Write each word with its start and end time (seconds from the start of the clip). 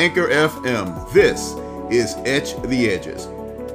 Anchor 0.00 0.28
FM, 0.28 1.12
this 1.12 1.52
is 1.90 2.14
Etch 2.24 2.56
the 2.62 2.88
Edges, 2.88 3.26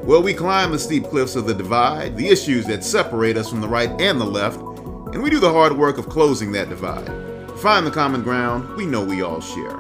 where 0.02 0.20
we 0.20 0.34
climb 0.34 0.72
the 0.72 0.80
steep 0.80 1.04
cliffs 1.04 1.36
of 1.36 1.46
the 1.46 1.54
divide, 1.54 2.18
the 2.18 2.28
issues 2.28 2.66
that 2.66 2.84
separate 2.84 3.38
us 3.38 3.48
from 3.48 3.62
the 3.62 3.68
right 3.68 3.92
and 4.02 4.20
the 4.20 4.26
left, 4.26 4.58
and 4.58 5.22
we 5.22 5.30
do 5.30 5.40
the 5.40 5.54
hard 5.54 5.78
work 5.78 6.00
of 6.00 6.10
closing 6.10 6.52
that 6.52 6.68
divide. 6.68 7.12
Find 7.60 7.86
the 7.86 7.92
common 7.92 8.24
ground 8.24 8.76
we 8.76 8.88
know 8.88 9.06
we 9.06 9.22
all 9.22 9.40
share. 9.40 9.78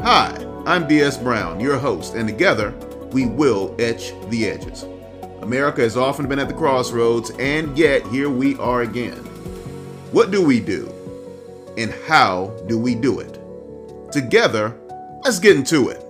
Hi, 0.00 0.34
I'm 0.66 0.88
B.S. 0.88 1.16
Brown, 1.16 1.60
your 1.60 1.78
host, 1.78 2.16
and 2.16 2.26
together 2.26 2.72
we 3.12 3.26
will 3.26 3.72
etch 3.78 4.14
the 4.30 4.50
edges. 4.50 4.86
America 5.42 5.82
has 5.82 5.96
often 5.96 6.26
been 6.26 6.40
at 6.40 6.48
the 6.48 6.54
crossroads, 6.54 7.30
and 7.38 7.78
yet 7.78 8.04
here 8.08 8.30
we 8.30 8.56
are 8.58 8.82
again. 8.82 9.18
What 10.10 10.32
do 10.32 10.44
we 10.44 10.58
do? 10.58 10.92
And 11.78 11.92
how 12.08 12.48
do 12.66 12.80
we 12.80 12.96
do 12.96 13.20
it? 13.20 13.38
Together, 14.10 14.76
let's 15.24 15.38
get 15.38 15.56
into 15.56 15.88
it. 15.88 16.04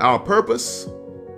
Our 0.00 0.18
purpose? 0.18 0.84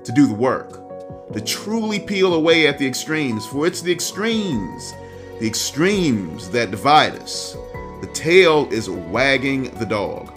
To 0.05 0.13
do 0.13 0.27
the 0.27 0.35
work, 0.35 1.33
to 1.33 1.41
truly 1.41 2.01
peel 2.01 2.35
away 2.35 2.67
at 2.67 2.79
the 2.79 2.87
extremes, 2.87 3.47
for 3.47 3.69
it's 3.69 3.81
the 3.81 3.93
extremes, 3.93 4.93
the 5.39 5.47
extremes 5.47 6.51
that 6.51 6.73
divide 6.73 7.15
us. 7.15 7.57
The 8.01 8.11
tail 8.13 8.69
is 8.73 8.91
wagging 8.91 9.71
the 9.79 9.87
dog. 9.87 10.33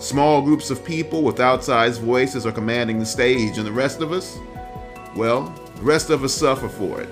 Small 0.00 0.40
groups 0.40 0.70
of 0.70 0.84
people 0.84 1.22
with 1.22 1.38
outsized 1.38 1.98
voices 1.98 2.46
are 2.46 2.52
commanding 2.52 3.00
the 3.00 3.06
stage, 3.06 3.58
and 3.58 3.66
the 3.66 3.72
rest 3.72 4.00
of 4.00 4.12
us? 4.12 4.38
Well, 5.16 5.52
the 5.74 5.82
rest 5.82 6.10
of 6.10 6.22
us 6.22 6.32
suffer 6.32 6.68
for 6.68 7.00
it. 7.00 7.08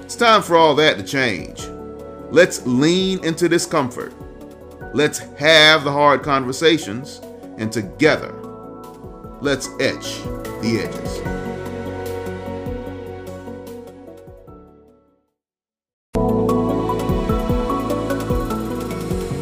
It's 0.00 0.16
time 0.16 0.42
for 0.42 0.56
all 0.56 0.74
that 0.74 0.96
to 0.96 1.04
change. 1.04 1.64
Let's 2.32 2.66
lean 2.66 3.24
into 3.24 3.48
discomfort. 3.48 4.12
Let's 4.92 5.18
have 5.38 5.84
the 5.84 5.92
hard 5.92 6.24
conversations, 6.24 7.20
and 7.58 7.72
together, 7.72 8.32
let's 9.40 9.68
etch 9.80 10.22
the 10.62 10.80
edges. 10.84 11.38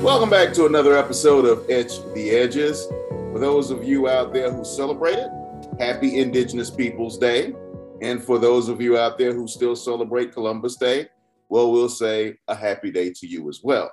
Welcome 0.02 0.30
back 0.30 0.54
to 0.54 0.64
another 0.66 0.96
episode 0.96 1.44
of 1.44 1.68
Etch 1.68 1.92
the 2.14 2.30
Edges. 2.30 2.86
For 3.32 3.38
those 3.38 3.70
of 3.70 3.84
you 3.84 4.08
out 4.08 4.32
there 4.32 4.50
who 4.50 4.64
celebrate 4.64 5.18
it, 5.18 5.30
happy 5.78 6.18
Indigenous 6.18 6.70
Peoples 6.70 7.18
Day. 7.18 7.54
And 8.00 8.22
for 8.22 8.38
those 8.38 8.68
of 8.68 8.80
you 8.80 8.96
out 8.96 9.18
there 9.18 9.34
who 9.34 9.46
still 9.46 9.76
celebrate 9.76 10.32
Columbus 10.32 10.76
Day, 10.76 11.08
well, 11.48 11.70
we'll 11.70 11.88
say 11.88 12.36
a 12.48 12.54
happy 12.54 12.90
day 12.90 13.12
to 13.14 13.26
you 13.26 13.48
as 13.48 13.60
well. 13.62 13.90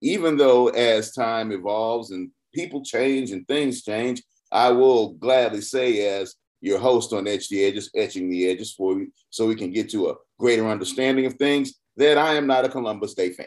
Even 0.00 0.36
though 0.36 0.68
as 0.68 1.12
time 1.12 1.52
evolves 1.52 2.10
and 2.10 2.30
people 2.56 2.82
change 2.82 3.30
and 3.30 3.46
things 3.46 3.82
change, 3.82 4.22
I 4.50 4.70
will 4.70 5.12
gladly 5.12 5.60
say, 5.60 6.08
as 6.08 6.34
your 6.60 6.78
host 6.78 7.12
on 7.12 7.28
Etch 7.28 7.48
the 7.48 7.64
Edges, 7.64 7.90
etching 7.94 8.30
the 8.30 8.48
edges 8.48 8.72
for 8.72 8.98
you, 8.98 9.12
so 9.30 9.46
we 9.46 9.54
can 9.54 9.70
get 9.70 9.90
to 9.90 10.08
a 10.08 10.14
greater 10.40 10.66
understanding 10.66 11.26
of 11.26 11.34
things, 11.34 11.74
that 11.98 12.16
I 12.16 12.34
am 12.34 12.46
not 12.46 12.64
a 12.64 12.70
Columbus 12.70 13.14
Day 13.14 13.30
fan. 13.30 13.46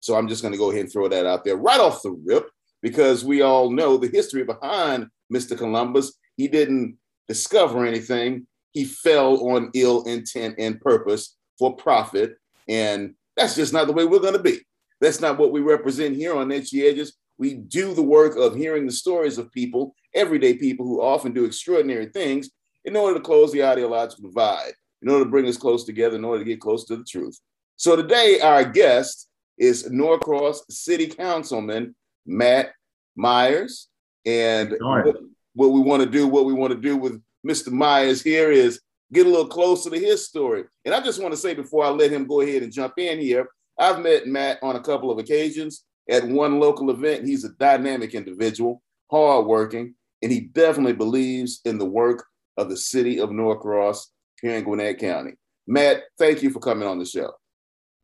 So 0.00 0.14
I'm 0.14 0.28
just 0.28 0.42
going 0.42 0.52
to 0.52 0.58
go 0.58 0.70
ahead 0.70 0.82
and 0.82 0.92
throw 0.92 1.08
that 1.08 1.26
out 1.26 1.44
there 1.44 1.56
right 1.56 1.80
off 1.80 2.02
the 2.02 2.10
rip 2.10 2.50
because 2.82 3.24
we 3.24 3.42
all 3.42 3.70
know 3.70 3.96
the 3.96 4.08
history 4.08 4.44
behind 4.44 5.08
Mr. 5.32 5.56
Columbus. 5.56 6.14
He 6.36 6.48
didn't 6.48 6.98
discover 7.28 7.84
anything, 7.86 8.46
he 8.72 8.84
fell 8.84 9.50
on 9.50 9.70
ill 9.74 10.02
intent 10.04 10.56
and 10.58 10.80
purpose 10.80 11.36
for 11.58 11.76
profit. 11.76 12.36
And 12.68 13.14
that's 13.36 13.56
just 13.56 13.72
not 13.72 13.86
the 13.86 13.92
way 13.92 14.04
we're 14.04 14.20
going 14.20 14.34
to 14.34 14.42
be. 14.42 14.58
That's 15.00 15.20
not 15.20 15.38
what 15.38 15.52
we 15.52 15.60
represent 15.60 16.16
here 16.16 16.34
on 16.36 16.48
the 16.48 16.56
Edges. 16.56 17.14
We 17.40 17.54
do 17.54 17.94
the 17.94 18.02
work 18.02 18.36
of 18.36 18.54
hearing 18.54 18.84
the 18.84 18.92
stories 18.92 19.38
of 19.38 19.50
people, 19.50 19.94
everyday 20.14 20.58
people 20.58 20.86
who 20.86 21.00
often 21.00 21.32
do 21.32 21.46
extraordinary 21.46 22.04
things 22.04 22.50
in 22.84 22.94
order 22.94 23.14
to 23.14 23.24
close 23.24 23.50
the 23.50 23.64
ideological 23.64 24.28
divide, 24.28 24.72
in 25.00 25.08
order 25.08 25.24
to 25.24 25.30
bring 25.30 25.46
us 25.46 25.56
close 25.56 25.84
together, 25.84 26.16
in 26.16 26.24
order 26.26 26.44
to 26.44 26.50
get 26.50 26.60
close 26.60 26.84
to 26.84 26.96
the 26.96 27.04
truth. 27.04 27.40
So 27.76 27.96
today, 27.96 28.40
our 28.40 28.62
guest 28.62 29.30
is 29.56 29.90
Norcross 29.90 30.64
City 30.68 31.06
Councilman 31.06 31.94
Matt 32.26 32.72
Myers. 33.16 33.88
And 34.26 34.76
what, 35.04 35.16
what 35.54 35.72
we 35.72 35.80
want 35.80 36.02
to 36.02 36.10
do, 36.10 36.28
what 36.28 36.44
we 36.44 36.52
want 36.52 36.74
to 36.74 36.78
do 36.78 36.98
with 36.98 37.22
Mr. 37.48 37.72
Myers 37.72 38.20
here 38.20 38.52
is 38.52 38.82
get 39.14 39.26
a 39.26 39.30
little 39.30 39.48
closer 39.48 39.88
to 39.88 39.98
his 39.98 40.26
story. 40.26 40.64
And 40.84 40.94
I 40.94 41.00
just 41.00 41.22
want 41.22 41.32
to 41.32 41.40
say 41.40 41.54
before 41.54 41.86
I 41.86 41.88
let 41.88 42.12
him 42.12 42.26
go 42.26 42.42
ahead 42.42 42.62
and 42.62 42.70
jump 42.70 42.98
in 42.98 43.18
here, 43.18 43.48
I've 43.78 44.02
met 44.02 44.26
Matt 44.26 44.58
on 44.62 44.76
a 44.76 44.80
couple 44.80 45.10
of 45.10 45.18
occasions 45.18 45.84
at 46.10 46.26
one 46.26 46.58
local 46.58 46.90
event. 46.90 47.26
He's 47.26 47.44
a 47.44 47.50
dynamic 47.50 48.14
individual, 48.14 48.82
hardworking, 49.10 49.94
and 50.22 50.32
he 50.32 50.40
definitely 50.40 50.92
believes 50.92 51.60
in 51.64 51.78
the 51.78 51.86
work 51.86 52.24
of 52.56 52.68
the 52.68 52.76
city 52.76 53.20
of 53.20 53.30
Norcross 53.30 54.06
here 54.42 54.56
in 54.56 54.64
Gwinnett 54.64 54.98
County. 54.98 55.32
Matt, 55.66 56.02
thank 56.18 56.42
you 56.42 56.50
for 56.50 56.60
coming 56.60 56.88
on 56.88 56.98
the 56.98 57.04
show. 57.04 57.32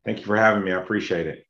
Thank 0.05 0.19
you 0.19 0.25
for 0.25 0.37
having 0.37 0.63
me. 0.63 0.71
I 0.71 0.81
appreciate 0.81 1.27
it. 1.27 1.43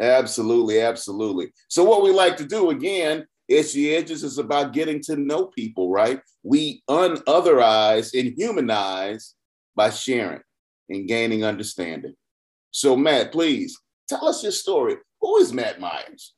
Absolutely, 0.00 0.80
absolutely. 0.80 1.52
So, 1.68 1.84
what 1.84 2.02
we 2.02 2.10
like 2.10 2.36
to 2.38 2.44
do 2.44 2.70
again, 2.70 3.26
Etch 3.48 3.72
the 3.72 3.94
Edges 3.94 4.24
is 4.24 4.38
about 4.38 4.72
getting 4.72 5.00
to 5.02 5.16
know 5.16 5.46
people, 5.46 5.90
right? 5.90 6.20
We 6.42 6.82
unotherize 6.90 8.18
and 8.18 8.34
humanize 8.36 9.34
by 9.76 9.90
sharing 9.90 10.42
and 10.88 11.08
gaining 11.08 11.44
understanding. 11.44 12.14
So, 12.72 12.96
Matt, 12.96 13.32
please 13.32 13.78
tell 14.08 14.26
us 14.26 14.42
your 14.42 14.52
story. 14.52 14.96
Who 15.20 15.38
is 15.38 15.52
Matt 15.52 15.80
Myers? 15.80 16.34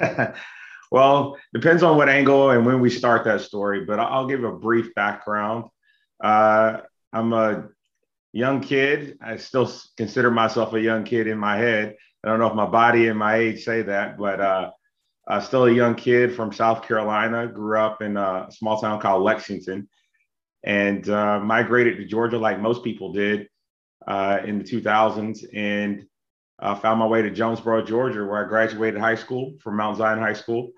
well, 0.90 1.36
depends 1.52 1.82
on 1.82 1.96
what 1.96 2.08
angle 2.08 2.50
and 2.50 2.64
when 2.64 2.80
we 2.80 2.90
start 2.90 3.24
that 3.24 3.40
story, 3.40 3.84
but 3.84 3.98
I'll 3.98 4.26
give 4.26 4.44
a 4.44 4.52
brief 4.52 4.94
background. 4.94 5.64
Uh, 6.22 6.78
I'm 7.12 7.32
a 7.32 7.68
young 8.32 8.60
kid. 8.60 9.18
I 9.22 9.36
still 9.36 9.70
consider 9.96 10.30
myself 10.30 10.74
a 10.74 10.80
young 10.80 11.04
kid 11.04 11.26
in 11.26 11.38
my 11.38 11.56
head. 11.56 11.96
I 12.24 12.28
don't 12.28 12.38
know 12.38 12.48
if 12.48 12.54
my 12.54 12.66
body 12.66 13.08
and 13.08 13.18
my 13.18 13.36
age 13.36 13.64
say 13.64 13.82
that, 13.82 14.18
but 14.18 14.40
uh, 14.40 14.70
uh, 15.28 15.40
still 15.40 15.66
a 15.66 15.72
young 15.72 15.94
kid 15.94 16.34
from 16.34 16.52
South 16.52 16.86
Carolina. 16.86 17.46
Grew 17.46 17.78
up 17.78 18.02
in 18.02 18.16
a 18.16 18.48
small 18.50 18.80
town 18.80 19.00
called 19.00 19.22
Lexington, 19.22 19.88
and 20.64 21.08
uh, 21.08 21.38
migrated 21.40 21.98
to 21.98 22.04
Georgia 22.06 22.38
like 22.38 22.60
most 22.60 22.82
people 22.82 23.12
did 23.12 23.48
uh, 24.06 24.38
in 24.44 24.58
the 24.58 24.64
2000s, 24.64 25.44
and 25.54 26.06
uh, 26.58 26.74
found 26.74 27.00
my 27.00 27.06
way 27.06 27.22
to 27.22 27.30
Jonesboro, 27.30 27.84
Georgia, 27.84 28.24
where 28.24 28.44
I 28.44 28.48
graduated 28.48 29.00
high 29.00 29.14
school 29.14 29.54
from 29.62 29.76
Mount 29.76 29.98
Zion 29.98 30.18
High 30.18 30.34
School. 30.34 30.70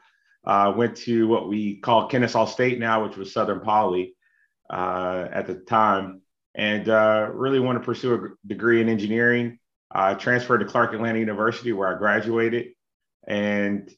Uh, 0.44 0.72
went 0.76 0.96
to 0.96 1.26
what 1.26 1.48
we 1.48 1.78
call 1.78 2.08
Kennesaw 2.08 2.46
State 2.46 2.78
now, 2.78 3.04
which 3.04 3.16
was 3.16 3.32
Southern 3.32 3.60
Poly 3.60 4.14
at 4.70 5.46
the 5.46 5.54
time, 5.54 6.22
and 6.54 6.86
really 7.34 7.60
want 7.60 7.78
to 7.78 7.84
pursue 7.84 8.14
a 8.14 8.48
degree 8.48 8.80
in 8.80 8.88
engineering. 8.88 9.58
I 9.90 10.14
transferred 10.14 10.58
to 10.58 10.66
Clark 10.66 10.94
Atlanta 10.94 11.18
University 11.18 11.72
where 11.72 11.94
I 11.94 11.98
graduated 11.98 12.68
and 13.26 13.90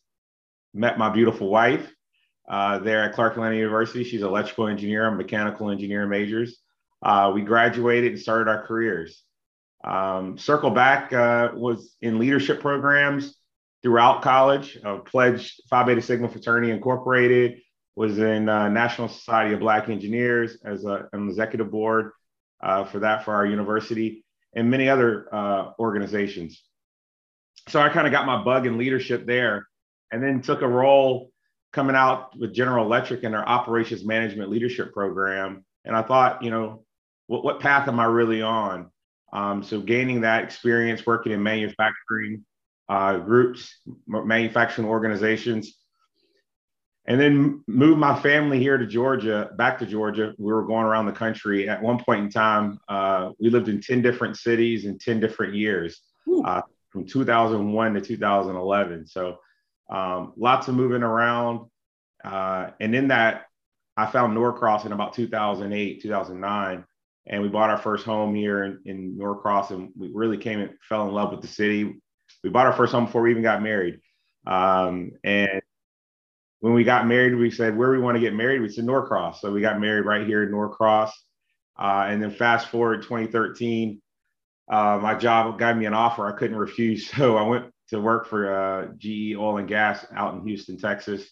met 0.75 0.99
my 0.99 1.11
beautiful 1.11 1.49
wife 1.49 1.91
uh, 2.49 2.79
there 2.79 3.03
at 3.03 3.15
Clark 3.15 3.35
Atlanta 3.35 3.57
University. 3.57 4.05
She's 4.05 4.23
an 4.23 4.29
electrical 4.29 4.69
engineer, 4.69 5.11
mechanical 5.11 5.71
engineer 5.71 6.07
majors. 6.07 6.59
Uh, 7.03 7.31
we 7.35 7.43
graduated 7.43 8.13
and 8.13 8.21
started 8.21 8.49
our 8.49 8.67
careers. 8.67 9.23
Um, 9.85 10.39
circle 10.39 10.71
back 10.71 11.13
uh, 11.13 11.51
was 11.55 11.97
in 12.03 12.19
leadership 12.19 12.61
programs 12.61 13.37
throughout 13.83 14.23
college. 14.23 14.79
Uh, 14.85 14.99
pledged 14.99 15.63
Phi 15.71 15.85
Beta 15.85 16.03
Sigma 16.03 16.29
Fraternity 16.29 16.73
Incorporated. 16.73 17.61
Was 17.97 18.19
in 18.19 18.49
uh, 18.49 18.69
National 18.69 19.09
Society 19.09 19.55
of 19.55 19.61
Black 19.61 19.89
Engineers 19.89 20.57
as 20.65 20.85
a, 20.85 21.09
an 21.13 21.29
executive 21.29 21.69
board 21.69 22.13
uh, 22.63 22.85
for 22.85 23.01
that 23.01 23.25
for 23.25 23.35
our 23.35 23.45
university 23.45 24.25
and 24.55 24.71
many 24.71 24.89
other 24.89 25.29
uh, 25.35 25.73
organizations. 25.81 26.63
So 27.69 27.81
I 27.81 27.89
kind 27.89 28.07
of 28.07 28.13
got 28.13 28.25
my 28.25 28.43
bug 28.45 28.67
in 28.67 28.79
leadership 28.79 29.27
there 29.27 29.67
and 30.13 30.23
then 30.23 30.41
took 30.41 30.63
a 30.63 30.69
role 30.69 31.33
coming 31.73 31.97
out 31.97 32.39
with 32.39 32.55
General 32.55 32.87
Electric 32.87 33.25
in 33.25 33.33
their 33.33 33.47
operations 33.47 34.05
management 34.05 34.49
leadership 34.49 34.93
program. 34.93 35.65
And 35.85 35.97
I 35.97 36.03
thought, 36.03 36.43
you 36.43 36.51
know, 36.51 36.85
what, 37.27 37.45
what 37.45 37.61
path 37.61 37.89
am 37.89 38.01
I 38.01 38.05
really 38.05 38.43
on? 38.43 38.91
Um, 39.33 39.63
so 39.63 39.81
gaining 39.81 40.23
that 40.23 40.45
experience 40.45 41.07
working 41.07 41.33
in 41.33 41.43
manufacturing 41.43 42.45
uh, 42.89 43.19
groups, 43.19 43.75
manufacturing 44.07 44.89
organizations, 44.89 45.75
and 47.07 47.19
then 47.19 47.65
moved 47.67 47.99
my 47.99 48.19
family 48.21 48.59
here 48.59 48.77
to 48.77 48.87
Georgia, 48.87 49.51
back 49.57 49.79
to 49.79 49.87
Georgia. 49.87 50.35
We 50.39 50.53
were 50.53 50.67
going 50.67 50.85
around 50.85 51.07
the 51.07 51.13
country. 51.13 51.69
At 51.69 51.83
one 51.83 51.99
point 51.99 52.25
in 52.25 52.31
time, 52.31 52.79
uh, 52.87 53.31
we 53.41 53.49
lived 53.49 53.69
in 53.69 53.81
10 53.81 54.03
different 54.03 54.37
cities 54.37 54.85
in 54.85 54.99
10 54.99 55.19
different 55.19 55.55
years 55.55 56.03
uh, 56.45 56.61
from 56.91 57.07
2001 57.07 57.95
to 57.95 58.01
2011. 58.03 59.07
So 59.07 59.39
um, 59.89 60.35
lots 60.37 60.69
of 60.69 60.75
moving 60.75 61.03
around. 61.03 61.71
Uh, 62.23 62.71
and 62.79 62.95
in 62.95 63.09
that, 63.09 63.47
I 63.97 64.07
found 64.07 64.35
Norcross 64.35 64.85
in 64.85 64.93
about 64.93 65.15
2008, 65.15 66.03
2009. 66.03 66.85
And 67.29 67.43
we 67.43 67.49
bought 67.49 67.71
our 67.71 67.79
first 67.79 68.05
home 68.05 68.35
here 68.35 68.65
in, 68.65 68.81
in 68.87 69.19
Norcross 69.19 69.71
and 69.71 69.91
we 69.97 70.11
really 70.13 70.39
came 70.39 70.61
and 70.61 70.71
fell 70.89 71.07
in 71.07 71.15
love 71.15 71.31
with 71.31 71.43
the 71.43 71.49
city. 71.49 72.01
We 72.43 72.51
bought 72.51 72.67
our 72.67 72.73
first 72.73 72.93
home 72.93 73.07
before 73.07 73.23
we 73.23 73.31
even 73.31 73.43
got 73.43 73.63
married. 73.63 74.01
Um, 74.47 75.13
and 75.25 75.61
when 76.61 76.73
we 76.73 76.85
got 76.85 77.07
married, 77.07 77.37
we 77.37 77.51
said, 77.51 77.77
where 77.77 77.91
we 77.91 77.99
want 77.99 78.17
to 78.17 78.21
get 78.21 78.35
married? 78.35 78.63
We 78.63 78.71
said 78.71 78.85
Norcross. 78.85 79.41
So 79.41 79.53
we 79.53 79.61
got 79.61 79.81
married 79.81 80.07
right 80.07 80.27
here 80.27 80.43
in 80.43 80.51
Norcross. 80.51 81.11
Uh, 81.79 82.07
and 82.09 82.23
then 82.23 82.31
fast 82.31 82.69
forward 82.69 83.03
2013, 83.03 84.01
uh, 84.71 84.99
my 85.01 85.15
job 85.15 85.59
got 85.59 85.77
me 85.77 85.87
an 85.87 85.95
offer 85.95 86.27
I 86.27 86.37
couldn't 86.37 86.57
refuse. 86.57 87.11
So 87.17 87.37
I 87.37 87.43
went 87.43 87.67
to 87.91 88.01
work 88.01 88.27
for 88.27 88.53
uh, 88.53 88.89
GE 88.99 89.35
Oil 89.37 89.59
and 89.59 89.69
Gas 89.69 90.05
out 90.15 90.35
in 90.35 90.47
Houston, 90.47 90.79
Texas. 90.79 91.29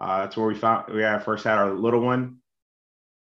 Uh, 0.00 0.22
that's 0.22 0.36
where 0.36 0.46
we 0.46 0.54
found 0.54 0.92
we 0.92 1.02
had, 1.02 1.24
first 1.24 1.44
had 1.44 1.58
our 1.58 1.74
little 1.74 2.00
one. 2.00 2.38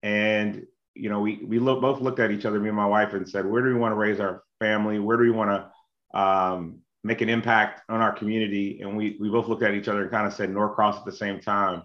And, 0.02 0.66
you 0.94 1.10
know, 1.10 1.20
we, 1.20 1.44
we 1.46 1.58
both 1.58 2.00
looked 2.00 2.20
at 2.20 2.30
each 2.30 2.44
other, 2.44 2.60
me 2.60 2.68
and 2.68 2.76
my 2.76 2.86
wife, 2.86 3.12
and 3.12 3.28
said, 3.28 3.46
where 3.46 3.62
do 3.62 3.68
we 3.68 3.74
want 3.74 3.92
to 3.92 3.96
raise 3.96 4.20
our 4.20 4.42
family? 4.60 4.98
Where 4.98 5.16
do 5.16 5.24
we 5.24 5.30
want 5.30 5.50
to 5.50 6.18
um, 6.18 6.80
make 7.04 7.20
an 7.20 7.28
impact 7.28 7.82
on 7.88 8.00
our 8.00 8.12
community. 8.12 8.80
And 8.80 8.96
we, 8.96 9.16
we 9.20 9.28
both 9.28 9.46
looked 9.46 9.62
at 9.62 9.74
each 9.74 9.88
other 9.88 10.02
and 10.02 10.10
kind 10.10 10.26
of 10.26 10.32
said 10.32 10.50
Norcross 10.50 10.96
at 10.96 11.04
the 11.04 11.12
same 11.12 11.38
time. 11.38 11.82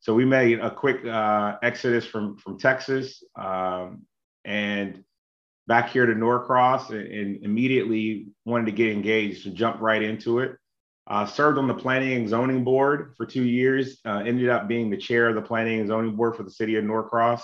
So 0.00 0.14
we 0.14 0.24
made 0.24 0.58
a 0.58 0.70
quick 0.70 1.04
uh, 1.04 1.56
exodus 1.62 2.04
from, 2.04 2.36
from 2.36 2.58
Texas 2.58 3.22
um, 3.36 4.02
and 4.44 5.02
back 5.66 5.90
here 5.90 6.06
to 6.06 6.14
Norcross 6.14 6.90
and, 6.90 7.06
and, 7.06 7.44
immediately 7.44 8.28
wanted 8.44 8.66
to 8.66 8.72
get 8.72 8.90
engaged 8.90 9.46
and 9.46 9.56
jump 9.56 9.80
right 9.80 10.02
into 10.02 10.40
it. 10.40 10.56
Uh, 11.06 11.24
served 11.24 11.58
on 11.58 11.66
the 11.66 11.74
planning 11.74 12.12
and 12.12 12.28
zoning 12.28 12.64
board 12.64 13.14
for 13.16 13.26
two 13.26 13.44
years, 13.44 13.98
uh, 14.06 14.22
ended 14.26 14.48
up 14.48 14.68
being 14.68 14.90
the 14.90 14.96
chair 14.96 15.28
of 15.28 15.34
the 15.34 15.42
planning 15.42 15.80
and 15.80 15.88
zoning 15.88 16.14
board 16.14 16.36
for 16.36 16.42
the 16.42 16.50
city 16.50 16.76
of 16.76 16.84
Norcross, 16.84 17.42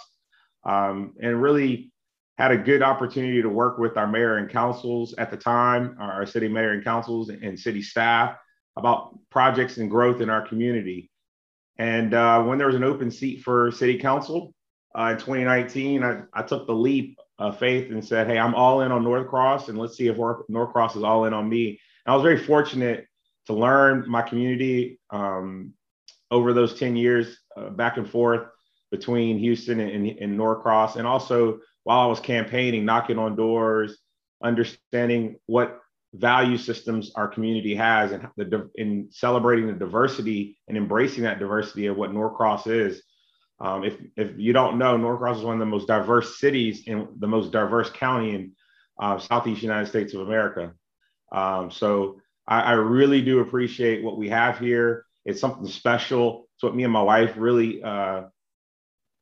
um, 0.64 1.12
and 1.20 1.40
really 1.40 1.92
had 2.38 2.50
a 2.50 2.56
good 2.56 2.82
opportunity 2.82 3.40
to 3.42 3.48
work 3.48 3.78
with 3.78 3.96
our 3.96 4.06
mayor 4.06 4.38
and 4.38 4.50
councils 4.50 5.14
at 5.18 5.30
the 5.30 5.36
time, 5.36 5.96
our 6.00 6.26
city 6.26 6.48
mayor 6.48 6.72
and 6.72 6.82
councils 6.82 7.28
and 7.28 7.58
city 7.58 7.82
staff 7.82 8.36
about 8.76 9.16
projects 9.30 9.76
and 9.76 9.90
growth 9.90 10.20
in 10.20 10.28
our 10.28 10.46
community. 10.46 11.10
And 11.78 12.12
uh, 12.14 12.42
when 12.42 12.58
there 12.58 12.66
was 12.66 12.76
an 12.76 12.84
open 12.84 13.10
seat 13.10 13.42
for 13.42 13.70
city 13.70 13.98
council 13.98 14.52
uh, 14.98 15.10
in 15.12 15.16
2019, 15.18 16.02
I, 16.02 16.22
I, 16.32 16.42
took 16.42 16.66
the 16.66 16.74
leap 16.74 17.18
of 17.38 17.58
faith 17.58 17.90
and 17.90 18.04
said, 18.04 18.26
Hey, 18.26 18.38
I'm 18.38 18.54
all 18.54 18.80
in 18.82 18.92
on 18.92 19.04
Norcross, 19.04 19.68
and 19.68 19.78
let's 19.78 19.96
see 19.96 20.06
if 20.06 20.16
Norcross 20.16 20.96
is 20.96 21.02
all 21.02 21.24
in 21.24 21.34
on 21.34 21.48
me. 21.48 21.80
And 22.06 22.12
I 22.12 22.14
was 22.14 22.22
very 22.22 22.38
fortunate 22.38 23.06
to 23.46 23.54
learn 23.54 24.08
my 24.08 24.22
community 24.22 25.00
um, 25.10 25.72
over 26.30 26.52
those 26.52 26.78
10 26.78 26.96
years 26.96 27.38
uh, 27.56 27.70
back 27.70 27.96
and 27.96 28.08
forth 28.08 28.48
between 28.94 29.38
Houston 29.38 29.80
and, 29.80 29.90
and, 29.90 30.18
and 30.18 30.36
Norcross, 30.36 30.94
and 30.94 31.06
also 31.06 31.58
while 31.82 31.98
I 32.00 32.06
was 32.06 32.20
campaigning, 32.20 32.84
knocking 32.84 33.18
on 33.18 33.34
doors, 33.34 33.98
understanding 34.42 35.36
what 35.46 35.80
value 36.12 36.56
systems 36.56 37.10
our 37.16 37.26
community 37.26 37.74
has 37.74 38.12
and 38.12 38.28
the, 38.36 38.70
in 38.76 39.08
celebrating 39.10 39.66
the 39.66 39.72
diversity 39.72 40.56
and 40.68 40.76
embracing 40.76 41.24
that 41.24 41.40
diversity 41.40 41.86
of 41.86 41.96
what 41.96 42.12
Norcross 42.12 42.68
is. 42.68 43.02
Um, 43.58 43.82
if, 43.82 43.94
if 44.16 44.38
you 44.38 44.52
don't 44.52 44.78
know, 44.78 44.96
Norcross 44.96 45.38
is 45.38 45.44
one 45.44 45.54
of 45.54 45.60
the 45.60 45.66
most 45.66 45.88
diverse 45.88 46.38
cities 46.38 46.84
in 46.86 47.08
the 47.18 47.26
most 47.26 47.50
diverse 47.50 47.90
county 47.90 48.34
in 48.34 48.52
uh, 49.00 49.18
Southeast 49.18 49.62
United 49.62 49.86
States 49.86 50.14
of 50.14 50.20
America. 50.20 50.72
Um, 51.32 51.72
so 51.72 52.20
I, 52.46 52.60
I, 52.60 52.72
really 52.72 53.22
do 53.22 53.40
appreciate 53.40 54.04
what 54.04 54.16
we 54.16 54.28
have 54.28 54.58
here. 54.58 55.04
It's 55.24 55.40
something 55.40 55.66
special. 55.66 56.48
It's 56.54 56.62
what 56.62 56.76
me 56.76 56.84
and 56.84 56.92
my 56.92 57.02
wife 57.02 57.34
really 57.36 57.82
uh, 57.82 58.24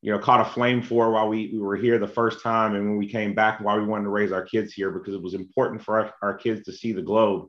you 0.03 0.11
know, 0.11 0.19
caught 0.19 0.41
a 0.41 0.45
flame 0.45 0.83
for 0.83 1.13
while 1.13 1.29
we, 1.29 1.49
we 1.53 1.61
were 1.61 1.77
here 1.77 1.99
the 1.99 2.09
first 2.09 2.43
time. 2.43 2.75
And 2.75 2.85
when 2.85 2.97
we 2.97 3.07
came 3.07 3.35
back, 3.35 3.61
why 3.61 3.77
we 3.77 3.85
wanted 3.85 4.05
to 4.05 4.11
raise 4.11 4.33
our 4.33 4.45
kids 4.45 4.75
here, 4.75 4.91
because 4.91 5.15
it 5.15 5.23
was 5.23 5.35
important 5.35 5.81
for 5.81 6.01
our, 6.01 6.15
our 6.23 6.35
kids 6.35 6.65
to 6.65 6.73
see 6.73 6.93
the 6.93 7.03
globe. 7.03 7.49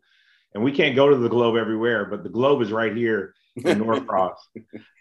And 0.54 0.64
we 0.64 0.72
can't 0.72 0.96
go 0.96 1.10
to 1.10 1.16
the 1.18 1.30
globe 1.30 1.56
everywhere, 1.56 2.06
but 2.06 2.24
the 2.24 2.30
globe 2.30 2.62
is 2.62 2.72
right 2.72 2.96
here 2.96 3.34
in 3.56 3.80
Norcross. 3.84 4.38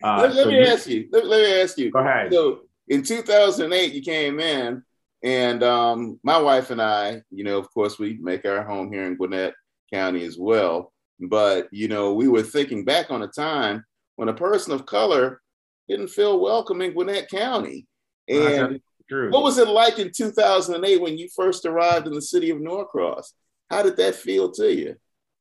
Uh, 0.02 0.22
let, 0.22 0.34
let 0.34 0.44
so 0.44 0.46
me 0.46 0.56
you, 0.56 0.64
ask 0.64 0.88
you, 0.88 1.08
let, 1.12 1.26
let, 1.26 1.42
me 1.42 1.60
ask 1.60 1.76
you. 1.76 1.90
Go 1.90 1.98
ahead. 1.98 2.32
So 2.32 2.60
in 2.88 3.02
2008, 3.02 3.92
you 3.92 4.00
came 4.00 4.40
in 4.40 4.82
and 5.22 5.62
um, 5.62 6.18
my 6.22 6.38
wife 6.38 6.70
and 6.70 6.80
I, 6.80 7.20
you 7.30 7.44
know, 7.44 7.58
of 7.58 7.70
course 7.70 7.98
we 7.98 8.18
make 8.22 8.46
our 8.46 8.64
home 8.64 8.90
here 8.90 9.04
in 9.04 9.16
Gwinnett 9.16 9.52
County 9.92 10.24
as 10.24 10.38
well. 10.38 10.90
But, 11.20 11.68
you 11.70 11.88
know, 11.88 12.14
we 12.14 12.28
were 12.28 12.42
thinking 12.42 12.84
back 12.86 13.10
on 13.10 13.22
a 13.22 13.28
time 13.28 13.84
when 14.16 14.30
a 14.30 14.34
person 14.34 14.72
of 14.72 14.86
color 14.86 15.42
didn't 15.88 16.08
feel 16.08 16.40
welcome 16.40 16.80
in 16.80 16.92
Gwinnett 16.92 17.28
County. 17.30 17.86
And 18.28 18.80
what 19.10 19.42
was 19.42 19.58
it 19.58 19.68
like 19.68 19.98
in 19.98 20.10
2008 20.14 21.00
when 21.00 21.18
you 21.18 21.28
first 21.34 21.66
arrived 21.66 22.06
in 22.06 22.14
the 22.14 22.22
city 22.22 22.50
of 22.50 22.58
Norcross? 22.58 23.32
How 23.70 23.82
did 23.82 23.96
that 23.96 24.14
feel 24.14 24.50
to 24.52 24.72
you? 24.72 24.96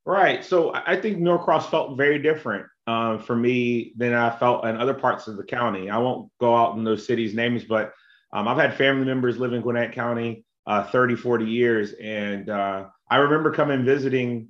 Right. 0.05 0.43
So 0.43 0.73
I 0.73 0.99
think 0.99 1.19
Norcross 1.19 1.69
felt 1.69 1.97
very 1.97 2.19
different 2.19 2.65
uh, 2.87 3.19
for 3.19 3.35
me 3.35 3.93
than 3.97 4.13
I 4.13 4.35
felt 4.37 4.65
in 4.65 4.77
other 4.77 4.95
parts 4.95 5.27
of 5.27 5.37
the 5.37 5.43
county. 5.43 5.89
I 5.89 5.97
won't 5.97 6.29
go 6.39 6.55
out 6.55 6.75
in 6.75 6.83
those 6.83 7.05
cities' 7.05 7.35
names, 7.35 7.63
but 7.63 7.93
um, 8.33 8.47
I've 8.47 8.57
had 8.57 8.75
family 8.75 9.05
members 9.05 9.37
live 9.37 9.53
in 9.53 9.61
Gwinnett 9.61 9.93
County 9.93 10.43
uh, 10.65 10.83
30, 10.83 11.15
40 11.15 11.45
years. 11.45 11.93
And 11.93 12.49
uh, 12.49 12.85
I 13.09 13.17
remember 13.17 13.51
coming 13.51 13.85
visiting 13.85 14.47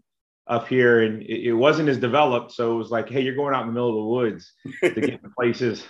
up 0.52 0.68
here 0.68 1.02
and 1.04 1.24
it, 1.24 1.48
it, 1.48 1.54
wasn't 1.54 1.88
as 1.88 1.98
developed. 1.98 2.52
So 2.52 2.74
it 2.74 2.76
was 2.76 2.92
like, 2.92 3.10
hey, 3.10 3.22
you're 3.22 3.36
going 3.36 3.56
out 3.56 3.62
in 3.62 3.68
the 3.68 3.74
middle 3.74 3.90
of 3.90 3.96
the 3.96 4.04
woods 4.04 4.52
to 4.84 5.02
get 5.02 5.24
to 5.24 5.30
places 5.30 5.84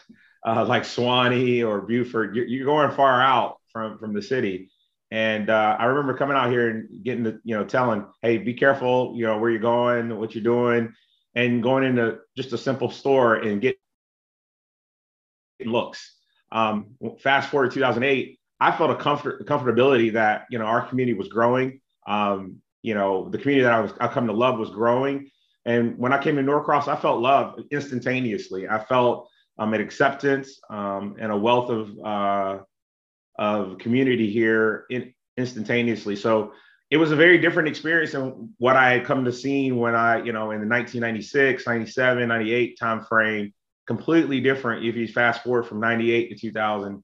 uh, 0.45 0.63
like 0.65 0.83
Suwanee 0.83 1.67
or 1.67 1.81
Buford. 1.81 2.35
You're, 2.35 2.45
you're, 2.45 2.65
going 2.65 2.91
far 2.91 3.19
out 3.19 3.57
from, 3.71 3.97
from 3.97 4.13
the 4.13 4.21
city. 4.21 4.69
And 5.09 5.49
uh, 5.49 5.77
I 5.79 5.85
remember 5.85 6.15
coming 6.15 6.37
out 6.37 6.51
here 6.51 6.69
and 6.69 7.03
getting 7.03 7.23
the, 7.23 7.41
you 7.43 7.57
know, 7.57 7.65
telling, 7.65 8.05
hey, 8.21 8.37
be 8.37 8.53
careful, 8.53 9.13
you 9.15 9.25
know, 9.25 9.39
where 9.39 9.49
you're 9.49 9.59
going, 9.59 10.15
what 10.19 10.35
you're 10.35 10.43
doing, 10.43 10.93
and 11.33 11.63
going 11.63 11.83
into 11.83 12.19
just 12.37 12.53
a 12.53 12.57
simple 12.57 12.91
store 12.91 13.35
and 13.35 13.61
get 13.61 13.77
looks. 15.65 16.15
Um, 16.51 16.91
fast 17.19 17.49
forward 17.49 17.71
2008, 17.71 18.39
I 18.59 18.71
felt 18.71 18.91
a 18.91 18.95
comfort, 18.95 19.47
comfortability 19.47 20.13
that, 20.13 20.45
you 20.51 20.59
know, 20.59 20.65
our 20.65 20.85
community 20.85 21.17
was 21.17 21.29
growing. 21.29 21.81
Um, 22.05 22.61
you 22.81 22.93
know, 22.93 23.29
the 23.29 23.37
community 23.37 23.63
that 23.63 23.73
I 23.73 23.79
was 23.79 23.91
I 23.99 24.07
come 24.07 24.27
to 24.27 24.33
love 24.33 24.59
was 24.59 24.69
growing. 24.69 25.29
And 25.65 25.97
when 25.97 26.11
I 26.11 26.21
came 26.21 26.35
to 26.37 26.41
Norcross, 26.41 26.87
I 26.87 26.95
felt 26.95 27.21
love 27.21 27.59
instantaneously. 27.71 28.67
I 28.67 28.83
felt 28.83 29.29
um, 29.59 29.73
an 29.73 29.81
acceptance 29.81 30.59
um, 30.69 31.17
and 31.19 31.31
a 31.31 31.37
wealth 31.37 31.69
of 31.69 31.99
uh, 32.03 32.63
of 33.37 33.77
community 33.77 34.31
here 34.31 34.85
in, 34.89 35.13
instantaneously. 35.37 36.15
So 36.15 36.53
it 36.89 36.97
was 36.97 37.11
a 37.11 37.15
very 37.15 37.37
different 37.37 37.69
experience 37.69 38.11
than 38.11 38.53
what 38.57 38.75
I 38.75 38.91
had 38.91 39.05
come 39.05 39.23
to 39.25 39.31
see 39.31 39.71
when 39.71 39.95
I, 39.95 40.23
you 40.23 40.33
know, 40.33 40.51
in 40.51 40.59
the 40.59 40.67
1996, 40.67 41.65
97, 41.65 42.27
98 42.27 42.77
time 42.77 43.05
frame. 43.05 43.53
Completely 43.87 44.41
different 44.41 44.85
if 44.85 44.95
you 44.95 45.07
fast 45.07 45.43
forward 45.43 45.63
from 45.63 45.79
98 45.79 46.29
to 46.29 46.35
2000 46.35 47.03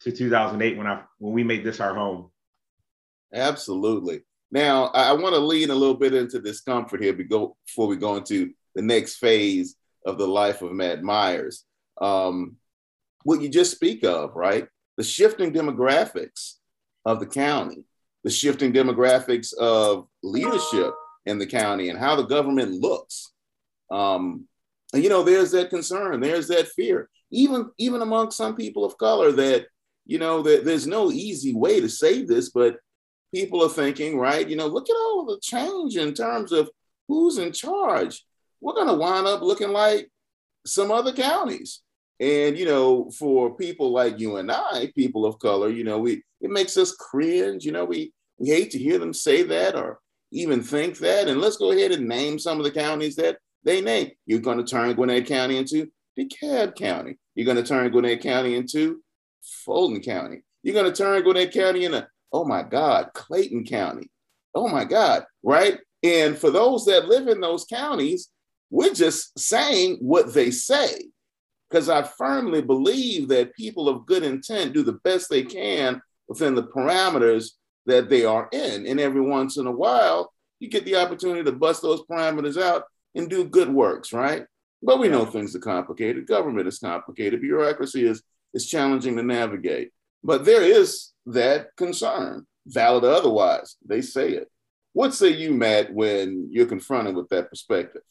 to 0.00 0.12
2008 0.12 0.78
when 0.78 0.86
I 0.86 1.02
when 1.18 1.34
we 1.34 1.44
made 1.44 1.64
this 1.64 1.80
our 1.80 1.94
home. 1.94 2.30
Absolutely. 3.32 4.22
Now, 4.52 4.86
I, 4.86 5.12
want 5.12 5.34
to 5.34 5.40
lean 5.40 5.70
a 5.70 5.74
little 5.74 5.94
bit 5.94 6.12
into 6.12 6.40
discomfort 6.40 7.02
here 7.02 7.12
before 7.12 7.86
we 7.86 7.96
go 7.96 8.16
into 8.16 8.52
the 8.74 8.82
next 8.82 9.16
phase 9.16 9.76
of 10.04 10.18
the 10.18 10.26
life 10.26 10.62
of 10.62 10.72
Matt 10.72 11.02
Myers. 11.02 11.64
Um, 12.00 12.56
what 13.22 13.40
you 13.40 13.48
just 13.48 13.70
speak 13.70 14.04
of, 14.04 14.34
right? 14.34 14.66
The 14.96 15.04
shifting 15.04 15.52
demographics 15.52 16.54
of 17.04 17.20
the 17.20 17.26
county, 17.26 17.84
the 18.24 18.30
shifting 18.30 18.72
demographics 18.72 19.54
of 19.54 20.06
leadership 20.22 20.94
in 21.26 21.38
the 21.38 21.46
county 21.46 21.88
and 21.88 21.98
how 21.98 22.16
the 22.16 22.26
government 22.26 22.72
looks. 22.72 23.32
Um, 23.90 24.46
and, 24.92 25.02
you 25.02 25.08
know, 25.10 25.22
there's 25.22 25.52
that 25.52 25.70
concern, 25.70 26.20
there's 26.20 26.48
that 26.48 26.68
fear, 26.68 27.08
even 27.30 27.70
even 27.78 28.02
among 28.02 28.32
some 28.32 28.56
people 28.56 28.84
of 28.84 28.98
color 28.98 29.30
that, 29.32 29.66
you 30.06 30.18
know, 30.18 30.42
that 30.42 30.64
there's 30.64 30.86
no 30.86 31.12
easy 31.12 31.54
way 31.54 31.80
to 31.80 31.88
say 31.88 32.24
this, 32.24 32.50
but 32.50 32.76
people 33.34 33.64
are 33.64 33.68
thinking, 33.68 34.18
right? 34.18 34.48
You 34.48 34.56
know, 34.56 34.66
look 34.66 34.88
at 34.88 34.96
all 34.96 35.24
the 35.24 35.38
change 35.40 35.96
in 35.96 36.14
terms 36.14 36.52
of 36.52 36.70
who's 37.08 37.38
in 37.38 37.52
charge. 37.52 38.24
We're 38.60 38.74
going 38.74 38.88
to 38.88 38.94
wind 38.94 39.26
up 39.26 39.42
looking 39.42 39.70
like 39.70 40.10
some 40.66 40.90
other 40.90 41.12
counties. 41.12 41.80
And, 42.18 42.58
you 42.58 42.66
know, 42.66 43.10
for 43.10 43.56
people 43.56 43.92
like 43.92 44.20
you 44.20 44.36
and 44.36 44.52
I, 44.52 44.92
people 44.94 45.24
of 45.24 45.38
color, 45.38 45.70
you 45.70 45.84
know, 45.84 45.98
we 45.98 46.22
it 46.40 46.50
makes 46.50 46.76
us 46.76 46.94
cringe. 46.94 47.64
You 47.64 47.72
know, 47.72 47.84
we 47.84 48.12
we 48.38 48.48
hate 48.48 48.70
to 48.72 48.78
hear 48.78 48.98
them 48.98 49.14
say 49.14 49.42
that 49.44 49.74
or 49.74 50.00
even 50.30 50.62
think 50.62 50.98
that. 50.98 51.28
And 51.28 51.40
let's 51.40 51.56
go 51.56 51.72
ahead 51.72 51.92
and 51.92 52.06
name 52.06 52.38
some 52.38 52.58
of 52.58 52.64
the 52.64 52.70
counties 52.70 53.16
that 53.16 53.38
they 53.64 53.80
name. 53.80 54.10
You're 54.26 54.40
going 54.40 54.58
to 54.58 54.64
turn 54.64 54.94
Gwinnett 54.94 55.26
County 55.26 55.56
into 55.56 55.90
DeKalb 56.18 56.74
County. 56.76 57.18
You're 57.34 57.46
going 57.46 57.56
to 57.56 57.62
turn 57.62 57.90
Gwinnett 57.90 58.22
County 58.22 58.54
into 58.54 59.02
Fulton 59.64 60.00
County. 60.02 60.42
You're 60.62 60.74
going 60.74 60.92
to 60.92 60.96
turn 60.96 61.22
Gwinnett 61.22 61.52
County 61.52 61.84
into 61.84 62.06
oh 62.32 62.44
my 62.44 62.62
God, 62.62 63.10
Clayton 63.14 63.64
County. 63.64 64.10
Oh 64.54 64.68
my 64.68 64.84
God, 64.84 65.24
right? 65.42 65.78
And 66.02 66.36
for 66.36 66.50
those 66.50 66.86
that 66.86 67.06
live 67.06 67.28
in 67.28 67.40
those 67.40 67.64
counties, 67.64 68.30
we're 68.70 68.94
just 68.94 69.38
saying 69.38 69.98
what 70.00 70.32
they 70.32 70.50
say. 70.50 71.10
Because 71.68 71.88
I 71.88 72.02
firmly 72.02 72.62
believe 72.62 73.28
that 73.28 73.54
people 73.54 73.88
of 73.88 74.06
good 74.06 74.22
intent 74.22 74.72
do 74.72 74.82
the 74.82 74.98
best 75.04 75.28
they 75.30 75.44
can 75.44 76.00
within 76.28 76.54
the 76.54 76.64
parameters 76.64 77.50
that 77.86 78.08
they 78.08 78.24
are 78.24 78.48
in. 78.52 78.86
And 78.86 78.98
every 78.98 79.20
once 79.20 79.56
in 79.56 79.66
a 79.66 79.72
while, 79.72 80.32
you 80.58 80.68
get 80.68 80.84
the 80.84 80.96
opportunity 80.96 81.44
to 81.44 81.52
bust 81.52 81.82
those 81.82 82.02
parameters 82.02 82.60
out 82.60 82.84
and 83.14 83.28
do 83.28 83.44
good 83.44 83.68
works, 83.68 84.12
right? 84.12 84.44
But 84.82 84.98
we 84.98 85.08
know 85.08 85.24
things 85.24 85.54
are 85.54 85.60
complicated. 85.60 86.26
Government 86.26 86.66
is 86.66 86.78
complicated. 86.78 87.40
Bureaucracy 87.40 88.06
is, 88.06 88.22
is 88.54 88.66
challenging 88.66 89.16
to 89.16 89.22
navigate. 89.22 89.90
But 90.22 90.44
there 90.44 90.62
is 90.62 91.12
that 91.26 91.74
concern, 91.76 92.46
valid 92.66 93.04
or 93.04 93.12
otherwise. 93.12 93.76
They 93.84 94.00
say 94.00 94.30
it. 94.30 94.48
What 94.92 95.14
say 95.14 95.28
you, 95.30 95.52
Matt, 95.52 95.92
when 95.92 96.48
you're 96.50 96.66
confronted 96.66 97.14
with 97.14 97.28
that 97.28 97.48
perspective? 97.48 98.02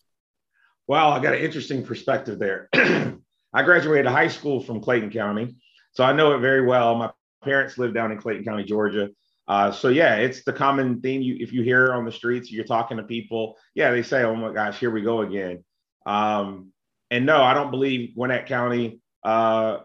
Well, 0.88 1.12
I 1.12 1.22
got 1.22 1.36
an 1.36 1.42
interesting 1.42 1.86
perspective 1.86 2.39
there. 2.39 2.70
I 2.74 3.63
graduated 3.63 4.08
high 4.08 4.28
school 4.28 4.62
from 4.62 4.82
Clayton 4.82 5.12
County, 5.12 5.56
so 5.92 6.04
I 6.04 6.13
know 6.13 6.34
it 6.34 6.39
very 6.39 6.66
well. 6.66 6.96
My 6.96 7.12
parents 7.44 7.78
live 7.78 7.94
down 7.94 8.12
in 8.12 8.20
Clayton 8.20 8.46
County, 8.46 8.63
Georgia. 8.63 9.10
Uh, 9.48 9.72
so 9.72 9.89
yeah, 9.89 10.16
it's 10.16 10.44
the 10.44 10.54
common 10.54 11.01
thing. 11.01 11.22
You 11.22 11.38
if 11.39 11.51
you 11.51 11.63
hear 11.63 11.94
on 11.94 12.06
the 12.06 12.12
streets, 12.12 12.51
you're 12.51 12.63
talking 12.63 12.98
to 12.98 13.04
people. 13.04 13.58
Yeah, 13.74 13.92
they 13.92 14.04
say, 14.04 14.24
"Oh 14.24 14.36
my 14.36 14.54
gosh, 14.54 14.80
here 14.80 14.92
we 14.92 15.01
go 15.01 15.22
again." 15.22 15.63
Um, 16.06 16.72
and 17.12 17.25
no, 17.25 17.42
I 17.42 17.54
don't 17.54 17.72
believe 17.72 18.16
Gwinnett 18.16 18.46
County 18.46 19.01
uh, 19.24 19.80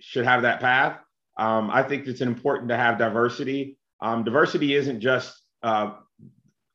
should 0.00 0.24
have 0.24 0.42
that 0.42 0.60
path. 0.60 0.98
Um, 1.40 1.70
I 1.70 1.82
think 1.82 2.06
it's 2.06 2.20
important 2.20 2.68
to 2.68 2.76
have 2.76 2.98
diversity. 2.98 3.78
Um, 4.02 4.24
diversity 4.24 4.74
isn't 4.74 5.00
just 5.00 5.34
uh, 5.62 5.92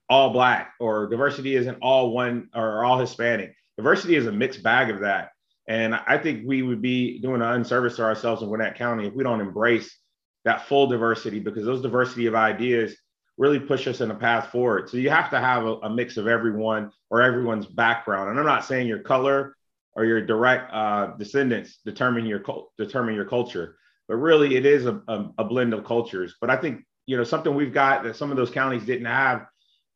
all 0.10 0.32
black 0.32 0.74
or 0.80 1.08
diversity 1.08 1.56
isn't 1.56 1.78
all 1.82 2.12
one 2.12 2.50
or 2.54 2.84
all 2.84 3.00
Hispanic. 3.00 3.56
Diversity 3.78 4.16
is 4.16 4.26
a 4.26 4.32
mixed 4.32 4.64
bag 4.64 4.90
of 4.90 5.02
that. 5.02 5.30
And 5.68 5.96
I 5.96 6.18
think 6.18 6.44
we 6.46 6.62
would 6.62 6.82
be 6.82 7.20
doing 7.20 7.42
an 7.42 7.48
unservice 7.48 7.96
to 7.98 8.04
ourselves 8.04 8.42
in 8.42 8.48
Gwinnett 8.48 8.76
County 8.76 9.08
if 9.08 9.14
we 9.14 9.24
don't 9.24 9.42
embrace 9.42 9.98
that 10.46 10.68
full 10.68 10.88
diversity 10.88 11.40
because 11.40 11.66
those 11.66 11.82
diversity 11.82 12.28
of 12.28 12.36
ideas 12.36 12.96
really 13.38 13.60
push 13.60 13.88
us 13.88 14.02
in 14.02 14.12
a 14.12 14.16
path 14.16 14.52
forward. 14.52 14.90
So 14.90 14.98
you 14.98 15.10
have 15.10 15.30
to 15.32 15.40
have 15.40 15.66
a, 15.66 15.74
a 15.84 15.90
mix 15.90 16.18
of 16.18 16.28
everyone 16.28 16.92
or 17.10 17.22
everyone's 17.22 17.66
background. 17.66 18.30
And 18.30 18.40
I'm 18.40 18.46
not 18.46 18.66
saying 18.66 18.88
your 18.88 19.00
color 19.00 19.56
or 19.96 20.06
your 20.06 20.26
direct 20.26 20.72
uh, 20.74 21.08
descendants 21.18 21.80
determine 21.86 22.26
your 22.26 22.44
determine 22.78 23.16
your 23.16 23.26
culture, 23.26 23.78
but 24.08 24.16
really 24.16 24.56
it 24.56 24.66
is 24.66 24.86
a, 24.86 25.02
a, 25.08 25.30
a 25.40 25.44
blend 25.44 25.74
of 25.74 25.86
cultures. 25.86 26.36
But 26.40 26.50
I 26.50 26.58
think 26.58 26.84
you 27.06 27.18
know 27.18 27.24
something 27.24 27.54
we've 27.54 27.74
got 27.74 28.04
that 28.04 28.16
some 28.16 28.32
of 28.32 28.38
those 28.38 28.52
counties 28.52 28.86
didn't 28.86 29.06
have 29.06 29.46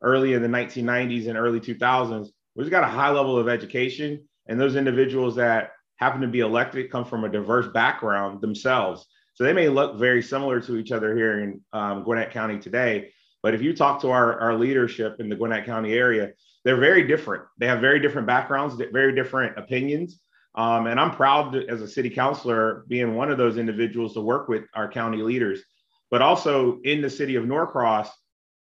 early 0.01 0.33
in 0.33 0.41
the 0.41 0.47
1990s 0.47 1.27
and 1.27 1.37
early 1.37 1.59
2000s. 1.59 2.27
We've 2.55 2.69
got 2.69 2.83
a 2.83 2.87
high 2.87 3.09
level 3.09 3.37
of 3.37 3.47
education, 3.47 4.27
and 4.47 4.59
those 4.59 4.75
individuals 4.75 5.35
that 5.35 5.71
happen 5.97 6.21
to 6.21 6.27
be 6.27 6.39
elected 6.39 6.91
come 6.91 7.05
from 7.05 7.23
a 7.23 7.29
diverse 7.29 7.67
background 7.67 8.41
themselves. 8.41 9.05
So 9.33 9.43
they 9.43 9.53
may 9.53 9.69
look 9.69 9.97
very 9.97 10.21
similar 10.21 10.59
to 10.61 10.77
each 10.77 10.91
other 10.91 11.15
here 11.15 11.41
in 11.41 11.61
um, 11.71 12.03
Gwinnett 12.03 12.31
County 12.31 12.59
today. 12.59 13.11
But 13.41 13.53
if 13.53 13.61
you 13.61 13.73
talk 13.73 14.01
to 14.01 14.09
our, 14.09 14.37
our 14.39 14.55
leadership 14.55 15.17
in 15.19 15.29
the 15.29 15.35
Gwinnett 15.35 15.65
County 15.65 15.93
area, 15.93 16.31
they're 16.65 16.77
very 16.79 17.07
different. 17.07 17.43
They 17.57 17.67
have 17.67 17.79
very 17.79 17.99
different 17.99 18.27
backgrounds, 18.27 18.75
very 18.91 19.15
different 19.15 19.57
opinions. 19.57 20.19
Um, 20.59 20.87
and 20.87 20.99
I'm 20.99 21.11
proud 21.11 21.53
to, 21.53 21.65
as 21.69 21.81
a 21.81 21.87
city 21.87 22.09
councilor, 22.09 22.83
being 22.89 23.15
one 23.15 23.31
of 23.31 23.37
those 23.37 23.57
individuals 23.57 24.13
to 24.15 24.19
work 24.19 24.49
with 24.49 24.65
our 24.75 24.91
county 24.91 25.21
leaders. 25.21 25.61
But 26.11 26.21
also 26.21 26.81
in 26.81 27.01
the 27.01 27.09
city 27.09 27.35
of 27.35 27.45
Norcross, 27.45 28.09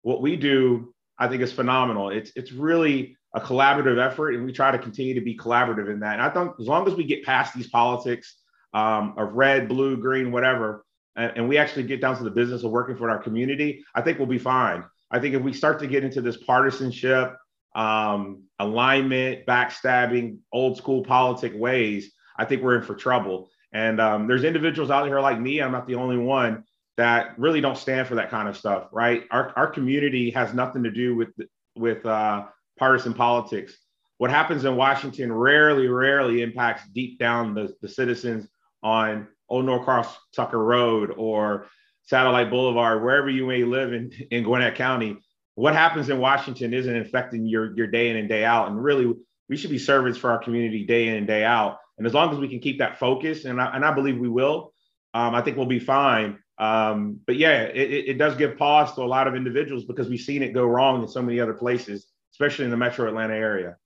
what 0.02 0.20
we 0.20 0.36
do, 0.36 0.92
I 1.18 1.28
think, 1.28 1.40
is 1.40 1.50
phenomenal. 1.50 2.10
It's 2.10 2.30
it's 2.36 2.52
really 2.52 3.16
a 3.34 3.40
collaborative 3.40 3.98
effort, 3.98 4.34
and 4.34 4.44
we 4.44 4.52
try 4.52 4.70
to 4.70 4.78
continue 4.78 5.14
to 5.14 5.22
be 5.22 5.34
collaborative 5.34 5.90
in 5.90 6.00
that. 6.00 6.20
And 6.20 6.22
I 6.22 6.28
think 6.28 6.60
as 6.60 6.66
long 6.66 6.86
as 6.86 6.94
we 6.94 7.04
get 7.04 7.24
past 7.24 7.54
these 7.54 7.70
politics 7.70 8.36
um, 8.74 9.14
of 9.16 9.32
red, 9.32 9.66
blue, 9.66 9.96
green, 9.96 10.30
whatever, 10.30 10.84
and, 11.16 11.32
and, 11.36 11.48
we 11.48 11.56
actually 11.56 11.84
get 11.84 12.02
down 12.02 12.18
to 12.18 12.22
the 12.22 12.30
business 12.30 12.64
of 12.64 12.70
working 12.70 12.98
for 12.98 13.08
our 13.08 13.18
community, 13.18 13.82
I 13.94 14.02
think 14.02 14.18
we'll 14.18 14.26
be 14.26 14.38
fine. 14.38 14.84
I 15.10 15.20
think 15.20 15.34
if 15.34 15.40
we 15.40 15.54
start 15.54 15.78
to 15.80 15.86
get 15.86 16.04
into 16.04 16.20
this 16.20 16.36
partisanship, 16.36 17.34
um, 17.74 18.44
alignment, 18.58 19.46
backstabbing, 19.46 20.38
old 20.52 20.76
school 20.76 21.04
politic 21.04 21.52
ways, 21.54 22.12
I 22.36 22.44
think 22.44 22.62
we're 22.62 22.76
in 22.76 22.82
for 22.82 22.94
trouble. 22.94 23.50
And 23.72 24.00
um, 24.00 24.26
there's 24.26 24.44
individuals 24.44 24.90
out 24.90 25.06
here 25.06 25.20
like 25.20 25.40
me, 25.40 25.60
I'm 25.60 25.72
not 25.72 25.86
the 25.86 25.96
only 25.96 26.16
one, 26.16 26.64
that 26.96 27.38
really 27.38 27.60
don't 27.60 27.76
stand 27.76 28.08
for 28.08 28.16
that 28.16 28.30
kind 28.30 28.48
of 28.48 28.56
stuff, 28.56 28.88
right? 28.92 29.24
Our, 29.30 29.52
our 29.56 29.66
community 29.68 30.30
has 30.30 30.54
nothing 30.54 30.82
to 30.82 30.90
do 30.90 31.14
with, 31.14 31.28
with 31.76 32.04
uh, 32.06 32.46
partisan 32.78 33.14
politics. 33.14 33.76
What 34.16 34.30
happens 34.30 34.64
in 34.64 34.74
Washington 34.74 35.32
rarely, 35.32 35.86
rarely 35.86 36.42
impacts 36.42 36.88
deep 36.92 37.18
down 37.18 37.54
the, 37.54 37.72
the 37.82 37.88
citizens 37.88 38.48
on 38.82 39.28
Old 39.48 39.64
Norcross 39.64 40.08
Tucker 40.34 40.62
Road 40.62 41.12
or 41.16 41.66
Satellite 42.02 42.50
Boulevard, 42.50 43.02
wherever 43.02 43.30
you 43.30 43.46
may 43.46 43.64
live 43.64 43.92
in, 43.92 44.10
in 44.30 44.42
Gwinnett 44.42 44.74
County. 44.74 45.18
What 45.58 45.74
happens 45.74 46.08
in 46.08 46.20
Washington 46.20 46.72
isn't 46.72 46.96
affecting 46.96 47.44
your, 47.44 47.76
your 47.76 47.88
day 47.88 48.10
in 48.10 48.16
and 48.16 48.28
day 48.28 48.44
out. 48.44 48.68
And 48.68 48.80
really, 48.80 49.12
we 49.48 49.56
should 49.56 49.70
be 49.70 49.78
servants 49.78 50.16
for 50.16 50.30
our 50.30 50.38
community 50.38 50.84
day 50.84 51.08
in 51.08 51.16
and 51.16 51.26
day 51.26 51.44
out. 51.44 51.78
And 51.98 52.06
as 52.06 52.14
long 52.14 52.32
as 52.32 52.38
we 52.38 52.48
can 52.48 52.60
keep 52.60 52.78
that 52.78 52.98
focus, 53.00 53.44
and 53.44 53.60
I, 53.60 53.74
and 53.74 53.84
I 53.84 53.92
believe 53.92 54.18
we 54.18 54.28
will, 54.28 54.72
um, 55.14 55.34
I 55.34 55.42
think 55.42 55.56
we'll 55.56 55.66
be 55.66 55.80
fine. 55.80 56.38
Um, 56.58 57.18
but 57.26 57.36
yeah, 57.36 57.62
it, 57.62 58.08
it 58.08 58.18
does 58.18 58.36
give 58.36 58.56
pause 58.56 58.94
to 58.94 59.02
a 59.02 59.04
lot 59.04 59.26
of 59.26 59.34
individuals 59.34 59.84
because 59.84 60.08
we've 60.08 60.20
seen 60.20 60.44
it 60.44 60.54
go 60.54 60.64
wrong 60.64 61.02
in 61.02 61.08
so 61.08 61.22
many 61.22 61.40
other 61.40 61.54
places, 61.54 62.06
especially 62.32 62.64
in 62.64 62.70
the 62.70 62.76
metro 62.76 63.08
Atlanta 63.08 63.34
area. 63.34 63.76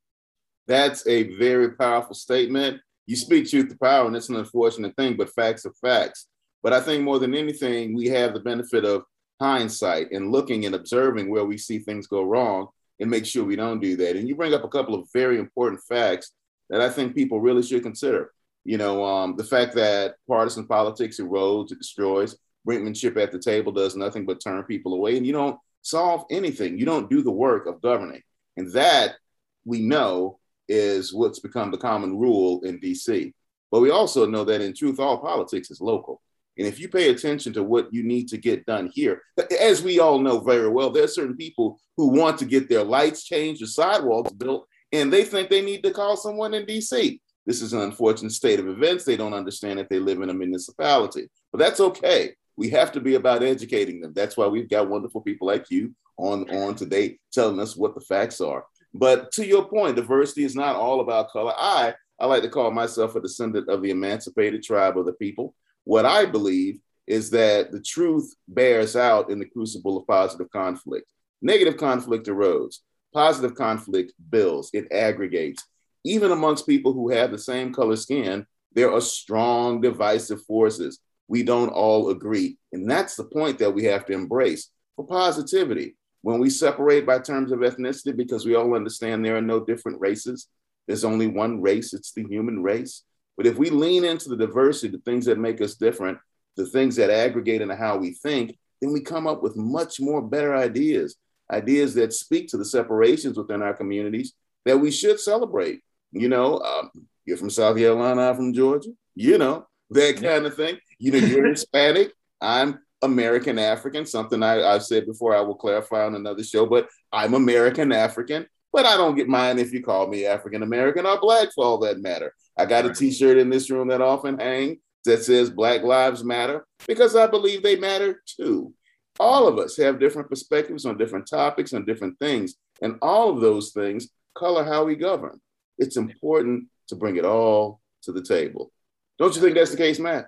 That's 0.66 1.06
a 1.06 1.34
very 1.38 1.72
powerful 1.72 2.14
statement 2.14 2.80
you 3.06 3.16
speak 3.16 3.48
truth 3.48 3.68
to 3.70 3.78
power, 3.78 4.06
and 4.06 4.16
it's 4.16 4.28
an 4.28 4.36
unfortunate 4.36 4.94
thing, 4.96 5.16
but 5.16 5.30
facts 5.30 5.66
are 5.66 5.72
facts. 5.80 6.28
But 6.62 6.72
I 6.72 6.80
think 6.80 7.02
more 7.02 7.18
than 7.18 7.34
anything, 7.34 7.94
we 7.94 8.06
have 8.08 8.34
the 8.34 8.40
benefit 8.40 8.84
of 8.84 9.04
hindsight 9.42 10.12
and 10.12 10.30
looking 10.30 10.64
and 10.66 10.74
observing 10.74 11.28
where 11.28 11.44
we 11.44 11.58
see 11.58 11.78
things 11.78 12.06
go 12.06 12.22
wrong 12.22 12.68
and 13.00 13.10
make 13.10 13.26
sure 13.26 13.44
we 13.44 13.56
don't 13.56 13.80
do 13.80 13.96
that. 13.96 14.16
And 14.16 14.28
you 14.28 14.36
bring 14.36 14.54
up 14.54 14.64
a 14.64 14.68
couple 14.68 14.94
of 14.94 15.08
very 15.12 15.38
important 15.38 15.80
facts 15.88 16.32
that 16.70 16.80
I 16.80 16.88
think 16.88 17.14
people 17.14 17.40
really 17.40 17.62
should 17.62 17.82
consider. 17.82 18.32
You 18.64 18.78
know, 18.78 19.04
um, 19.04 19.36
the 19.36 19.44
fact 19.44 19.74
that 19.74 20.14
partisan 20.28 20.66
politics 20.66 21.18
erodes, 21.18 21.72
it 21.72 21.78
destroys, 21.78 22.36
brinkmanship 22.66 23.20
at 23.20 23.32
the 23.32 23.40
table 23.40 23.72
does 23.72 23.96
nothing 23.96 24.24
but 24.24 24.40
turn 24.40 24.62
people 24.64 24.94
away, 24.94 25.16
and 25.16 25.26
you 25.26 25.32
don't 25.32 25.58
solve 25.82 26.24
anything. 26.30 26.78
You 26.78 26.86
don't 26.86 27.10
do 27.10 27.22
the 27.22 27.30
work 27.30 27.66
of 27.66 27.82
governing. 27.82 28.22
And 28.56 28.72
that 28.72 29.16
we 29.64 29.80
know 29.80 30.38
is 30.68 31.12
what's 31.12 31.40
become 31.40 31.70
the 31.70 31.78
common 31.78 32.16
rule 32.16 32.62
in 32.62 32.78
DC. 32.78 33.32
But 33.70 33.80
we 33.80 33.90
also 33.90 34.26
know 34.26 34.44
that 34.44 34.60
in 34.60 34.74
truth, 34.74 35.00
all 35.00 35.18
politics 35.18 35.70
is 35.70 35.80
local. 35.80 36.22
And 36.58 36.66
if 36.66 36.78
you 36.78 36.88
pay 36.88 37.10
attention 37.10 37.52
to 37.54 37.62
what 37.62 37.92
you 37.92 38.02
need 38.02 38.28
to 38.28 38.36
get 38.36 38.66
done 38.66 38.90
here, 38.92 39.22
as 39.60 39.82
we 39.82 40.00
all 40.00 40.18
know 40.18 40.40
very 40.40 40.68
well, 40.68 40.90
there 40.90 41.04
are 41.04 41.08
certain 41.08 41.36
people 41.36 41.80
who 41.96 42.08
want 42.08 42.38
to 42.38 42.44
get 42.44 42.68
their 42.68 42.84
lights 42.84 43.24
changed 43.24 43.62
or 43.62 43.66
sidewalks 43.66 44.32
built, 44.32 44.66
and 44.92 45.12
they 45.12 45.24
think 45.24 45.48
they 45.48 45.62
need 45.62 45.82
to 45.82 45.90
call 45.90 46.16
someone 46.16 46.54
in 46.54 46.66
DC. 46.66 47.18
This 47.46 47.62
is 47.62 47.72
an 47.72 47.80
unfortunate 47.80 48.32
state 48.32 48.60
of 48.60 48.68
events. 48.68 49.04
They 49.04 49.16
don't 49.16 49.34
understand 49.34 49.78
that 49.78 49.88
they 49.88 49.98
live 49.98 50.20
in 50.20 50.30
a 50.30 50.34
municipality, 50.34 51.28
but 51.50 51.58
that's 51.58 51.80
okay. 51.80 52.34
We 52.56 52.68
have 52.70 52.92
to 52.92 53.00
be 53.00 53.14
about 53.14 53.42
educating 53.42 54.00
them. 54.00 54.12
That's 54.14 54.36
why 54.36 54.46
we've 54.46 54.68
got 54.68 54.90
wonderful 54.90 55.22
people 55.22 55.46
like 55.46 55.70
you 55.70 55.94
on, 56.18 56.48
on 56.50 56.74
today 56.74 57.18
telling 57.32 57.58
us 57.60 57.76
what 57.76 57.94
the 57.94 58.00
facts 58.02 58.40
are. 58.40 58.64
But 58.94 59.32
to 59.32 59.46
your 59.46 59.64
point, 59.64 59.96
diversity 59.96 60.44
is 60.44 60.54
not 60.54 60.76
all 60.76 61.00
about 61.00 61.30
color. 61.30 61.54
I, 61.56 61.94
I 62.20 62.26
like 62.26 62.42
to 62.42 62.48
call 62.48 62.70
myself 62.70 63.16
a 63.16 63.20
descendant 63.20 63.68
of 63.68 63.82
the 63.82 63.90
emancipated 63.90 64.62
tribe 64.62 64.98
of 64.98 65.06
the 65.06 65.14
people. 65.14 65.54
What 65.84 66.06
I 66.06 66.26
believe 66.26 66.78
is 67.06 67.30
that 67.30 67.72
the 67.72 67.80
truth 67.80 68.34
bears 68.48 68.96
out 68.96 69.30
in 69.30 69.38
the 69.38 69.46
crucible 69.46 69.98
of 69.98 70.06
positive 70.06 70.50
conflict. 70.50 71.10
Negative 71.40 71.76
conflict 71.76 72.26
erodes, 72.26 72.78
positive 73.12 73.54
conflict 73.54 74.12
builds, 74.30 74.70
it 74.72 74.90
aggregates. 74.92 75.66
Even 76.04 76.30
amongst 76.30 76.66
people 76.66 76.92
who 76.92 77.10
have 77.10 77.30
the 77.30 77.38
same 77.38 77.72
color 77.72 77.96
skin, 77.96 78.46
there 78.72 78.92
are 78.92 79.00
strong 79.00 79.80
divisive 79.80 80.42
forces. 80.44 81.00
We 81.28 81.42
don't 81.42 81.68
all 81.68 82.10
agree. 82.10 82.58
And 82.72 82.90
that's 82.90 83.16
the 83.16 83.24
point 83.24 83.58
that 83.58 83.74
we 83.74 83.84
have 83.84 84.06
to 84.06 84.12
embrace 84.12 84.70
for 84.96 85.06
positivity 85.06 85.96
when 86.22 86.38
we 86.38 86.50
separate 86.50 87.04
by 87.04 87.18
terms 87.18 87.52
of 87.52 87.58
ethnicity, 87.58 88.16
because 88.16 88.46
we 88.46 88.54
all 88.54 88.74
understand 88.74 89.24
there 89.24 89.36
are 89.36 89.42
no 89.42 89.64
different 89.64 90.00
races, 90.00 90.46
there's 90.86 91.04
only 91.04 91.26
one 91.26 91.60
race, 91.60 91.92
it's 91.92 92.12
the 92.12 92.24
human 92.24 92.62
race. 92.62 93.02
But 93.42 93.50
if 93.50 93.58
we 93.58 93.70
lean 93.70 94.04
into 94.04 94.28
the 94.28 94.36
diversity, 94.36 94.96
the 94.96 95.02
things 95.02 95.26
that 95.26 95.36
make 95.36 95.60
us 95.60 95.74
different, 95.74 96.16
the 96.56 96.64
things 96.64 96.94
that 96.94 97.10
aggregate 97.10 97.60
into 97.60 97.74
how 97.74 97.96
we 97.96 98.12
think, 98.12 98.56
then 98.80 98.92
we 98.92 99.00
come 99.00 99.26
up 99.26 99.42
with 99.42 99.56
much 99.56 99.98
more 99.98 100.22
better 100.22 100.54
ideas, 100.54 101.16
ideas 101.50 101.92
that 101.94 102.12
speak 102.12 102.46
to 102.50 102.56
the 102.56 102.64
separations 102.64 103.36
within 103.36 103.60
our 103.60 103.74
communities 103.74 104.34
that 104.64 104.78
we 104.78 104.92
should 104.92 105.18
celebrate. 105.18 105.80
You 106.12 106.28
know, 106.28 106.60
um, 106.60 106.92
you're 107.24 107.36
from 107.36 107.50
South 107.50 107.76
Carolina, 107.76 108.30
I'm 108.30 108.36
from 108.36 108.52
Georgia, 108.52 108.90
you 109.16 109.38
know, 109.38 109.66
that 109.90 110.22
kind 110.22 110.46
of 110.46 110.54
thing. 110.54 110.78
You 111.00 111.10
know, 111.10 111.18
you're 111.18 111.48
Hispanic, 111.48 112.12
I'm 112.40 112.78
American 113.02 113.58
African, 113.58 114.06
something 114.06 114.40
I, 114.40 114.58
have 114.58 114.84
said 114.84 115.04
before, 115.04 115.34
I 115.34 115.40
will 115.40 115.56
clarify 115.56 116.06
on 116.06 116.14
another 116.14 116.44
show, 116.44 116.64
but 116.64 116.88
I'm 117.12 117.34
American 117.34 117.90
African, 117.90 118.46
but 118.72 118.86
I 118.86 118.96
don't 118.96 119.16
get 119.16 119.26
mine 119.26 119.58
if 119.58 119.72
you 119.72 119.82
call 119.82 120.06
me 120.06 120.26
African 120.26 120.62
American 120.62 121.06
or 121.06 121.18
black 121.18 121.48
for 121.52 121.64
all 121.64 121.78
that 121.78 121.98
matter. 121.98 122.32
I 122.58 122.66
got 122.66 122.86
a 122.86 122.92
t-shirt 122.92 123.38
in 123.38 123.50
this 123.50 123.70
room 123.70 123.88
that 123.88 124.00
often 124.00 124.38
hang 124.38 124.78
that 125.04 125.24
says 125.24 125.50
Black 125.50 125.82
Lives 125.82 126.22
Matter 126.22 126.66
because 126.86 127.16
I 127.16 127.26
believe 127.26 127.62
they 127.62 127.76
matter 127.76 128.22
too. 128.26 128.74
All 129.20 129.46
of 129.46 129.58
us 129.58 129.76
have 129.76 130.00
different 130.00 130.28
perspectives 130.28 130.86
on 130.86 130.96
different 130.98 131.26
topics, 131.28 131.72
on 131.72 131.84
different 131.84 132.18
things, 132.18 132.54
and 132.80 132.96
all 133.02 133.30
of 133.30 133.40
those 133.40 133.72
things 133.72 134.08
color 134.34 134.64
how 134.64 134.84
we 134.84 134.96
govern. 134.96 135.40
It's 135.78 135.96
important 135.96 136.68
to 136.88 136.96
bring 136.96 137.16
it 137.16 137.24
all 137.24 137.80
to 138.02 138.12
the 138.12 138.22
table. 138.22 138.72
Don't 139.18 139.34
you 139.34 139.40
think 139.40 139.54
that's 139.54 139.70
the 139.70 139.76
case, 139.76 139.98
Matt? 139.98 140.26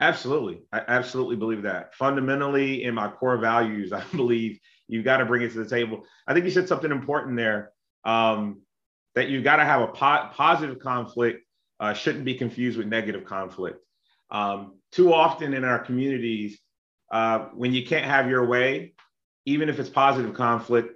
Absolutely. 0.00 0.60
I 0.72 0.82
absolutely 0.88 1.36
believe 1.36 1.62
that. 1.62 1.94
Fundamentally, 1.94 2.84
in 2.84 2.94
my 2.94 3.08
core 3.08 3.38
values, 3.38 3.92
I 3.92 4.04
believe 4.14 4.58
you've 4.88 5.04
got 5.04 5.18
to 5.18 5.26
bring 5.26 5.42
it 5.42 5.52
to 5.52 5.62
the 5.62 5.68
table. 5.68 6.04
I 6.26 6.34
think 6.34 6.44
you 6.44 6.50
said 6.50 6.68
something 6.68 6.90
important 6.90 7.36
there 7.36 7.72
um, 8.04 8.60
that 9.14 9.28
you've 9.28 9.44
got 9.44 9.56
to 9.56 9.64
have 9.64 9.80
a 9.80 9.88
po- 9.88 10.28
positive 10.32 10.78
conflict, 10.78 11.45
uh, 11.80 11.92
shouldn't 11.92 12.24
be 12.24 12.34
confused 12.34 12.78
with 12.78 12.86
negative 12.86 13.24
conflict. 13.24 13.78
Um, 14.30 14.78
too 14.92 15.12
often 15.12 15.54
in 15.54 15.64
our 15.64 15.78
communities, 15.78 16.58
uh, 17.12 17.46
when 17.54 17.72
you 17.72 17.86
can't 17.86 18.04
have 18.04 18.28
your 18.28 18.46
way, 18.46 18.94
even 19.44 19.68
if 19.68 19.78
it's 19.78 19.90
positive 19.90 20.34
conflict, 20.34 20.94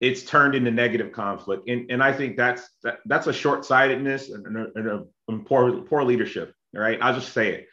it's 0.00 0.22
turned 0.22 0.54
into 0.54 0.70
negative 0.70 1.12
conflict. 1.12 1.68
And, 1.68 1.90
and 1.90 2.02
I 2.02 2.12
think 2.12 2.36
that's 2.36 2.68
that, 2.82 2.98
that's 3.06 3.26
a 3.26 3.32
short-sightedness 3.32 4.30
and, 4.30 4.46
and, 4.46 4.76
and, 4.76 5.06
and 5.28 5.46
poor, 5.46 5.82
poor 5.82 6.02
leadership. 6.02 6.54
Right. 6.72 6.98
I'll 7.02 7.14
just 7.14 7.32
say 7.32 7.52
it 7.52 7.66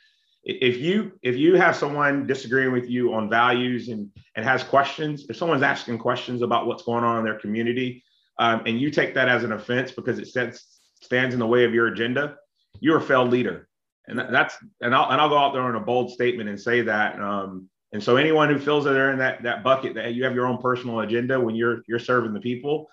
if 0.44 0.78
you 0.78 1.12
if 1.22 1.36
you 1.36 1.56
have 1.56 1.76
someone 1.76 2.26
disagreeing 2.26 2.72
with 2.72 2.90
you 2.90 3.14
on 3.14 3.30
values 3.30 3.90
and 3.90 4.10
and 4.36 4.44
has 4.44 4.64
questions 4.64 5.26
if 5.30 5.36
someone's 5.36 5.62
asking 5.62 6.00
questions 6.00 6.42
about 6.42 6.66
what's 6.66 6.82
going 6.84 7.04
on 7.04 7.20
in 7.20 7.26
their 7.26 7.38
community 7.38 8.02
um, 8.40 8.62
and 8.66 8.80
you 8.80 8.92
take 8.92 9.14
that 9.16 9.28
as 9.28 9.44
an 9.44 9.52
offense 9.52 9.92
because 9.92 10.20
it 10.20 10.28
sets, 10.28 10.77
stands 11.02 11.34
in 11.34 11.40
the 11.40 11.48
way 11.48 11.64
of 11.64 11.74
your 11.74 11.88
agenda 11.88 12.36
you're 12.80 12.98
a 12.98 13.02
failed 13.02 13.30
leader 13.30 13.68
and 14.08 14.18
that's 14.18 14.56
and 14.82 14.96
I'll, 14.96 15.12
and 15.12 15.20
I'll 15.20 15.30
go 15.30 15.38
out 15.38 15.54
there 15.54 15.64
on 15.64 15.76
a 15.76 15.80
bold 15.80 16.12
statement 16.12 16.50
and 16.50 16.60
say 16.60 16.82
that 16.82 17.20
um, 17.20 17.70
and 17.94 18.04
so 18.04 18.18
anyone 18.18 18.50
who 18.50 18.60
feels 18.60 18.84
that 18.86 18.92
they're 18.92 19.12
in 19.12 19.20
that 19.20 19.44
that 19.44 19.64
bucket 19.64 19.96
that 19.96 20.14
you 20.14 20.24
have 20.24 20.36
your 20.36 20.48
own 20.48 20.60
personal 20.60 21.02
agenda 21.02 21.40
when 21.40 21.56
you're 21.56 21.82
you're 21.88 22.00
serving 22.00 22.34
the 22.34 22.40
people 22.40 22.90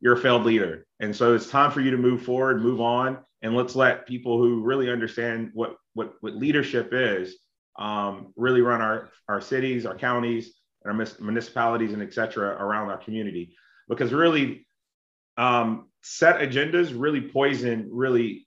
you're 0.00 0.14
a 0.14 0.20
failed 0.20 0.44
leader 0.44 0.86
and 1.00 1.14
so 1.14 1.34
it's 1.34 1.48
time 1.48 1.70
for 1.70 1.80
you 1.80 1.90
to 1.90 1.96
move 1.96 2.22
forward 2.22 2.62
move 2.62 2.80
on 2.80 3.18
and 3.42 3.54
let's 3.54 3.76
let 3.76 4.06
people 4.06 4.38
who 4.38 4.62
really 4.62 4.90
understand 4.90 5.50
what 5.54 5.76
what, 5.98 6.14
what 6.20 6.36
leadership 6.36 6.90
is, 6.92 7.36
um, 7.76 8.32
really 8.36 8.60
run 8.60 8.80
our, 8.80 9.10
our 9.28 9.40
cities, 9.40 9.84
our 9.84 9.96
counties, 9.96 10.54
and 10.84 10.92
our 10.92 11.06
municipalities, 11.20 11.92
and 11.92 12.02
et 12.02 12.14
cetera 12.14 12.50
around 12.50 12.88
our 12.88 12.98
community. 12.98 13.56
Because 13.88 14.12
really, 14.12 14.64
um, 15.36 15.87
set 16.02 16.40
agendas 16.40 16.92
really 16.94 17.20
poison 17.20 17.88
really 17.90 18.46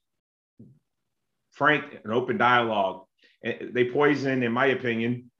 frank 1.51 1.99
and 2.03 2.13
open 2.13 2.37
dialogue. 2.37 3.05
They 3.43 3.89
poison, 3.91 4.43
in 4.43 4.51
my 4.51 4.67
opinion, 4.67 5.31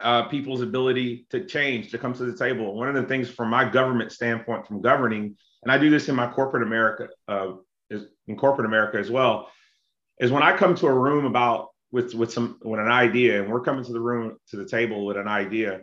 uh, 0.00 0.24
people's 0.28 0.62
ability 0.62 1.26
to 1.30 1.44
change, 1.44 1.90
to 1.90 1.98
come 1.98 2.14
to 2.14 2.24
the 2.24 2.36
table. 2.36 2.74
One 2.74 2.88
of 2.88 2.94
the 2.94 3.04
things 3.04 3.28
from 3.28 3.50
my 3.50 3.68
government 3.68 4.12
standpoint, 4.12 4.66
from 4.66 4.80
governing, 4.80 5.36
and 5.62 5.72
I 5.72 5.78
do 5.78 5.90
this 5.90 6.08
in 6.08 6.14
my 6.14 6.28
corporate 6.28 6.62
America, 6.62 7.08
uh, 7.26 7.52
in 7.90 8.36
corporate 8.36 8.66
America 8.66 8.98
as 8.98 9.10
well, 9.10 9.50
is 10.20 10.30
when 10.30 10.42
I 10.42 10.56
come 10.56 10.74
to 10.76 10.86
a 10.86 10.92
room 10.92 11.24
about 11.24 11.68
with 11.90 12.14
with 12.14 12.32
some 12.32 12.58
with 12.62 12.80
an 12.80 12.88
idea, 12.88 13.42
and 13.42 13.50
we're 13.50 13.62
coming 13.62 13.84
to 13.84 13.92
the 13.92 14.00
room 14.00 14.36
to 14.50 14.56
the 14.56 14.66
table 14.66 15.06
with 15.06 15.16
an 15.16 15.28
idea. 15.28 15.80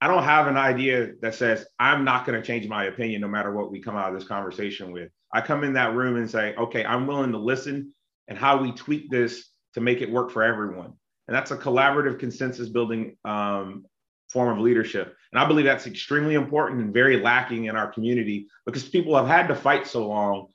I 0.00 0.06
don't 0.06 0.22
have 0.22 0.46
an 0.46 0.56
idea 0.56 1.12
that 1.22 1.34
says 1.34 1.66
I'm 1.78 2.04
not 2.04 2.24
going 2.24 2.40
to 2.40 2.46
change 2.46 2.68
my 2.68 2.84
opinion 2.84 3.20
no 3.20 3.28
matter 3.28 3.52
what 3.52 3.70
we 3.70 3.80
come 3.80 3.96
out 3.96 4.12
of 4.12 4.18
this 4.18 4.28
conversation 4.28 4.92
with. 4.92 5.10
I 5.32 5.40
come 5.40 5.64
in 5.64 5.72
that 5.74 5.94
room 5.94 6.16
and 6.16 6.30
say, 6.30 6.54
okay, 6.56 6.84
I'm 6.84 7.06
willing 7.06 7.32
to 7.32 7.38
listen 7.38 7.92
and 8.28 8.38
how 8.38 8.62
we 8.62 8.72
tweak 8.72 9.10
this 9.10 9.50
to 9.74 9.80
make 9.80 10.00
it 10.00 10.10
work 10.10 10.30
for 10.30 10.42
everyone. 10.42 10.92
And 11.26 11.36
that's 11.36 11.50
a 11.50 11.56
collaborative 11.56 12.18
consensus 12.18 12.68
building 12.68 13.16
um, 13.24 13.84
form 14.30 14.56
of 14.56 14.62
leadership. 14.62 15.14
And 15.32 15.40
I 15.40 15.46
believe 15.46 15.64
that's 15.64 15.86
extremely 15.86 16.34
important 16.34 16.80
and 16.80 16.94
very 16.94 17.20
lacking 17.20 17.66
in 17.66 17.76
our 17.76 17.90
community 17.90 18.46
because 18.66 18.88
people 18.88 19.16
have 19.16 19.26
had 19.26 19.48
to 19.48 19.54
fight 19.54 19.86
so 19.86 20.06
long. 20.06 20.48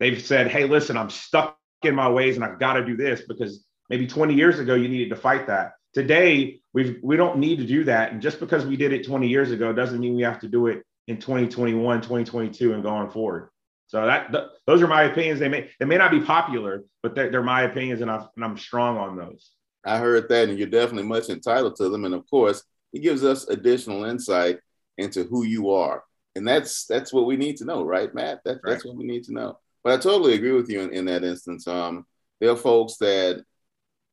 They've 0.00 0.20
said, 0.20 0.48
hey, 0.48 0.64
listen, 0.64 0.96
I'm 0.96 1.10
stuck 1.10 1.56
in 1.82 1.94
my 1.94 2.10
ways 2.10 2.36
and 2.36 2.44
I've 2.44 2.58
got 2.58 2.74
to 2.74 2.84
do 2.84 2.96
this 2.96 3.22
because 3.26 3.64
maybe 3.88 4.06
20 4.06 4.34
years 4.34 4.58
ago 4.58 4.74
you 4.74 4.88
needed 4.88 5.10
to 5.10 5.16
fight 5.16 5.46
that. 5.46 5.72
Today 5.94 6.61
we've 6.72 6.98
we 7.02 7.16
don't 7.16 7.38
need 7.38 7.58
to 7.58 7.66
do 7.66 7.84
that. 7.84 8.12
And 8.12 8.22
just 8.22 8.40
because 8.40 8.64
we 8.64 8.76
did 8.76 8.92
it 8.92 9.06
20 9.06 9.28
years 9.28 9.50
ago 9.50 9.72
doesn't 9.72 10.00
mean 10.00 10.16
we 10.16 10.22
have 10.22 10.40
to 10.40 10.48
do 10.48 10.66
it 10.68 10.84
in 11.08 11.18
2021, 11.18 12.00
2022 12.00 12.74
and 12.74 12.82
going 12.82 13.10
forward. 13.10 13.50
So 13.88 14.06
that 14.06 14.32
th- 14.32 14.44
those 14.66 14.82
are 14.82 14.86
my 14.86 15.02
opinions. 15.02 15.40
They 15.40 15.48
may 15.48 15.70
they 15.78 15.86
may 15.86 15.98
not 15.98 16.10
be 16.10 16.20
popular, 16.20 16.84
but 17.02 17.14
they're, 17.14 17.30
they're 17.30 17.42
my 17.42 17.62
opinions 17.62 18.00
and, 18.00 18.10
i 18.10 18.24
and 18.36 18.44
I'm 18.44 18.56
strong 18.56 18.96
on 18.96 19.16
those. 19.16 19.50
I 19.84 19.98
heard 19.98 20.28
that, 20.28 20.48
and 20.48 20.58
you're 20.58 20.68
definitely 20.68 21.08
much 21.08 21.28
entitled 21.28 21.76
to 21.76 21.88
them. 21.88 22.04
And 22.04 22.14
of 22.14 22.28
course, 22.30 22.62
it 22.92 23.00
gives 23.00 23.24
us 23.24 23.48
additional 23.48 24.04
insight 24.04 24.60
into 24.96 25.24
who 25.24 25.44
you 25.44 25.70
are, 25.72 26.04
and 26.36 26.46
that's 26.46 26.86
that's 26.86 27.12
what 27.12 27.26
we 27.26 27.36
need 27.36 27.56
to 27.58 27.64
know, 27.64 27.82
right, 27.82 28.14
Matt? 28.14 28.40
That, 28.44 28.60
right. 28.62 28.72
That's 28.72 28.84
what 28.84 28.96
we 28.96 29.04
need 29.04 29.24
to 29.24 29.32
know. 29.32 29.58
But 29.84 29.94
I 29.94 29.96
totally 29.96 30.34
agree 30.34 30.52
with 30.52 30.70
you 30.70 30.80
in, 30.80 30.92
in 30.92 31.04
that 31.06 31.24
instance. 31.24 31.66
Um, 31.66 32.06
there 32.40 32.50
are 32.50 32.56
folks 32.56 32.96
that 32.98 33.44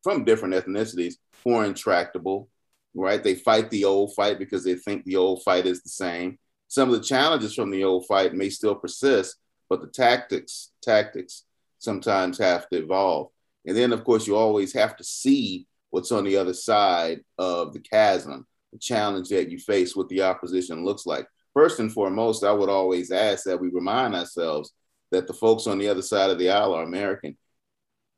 from 0.03 0.23
different 0.23 0.55
ethnicities 0.55 1.15
who 1.43 1.53
are 1.55 1.65
intractable, 1.65 2.49
right? 2.93 3.23
They 3.23 3.35
fight 3.35 3.69
the 3.69 3.85
old 3.85 4.13
fight 4.15 4.39
because 4.39 4.63
they 4.63 4.75
think 4.75 5.03
the 5.03 5.15
old 5.15 5.43
fight 5.43 5.65
is 5.65 5.81
the 5.81 5.89
same. 5.89 6.37
Some 6.67 6.89
of 6.89 6.95
the 6.95 7.05
challenges 7.05 7.55
from 7.55 7.71
the 7.71 7.83
old 7.83 8.05
fight 8.07 8.33
may 8.33 8.49
still 8.49 8.75
persist, 8.75 9.37
but 9.69 9.81
the 9.81 9.87
tactics, 9.87 10.71
tactics 10.81 11.43
sometimes 11.79 12.37
have 12.37 12.69
to 12.69 12.77
evolve. 12.77 13.29
And 13.65 13.75
then, 13.75 13.93
of 13.93 14.03
course, 14.03 14.27
you 14.27 14.35
always 14.35 14.73
have 14.73 14.95
to 14.97 15.03
see 15.03 15.67
what's 15.89 16.11
on 16.11 16.23
the 16.23 16.37
other 16.37 16.53
side 16.53 17.21
of 17.37 17.73
the 17.73 17.79
chasm, 17.79 18.45
the 18.71 18.79
challenge 18.79 19.29
that 19.29 19.49
you 19.49 19.57
face, 19.57 19.95
what 19.95 20.09
the 20.09 20.21
opposition 20.21 20.85
looks 20.85 21.05
like. 21.05 21.27
First 21.53 21.79
and 21.79 21.91
foremost, 21.91 22.43
I 22.43 22.51
would 22.51 22.69
always 22.69 23.11
ask 23.11 23.45
that 23.45 23.59
we 23.59 23.69
remind 23.69 24.15
ourselves 24.15 24.71
that 25.11 25.27
the 25.27 25.33
folks 25.33 25.67
on 25.67 25.79
the 25.79 25.89
other 25.89 26.01
side 26.01 26.29
of 26.29 26.37
the 26.37 26.49
aisle 26.49 26.73
are 26.73 26.83
American 26.83 27.37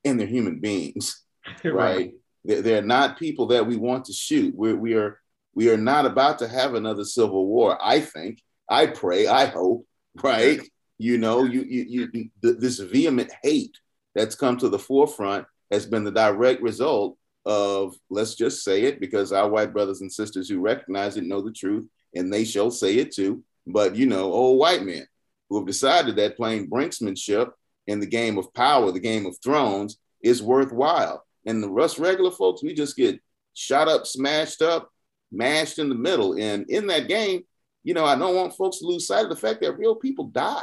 and 0.04 0.20
they're 0.20 0.28
human 0.28 0.60
beings, 0.60 1.24
right? 1.64 1.74
right? 1.74 2.14
They're, 2.44 2.62
they're, 2.62 2.82
not 2.82 3.20
people 3.20 3.48
that 3.48 3.66
we 3.68 3.78
want 3.78 4.06
to 4.06 4.14
shoot. 4.14 4.56
We're, 4.56 4.76
we 4.76 4.96
are 4.96 5.20
we 5.54 5.70
are 5.70 5.78
not 5.78 6.06
about 6.06 6.40
to 6.40 6.48
have 6.48 6.74
another 6.74 7.04
civil 7.04 7.46
war. 7.48 7.78
I 7.82 8.00
think. 8.00 8.42
I 8.70 8.88
pray. 8.88 9.28
I 9.28 9.46
hope. 9.46 9.86
Right? 10.22 10.60
You 10.98 11.18
know, 11.18 11.46
you 11.46 11.62
you, 11.62 12.10
you 12.12 12.30
this 12.42 12.80
vehement 12.80 13.32
hate 13.42 13.78
that's 14.14 14.36
come 14.36 14.58
to 14.58 14.68
the 14.68 14.78
forefront 14.78 15.46
has 15.72 15.86
been 15.86 16.04
the 16.04 16.12
direct 16.12 16.62
result 16.62 17.18
of 17.46 17.96
let's 18.10 18.36
just 18.36 18.64
say 18.64 18.84
it 18.84 19.00
because 19.00 19.32
our 19.32 19.50
white 19.50 19.72
brothers 19.72 20.02
and 20.02 20.12
sisters 20.12 20.50
who 20.50 20.60
recognize 20.60 21.16
it 21.16 21.24
know 21.24 21.42
the 21.42 21.52
truth 21.52 21.88
and 22.14 22.32
they 22.32 22.44
shall 22.44 22.70
say 22.70 22.96
it 22.98 23.14
too. 23.14 23.44
But 23.66 23.96
you 23.96 24.06
know, 24.06 24.34
old 24.34 24.60
white 24.60 24.84
men 24.84 25.08
who 25.50 25.58
have 25.58 25.68
decided 25.68 26.16
that 26.18 26.38
playing 26.38 26.70
brinksmanship 26.70 27.52
in 27.88 28.00
the 28.00 28.06
game 28.06 28.38
of 28.38 28.54
power, 28.54 28.92
the 28.92 29.00
game 29.00 29.26
of 29.26 29.38
thrones, 29.44 29.98
is 30.22 30.44
worthwhile. 30.44 31.26
And 31.46 31.62
the 31.62 31.70
rest 31.70 31.98
regular 31.98 32.32
folks, 32.32 32.64
we 32.64 32.74
just 32.74 32.96
get 32.96 33.20
shot 33.54 33.88
up, 33.88 34.06
smashed 34.06 34.62
up, 34.62 34.90
mashed 35.32 35.80
in 35.80 35.90
the 35.90 35.96
middle. 35.96 36.34
And 36.34 36.70
in 36.70 36.88
that 36.88 37.08
game, 37.08 37.44
you 37.84 37.94
know, 37.94 38.06
I 38.06 38.16
don't 38.16 38.36
want 38.36 38.56
folks 38.56 38.80
to 38.80 38.86
lose 38.86 39.08
sight 39.08 39.24
of 39.24 39.30
the 39.30 39.36
fact 39.36 39.62
that 39.62 39.78
real 39.78 39.96
people 39.96 40.26
die. 40.26 40.62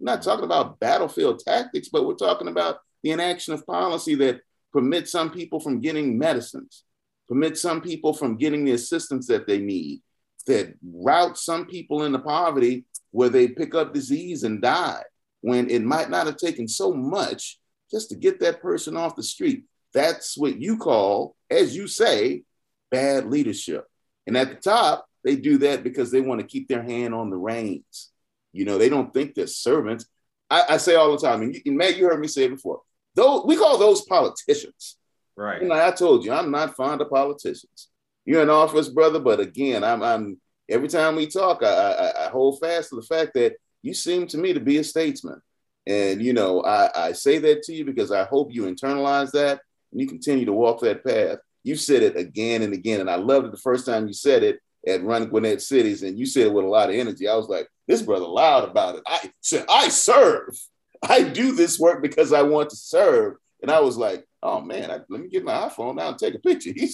I'm 0.00 0.04
not 0.04 0.22
talking 0.22 0.44
about 0.44 0.80
battlefield 0.80 1.40
tactics, 1.40 1.88
but 1.88 2.06
we're 2.06 2.14
talking 2.14 2.48
about 2.48 2.78
the 3.02 3.12
inaction 3.12 3.54
of 3.54 3.66
policy 3.66 4.14
that 4.16 4.40
permits 4.72 5.12
some 5.12 5.30
people 5.30 5.60
from 5.60 5.80
getting 5.80 6.18
medicines, 6.18 6.84
permits 7.28 7.60
some 7.60 7.80
people 7.80 8.12
from 8.12 8.36
getting 8.36 8.64
the 8.64 8.72
assistance 8.72 9.26
that 9.28 9.46
they 9.46 9.58
need, 9.58 10.02
that 10.46 10.74
route 10.82 11.38
some 11.38 11.66
people 11.66 12.04
into 12.04 12.18
poverty 12.18 12.84
where 13.10 13.28
they 13.28 13.48
pick 13.48 13.74
up 13.74 13.94
disease 13.94 14.42
and 14.42 14.60
die 14.60 15.02
when 15.40 15.70
it 15.70 15.82
might 15.82 16.10
not 16.10 16.26
have 16.26 16.36
taken 16.36 16.66
so 16.66 16.92
much 16.92 17.58
just 17.90 18.10
to 18.10 18.16
get 18.16 18.40
that 18.40 18.60
person 18.60 18.96
off 18.96 19.16
the 19.16 19.22
street. 19.22 19.64
That's 19.94 20.36
what 20.36 20.60
you 20.60 20.78
call, 20.78 21.34
as 21.50 21.76
you 21.76 21.86
say, 21.86 22.42
bad 22.90 23.26
leadership. 23.26 23.86
And 24.26 24.36
at 24.36 24.48
the 24.50 24.56
top, 24.56 25.06
they 25.24 25.36
do 25.36 25.58
that 25.58 25.82
because 25.82 26.10
they 26.10 26.20
want 26.20 26.40
to 26.40 26.46
keep 26.46 26.68
their 26.68 26.82
hand 26.82 27.14
on 27.14 27.30
the 27.30 27.36
reins. 27.36 28.10
You 28.52 28.64
know, 28.64 28.78
they 28.78 28.88
don't 28.88 29.12
think 29.12 29.34
they're 29.34 29.46
servants. 29.46 30.06
I, 30.50 30.64
I 30.70 30.76
say 30.76 30.94
all 30.94 31.12
the 31.12 31.18
time, 31.18 31.42
and, 31.42 31.54
you, 31.54 31.60
and 31.66 31.76
Matt, 31.76 31.96
you 31.96 32.06
heard 32.06 32.20
me 32.20 32.28
say 32.28 32.44
it 32.44 32.50
before. 32.50 32.80
Those 33.14 33.44
we 33.44 33.56
call 33.56 33.78
those 33.78 34.02
politicians. 34.02 34.96
Right. 35.36 35.62
And 35.62 35.72
I 35.72 35.90
told 35.90 36.24
you, 36.24 36.32
I'm 36.32 36.50
not 36.50 36.76
fond 36.76 37.00
of 37.00 37.10
politicians. 37.10 37.88
You're 38.24 38.42
in 38.42 38.50
office, 38.50 38.88
brother, 38.88 39.20
but 39.20 39.40
again, 39.40 39.84
I'm 39.84 40.02
I'm 40.02 40.40
every 40.68 40.88
time 40.88 41.16
we 41.16 41.26
talk, 41.26 41.62
I, 41.62 41.66
I, 41.66 42.26
I, 42.26 42.28
hold 42.28 42.60
fast 42.60 42.90
to 42.90 42.96
the 42.96 43.02
fact 43.02 43.34
that 43.34 43.54
you 43.82 43.94
seem 43.94 44.26
to 44.28 44.38
me 44.38 44.52
to 44.52 44.60
be 44.60 44.78
a 44.78 44.84
statesman. 44.84 45.40
And, 45.86 46.20
you 46.20 46.34
know, 46.34 46.62
I, 46.62 47.08
I 47.08 47.12
say 47.12 47.38
that 47.38 47.62
to 47.64 47.74
you 47.74 47.84
because 47.84 48.12
I 48.12 48.24
hope 48.24 48.52
you 48.52 48.64
internalize 48.64 49.30
that 49.32 49.60
and 49.92 50.00
you 50.00 50.06
continue 50.06 50.44
to 50.46 50.52
walk 50.52 50.80
that 50.80 51.04
path. 51.04 51.38
You 51.64 51.76
said 51.76 52.02
it 52.02 52.16
again 52.16 52.62
and 52.62 52.72
again. 52.72 53.00
And 53.00 53.10
I 53.10 53.16
loved 53.16 53.46
it 53.46 53.52
the 53.52 53.58
first 53.58 53.86
time 53.86 54.06
you 54.06 54.12
said 54.12 54.42
it 54.42 54.60
at 54.86 55.02
Run 55.02 55.26
Gwinnett 55.26 55.60
Cities. 55.60 56.02
And 56.02 56.18
you 56.18 56.26
said 56.26 56.46
it 56.46 56.52
with 56.52 56.64
a 56.64 56.68
lot 56.68 56.88
of 56.88 56.94
energy. 56.94 57.28
I 57.28 57.34
was 57.34 57.48
like, 57.48 57.68
this 57.86 58.02
brother 58.02 58.26
loud 58.26 58.68
about 58.68 58.96
it. 58.96 59.02
I 59.06 59.32
said, 59.40 59.64
I 59.68 59.88
serve. 59.88 60.58
I 61.02 61.22
do 61.22 61.52
this 61.54 61.78
work 61.78 62.02
because 62.02 62.32
I 62.32 62.42
want 62.42 62.70
to 62.70 62.76
serve. 62.76 63.36
And 63.62 63.70
I 63.70 63.80
was 63.80 63.96
like, 63.96 64.24
oh 64.42 64.60
man, 64.60 64.90
I, 64.90 65.00
let 65.08 65.20
me 65.20 65.28
get 65.28 65.44
my 65.44 65.52
iPhone 65.52 66.00
out 66.00 66.10
and 66.10 66.18
take 66.18 66.34
a 66.34 66.38
picture. 66.38 66.72
He 66.76 66.86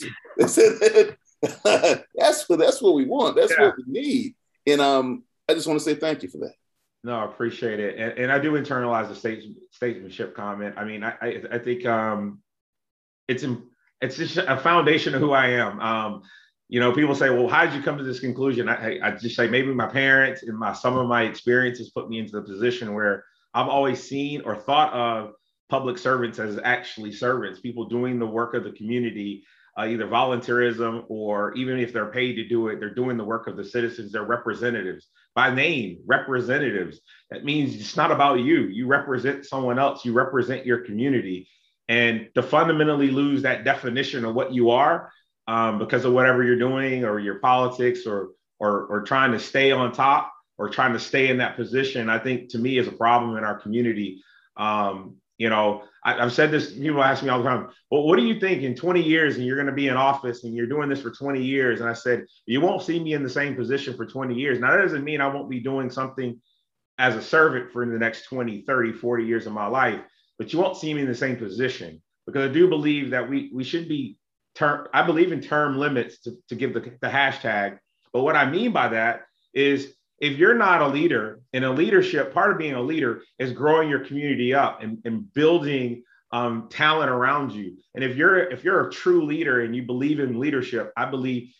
said, 0.48 1.16
that's 2.14 2.48
what 2.48 2.58
that's 2.58 2.80
what 2.80 2.94
we 2.94 3.04
want. 3.04 3.36
That's 3.36 3.52
yeah. 3.52 3.66
what 3.66 3.76
we 3.76 3.84
need. 3.86 4.34
And 4.66 4.80
um, 4.80 5.24
I 5.48 5.54
just 5.54 5.66
want 5.66 5.78
to 5.78 5.84
say 5.84 5.94
thank 5.94 6.22
you 6.22 6.28
for 6.28 6.38
that. 6.38 6.54
No, 7.02 7.16
I 7.16 7.26
appreciate 7.26 7.80
it, 7.80 7.98
and, 7.98 8.18
and 8.18 8.32
I 8.32 8.38
do 8.38 8.52
internalize 8.52 9.08
the 9.08 9.14
state, 9.14 9.44
statesmanship 9.72 10.34
comment. 10.34 10.76
I 10.78 10.84
mean, 10.84 11.04
I 11.04 11.14
I, 11.20 11.42
I 11.52 11.58
think 11.58 11.84
um, 11.84 12.40
it's 13.28 13.44
it's 14.00 14.16
just 14.16 14.36
a 14.36 14.56
foundation 14.58 15.14
of 15.14 15.20
who 15.20 15.32
I 15.32 15.48
am. 15.48 15.80
Um, 15.80 16.22
you 16.68 16.80
know, 16.80 16.92
people 16.92 17.14
say, 17.14 17.30
"Well, 17.30 17.48
how 17.48 17.64
did 17.64 17.74
you 17.74 17.82
come 17.82 17.98
to 17.98 18.04
this 18.04 18.20
conclusion?" 18.20 18.68
I, 18.68 18.98
I 19.02 19.10
just 19.12 19.36
say 19.36 19.48
maybe 19.48 19.72
my 19.72 19.86
parents 19.86 20.42
and 20.42 20.58
my 20.58 20.72
some 20.72 20.96
of 20.96 21.06
my 21.08 21.22
experiences 21.22 21.90
put 21.90 22.08
me 22.08 22.18
into 22.18 22.32
the 22.32 22.42
position 22.42 22.94
where 22.94 23.24
I've 23.54 23.68
always 23.68 24.02
seen 24.02 24.42
or 24.42 24.56
thought 24.56 24.92
of 24.92 25.34
public 25.68 25.98
servants 25.98 26.38
as 26.38 26.58
actually 26.64 27.12
servants, 27.12 27.60
people 27.60 27.88
doing 27.88 28.18
the 28.18 28.26
work 28.26 28.54
of 28.54 28.64
the 28.64 28.72
community, 28.72 29.44
uh, 29.78 29.86
either 29.86 30.06
volunteerism 30.06 31.04
or 31.08 31.52
even 31.54 31.78
if 31.78 31.92
they're 31.92 32.10
paid 32.10 32.34
to 32.34 32.46
do 32.46 32.68
it, 32.68 32.78
they're 32.78 32.94
doing 32.94 33.16
the 33.16 33.24
work 33.24 33.46
of 33.46 33.56
the 33.56 33.64
citizens. 33.64 34.12
They're 34.12 34.24
representatives 34.24 35.08
by 35.34 35.52
name, 35.52 35.98
representatives. 36.06 37.00
That 37.30 37.44
means 37.44 37.74
it's 37.74 37.96
not 37.96 38.12
about 38.12 38.40
you. 38.40 38.68
You 38.68 38.86
represent 38.86 39.44
someone 39.44 39.78
else. 39.78 40.04
You 40.04 40.12
represent 40.12 40.64
your 40.66 40.78
community. 40.78 41.48
And 41.88 42.28
to 42.34 42.42
fundamentally 42.42 43.10
lose 43.10 43.42
that 43.42 43.64
definition 43.64 44.24
of 44.24 44.34
what 44.34 44.52
you 44.52 44.70
are 44.70 45.12
um, 45.46 45.78
because 45.78 46.04
of 46.04 46.12
whatever 46.12 46.42
you're 46.42 46.58
doing 46.58 47.04
or 47.04 47.18
your 47.18 47.38
politics 47.40 48.06
or, 48.06 48.30
or, 48.58 48.86
or 48.86 49.02
trying 49.02 49.32
to 49.32 49.38
stay 49.38 49.70
on 49.70 49.92
top 49.92 50.32
or 50.56 50.68
trying 50.68 50.92
to 50.94 51.00
stay 51.00 51.28
in 51.28 51.38
that 51.38 51.56
position, 51.56 52.08
I 52.08 52.18
think 52.18 52.50
to 52.50 52.58
me 52.58 52.78
is 52.78 52.88
a 52.88 52.92
problem 52.92 53.36
in 53.36 53.44
our 53.44 53.58
community. 53.58 54.22
Um, 54.56 55.16
you 55.36 55.50
know, 55.50 55.82
I, 56.04 56.14
have 56.14 56.32
said 56.32 56.50
this, 56.50 56.72
people 56.72 57.02
ask 57.02 57.22
me 57.22 57.28
all 57.28 57.42
the 57.42 57.48
time, 57.48 57.68
well, 57.90 58.04
what 58.04 58.16
do 58.16 58.24
you 58.24 58.38
think 58.38 58.62
in 58.62 58.74
20 58.74 59.02
years 59.02 59.36
and 59.36 59.44
you're 59.44 59.56
going 59.56 59.66
to 59.66 59.72
be 59.72 59.88
in 59.88 59.96
office 59.96 60.44
and 60.44 60.54
you're 60.54 60.66
doing 60.66 60.88
this 60.88 61.02
for 61.02 61.10
20 61.10 61.42
years? 61.42 61.80
And 61.80 61.88
I 61.88 61.94
said, 61.94 62.24
you 62.46 62.60
won't 62.60 62.82
see 62.82 63.00
me 63.00 63.14
in 63.14 63.22
the 63.22 63.30
same 63.30 63.56
position 63.56 63.96
for 63.96 64.06
20 64.06 64.34
years. 64.34 64.60
Now, 64.60 64.70
that 64.70 64.82
doesn't 64.82 65.04
mean 65.04 65.20
I 65.20 65.26
won't 65.26 65.50
be 65.50 65.60
doing 65.60 65.90
something 65.90 66.40
as 66.98 67.16
a 67.16 67.22
servant 67.22 67.72
for 67.72 67.84
the 67.84 67.98
next 67.98 68.26
20, 68.26 68.62
30, 68.62 68.92
40 68.92 69.24
years 69.24 69.46
of 69.46 69.52
my 69.52 69.66
life, 69.66 70.00
but 70.38 70.52
you 70.52 70.58
won't 70.58 70.76
see 70.76 70.92
me 70.92 71.02
in 71.02 71.08
the 71.08 71.14
same 71.14 71.36
position 71.36 72.02
because 72.26 72.48
I 72.48 72.52
do 72.52 72.68
believe 72.68 73.10
that 73.10 73.28
we, 73.28 73.50
we 73.52 73.64
should 73.64 73.88
be 73.88 74.18
term, 74.54 74.88
I 74.92 75.02
believe 75.02 75.32
in 75.32 75.40
term 75.40 75.76
limits 75.78 76.20
to, 76.22 76.36
to 76.48 76.54
give 76.54 76.74
the, 76.74 76.80
the 77.00 77.08
hashtag. 77.08 77.78
But 78.12 78.22
what 78.22 78.36
I 78.36 78.50
mean 78.50 78.72
by 78.72 78.88
that 78.88 79.22
is 79.52 79.94
if 80.18 80.38
you're 80.38 80.56
not 80.56 80.80
a 80.80 80.88
leader 80.88 81.40
in 81.52 81.64
a 81.64 81.72
leadership, 81.72 82.32
part 82.32 82.52
of 82.52 82.58
being 82.58 82.74
a 82.74 82.82
leader 82.82 83.22
is 83.38 83.52
growing 83.52 83.88
your 83.88 84.04
community 84.04 84.54
up 84.54 84.82
and, 84.82 84.98
and 85.04 85.32
building 85.34 86.02
um, 86.32 86.68
talent 86.70 87.10
around 87.10 87.52
you. 87.52 87.76
And 87.94 88.02
if 88.02 88.16
you're 88.16 88.50
if 88.50 88.64
you're 88.64 88.88
a 88.88 88.92
true 88.92 89.24
leader 89.24 89.62
and 89.62 89.74
you 89.74 89.82
believe 89.82 90.18
in 90.18 90.40
leadership, 90.40 90.92
I 90.96 91.04
believe 91.04 91.52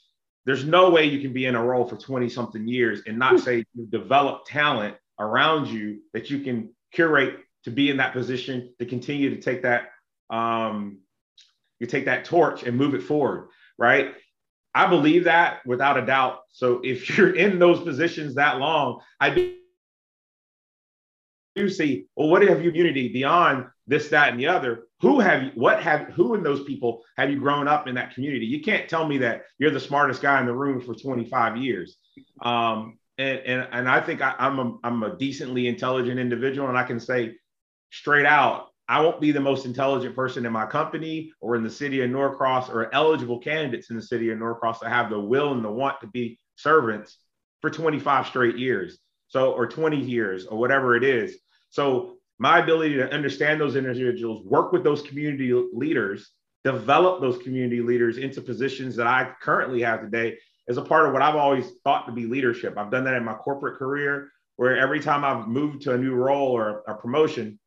there's 0.47 0.65
no 0.65 0.91
way 0.91 1.05
you 1.05 1.21
can 1.21 1.33
be 1.33 1.47
in 1.47 1.55
a 1.55 1.65
role 1.65 1.87
for 1.87 1.97
20 1.97 2.29
something 2.29 2.67
years 2.67 3.03
and 3.07 3.19
not 3.19 3.41
say 3.41 3.65
you 3.75 3.87
develop 3.87 4.45
talent 4.47 4.97
around 5.19 5.69
you 5.69 6.01
that 6.13 6.29
you 6.29 6.41
can 6.41 6.71
curate 6.93 7.39
to 7.65 7.71
be 7.71 7.91
in 7.91 7.97
that 7.97 8.13
position 8.13 8.75
to 8.79 8.87
continue 8.87 9.31
to 9.31 9.41
take 9.41 9.63
that 9.63 9.89
um, 10.31 10.99
you 11.81 11.87
take 11.87 12.07
that 12.07 12.25
torch 12.25 12.63
and 12.63 12.77
move 12.77 12.95
it 12.95 13.03
forward, 13.03 13.49
right? 13.79 14.15
I 14.75 14.87
believe 14.87 15.25
that 15.25 15.61
without 15.67 15.99
a 15.99 16.07
doubt. 16.07 16.41
So 16.51 16.81
if 16.83 17.17
you're 17.17 17.35
in 17.35 17.59
those 17.59 17.81
positions 17.81 18.35
that 18.35 18.59
long, 18.59 19.01
I 19.21 19.53
do, 21.57 21.69
see, 21.69 22.07
well, 22.17 22.29
what 22.29 22.43
have 22.43 22.65
you 22.65 22.71
unity 22.73 23.13
beyond 23.13 23.67
this, 23.87 24.09
that, 24.09 24.31
and 24.31 24.41
the 24.41 24.49
other? 24.49 24.85
Who 25.01 25.21
have 25.21 25.43
you, 25.43 25.51
what 25.55 25.83
have, 25.83 26.09
who 26.09 26.35
in 26.35 26.43
those 26.43 26.65
people 26.65 27.03
have 27.17 27.31
you 27.31 27.39
grown 27.39 27.69
up 27.69 27.87
in 27.87 27.95
that 27.97 28.15
community? 28.15 28.47
You 28.47 28.63
can't 28.63 28.89
tell 28.89 29.07
me 29.07 29.19
that 29.19 29.43
you're 29.59 29.71
the 29.71 29.79
smartest 29.79 30.23
guy 30.23 30.41
in 30.41 30.47
the 30.47 30.55
room 30.55 30.81
for 30.81 30.95
25 30.95 31.59
years. 31.59 31.97
Um, 32.43 32.99
and, 33.19 33.39
and, 33.41 33.69
and 33.71 33.89
I 33.89 34.01
think 34.01 34.21
I, 34.21 34.35
I'm 34.39 34.59
a, 34.59 34.77
I'm 34.83 35.03
a 35.05 35.17
decently 35.17 35.69
intelligent 35.69 36.19
individual 36.19 36.69
and 36.69 36.79
I 36.79 36.83
can 36.83 36.99
say 36.99 37.37
straight 37.95 38.27
out, 38.27 38.69
I 38.89 39.01
won't 39.01 39.21
be 39.21 39.33
the 39.33 39.41
most 39.41 39.65
intelligent 39.65 40.15
person 40.15 40.45
in 40.45 40.53
my 40.53 40.67
company 40.67 41.33
or 41.41 41.57
in 41.57 41.63
the 41.63 41.71
city 41.71 42.03
of 42.03 42.11
Norcross 42.11 42.69
or 42.69 42.93
eligible 42.95 43.39
candidates 43.39 43.89
in 43.91 43.97
the 43.97 44.03
city 44.03 44.31
of 44.31 44.39
Norcross 44.39 44.81
to 44.81 44.89
have 44.89 45.09
the 45.09 45.19
will 45.19 45.53
and 45.53 45.65
the 45.65 45.71
want 45.71 46.01
to 46.03 46.07
be 46.09 46.39
servants 46.57 47.19
for 47.61 47.71
25 47.71 48.27
straight 48.27 48.59
years. 48.59 48.99
So, 49.29 49.53
or 49.53 49.67
20 49.67 49.99
years 49.99 50.47
or 50.47 50.59
whatever 50.59 50.97
it 50.97 51.05
is. 51.05 51.39
So, 51.71 52.17
my 52.39 52.59
ability 52.59 52.97
to 52.97 53.11
understand 53.13 53.61
those 53.61 53.77
individuals, 53.77 54.45
work 54.45 54.73
with 54.73 54.85
those 54.85 55.03
community 55.03 55.53
leaders, 55.73 56.31
develop 56.65 57.21
those 57.21 57.39
community 57.39 57.81
leaders 57.81 58.19
into 58.19 58.43
positions 58.43 58.97
that 58.97 59.07
I 59.07 59.33
currently 59.41 59.83
have 59.83 60.03
today 60.03 60.37
is 60.67 60.77
a 60.77 60.83
part 60.83 61.07
of 61.07 61.13
what 61.13 61.23
I've 61.23 61.37
always 61.37 61.71
thought 61.85 62.07
to 62.07 62.13
be 62.13 62.27
leadership. 62.27 62.77
I've 62.77 62.91
done 62.91 63.05
that 63.05 63.15
in 63.15 63.25
my 63.25 63.35
corporate 63.35 63.79
career, 63.79 64.31
where 64.57 64.77
every 64.77 65.01
time 65.01 65.25
I've 65.25 65.49
moved 65.49 65.83
to 65.83 65.95
a 65.95 65.99
new 65.99 66.15
role 66.15 66.49
or 66.49 66.83
a 66.87 66.95
promotion, 66.95 67.59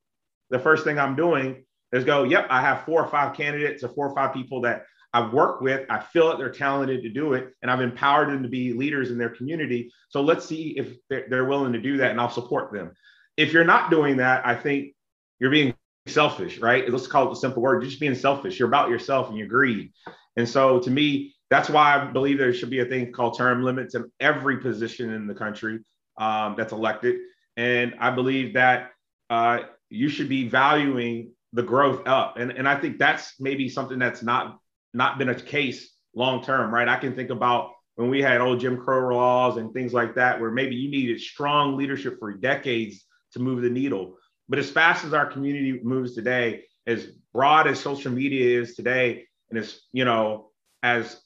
the 0.50 0.60
first 0.60 0.84
thing 0.84 1.00
I'm 1.00 1.16
doing 1.16 1.66
is 1.92 2.04
go, 2.04 2.24
yep, 2.24 2.48
I 2.50 2.62
have 2.62 2.84
four 2.84 3.04
or 3.04 3.10
five 3.10 3.36
candidates 3.36 3.84
or 3.84 3.90
four 3.90 4.10
or 4.10 4.16
five 4.16 4.34
people 4.34 4.62
that 4.62 4.84
I've 5.14 5.34
worked 5.34 5.62
with. 5.62 5.86
I 5.90 6.00
feel 6.00 6.30
that 6.30 6.38
they're 6.38 6.52
talented 6.52 7.02
to 7.04 7.10
do 7.10 7.34
it, 7.34 7.54
and 7.62 7.72
I've 7.72 7.82
empowered 7.82 8.30
them 8.30 8.44
to 8.44 8.50
be 8.50 8.74
leaders 8.74 9.10
in 9.10 9.18
their 9.18 9.30
community. 9.30 9.92
So 10.10 10.22
let's 10.22 10.46
see 10.46 10.78
if 10.78 10.98
they're, 11.10 11.26
they're 11.30 11.46
willing 11.46 11.74
to 11.74 11.82
do 11.82 11.98
that, 11.98 12.12
and 12.12 12.20
I'll 12.20 12.30
support 12.30 12.74
them. 12.74 12.92
If 13.38 13.54
you're 13.54 13.64
not 13.64 13.90
doing 13.90 14.18
that, 14.18 14.46
I 14.46 14.56
think 14.56 14.94
you're 15.40 15.52
being 15.52 15.74
selfish, 16.08 16.60
right? 16.60 16.90
Let's 16.90 17.08
call 17.08 17.28
it 17.28 17.30
the 17.30 17.36
simple 17.36 17.62
word. 17.62 17.82
You're 17.82 17.90
just 17.90 18.00
being 18.00 18.16
selfish. 18.16 18.60
You're 18.60 18.68
about 18.68 18.90
yourself 18.90 19.30
and 19.30 19.38
your 19.38 19.48
greed. 19.48 19.92
And 20.36 20.48
so 20.48 20.80
to 20.80 20.90
me, 20.90 21.36
that's 21.50 21.70
why 21.70 21.96
I 21.96 22.06
believe 22.12 22.38
there 22.38 22.54
should 22.54 22.70
be 22.70 22.80
a 22.80 22.86
thing 22.86 23.12
called 23.12 23.38
term 23.38 23.64
limits 23.64 23.96
in 23.96 24.12
every 24.20 24.58
position 24.58 25.14
in 25.14 25.28
the 25.28 25.34
country 25.34 25.80
um, 26.18 26.56
that's 26.58 26.74
elected. 26.74 27.16
And 27.56 27.96
I 28.00 28.12
believe 28.12 28.54
that 28.54 28.92
uh, 29.30 29.60
you 29.90 30.10
should 30.10 30.30
be 30.30 30.48
valuing 30.48 31.32
the 31.54 31.64
growth 31.64 32.08
up. 32.08 32.38
And, 32.38 32.52
and 32.52 32.68
I 32.68 32.80
think 32.80 32.98
that's 32.98 33.34
maybe 33.40 33.70
something 33.70 34.00
that's 34.00 34.24
not 34.24 34.60
not 34.94 35.18
been 35.18 35.30
a 35.30 35.36
case 35.36 35.94
long 36.16 36.44
term, 36.44 36.74
right? 36.74 36.88
I 36.88 36.98
can 36.98 37.16
think 37.16 37.30
about 37.30 37.72
when 37.96 38.10
we 38.10 38.22
had 38.22 38.42
old 38.42 38.60
Jim 38.60 38.78
Crow 38.78 39.16
laws 39.16 39.58
and 39.58 39.74
things 39.74 39.94
like 39.94 40.16
that, 40.16 40.40
where 40.40 40.52
maybe 40.52 40.76
you 40.76 40.90
needed 40.90 41.20
strong 41.20 41.78
leadership 41.78 42.18
for 42.20 42.34
decades 42.34 43.06
to 43.34 43.40
move 43.40 43.62
the 43.62 43.70
needle. 43.70 44.18
But 44.50 44.60
as 44.60 44.70
fast 44.70 45.04
as 45.04 45.14
our 45.14 45.26
community 45.26 45.80
moves 45.84 46.16
today, 46.16 46.64
as 46.86 47.08
broad 47.34 47.68
as 47.68 47.80
social 47.80 48.12
media 48.12 48.62
is 48.62 48.76
today, 48.76 49.26
and 49.50 49.60
as 49.60 49.82
you 49.92 50.06
know, 50.06 50.52
as 50.84 51.20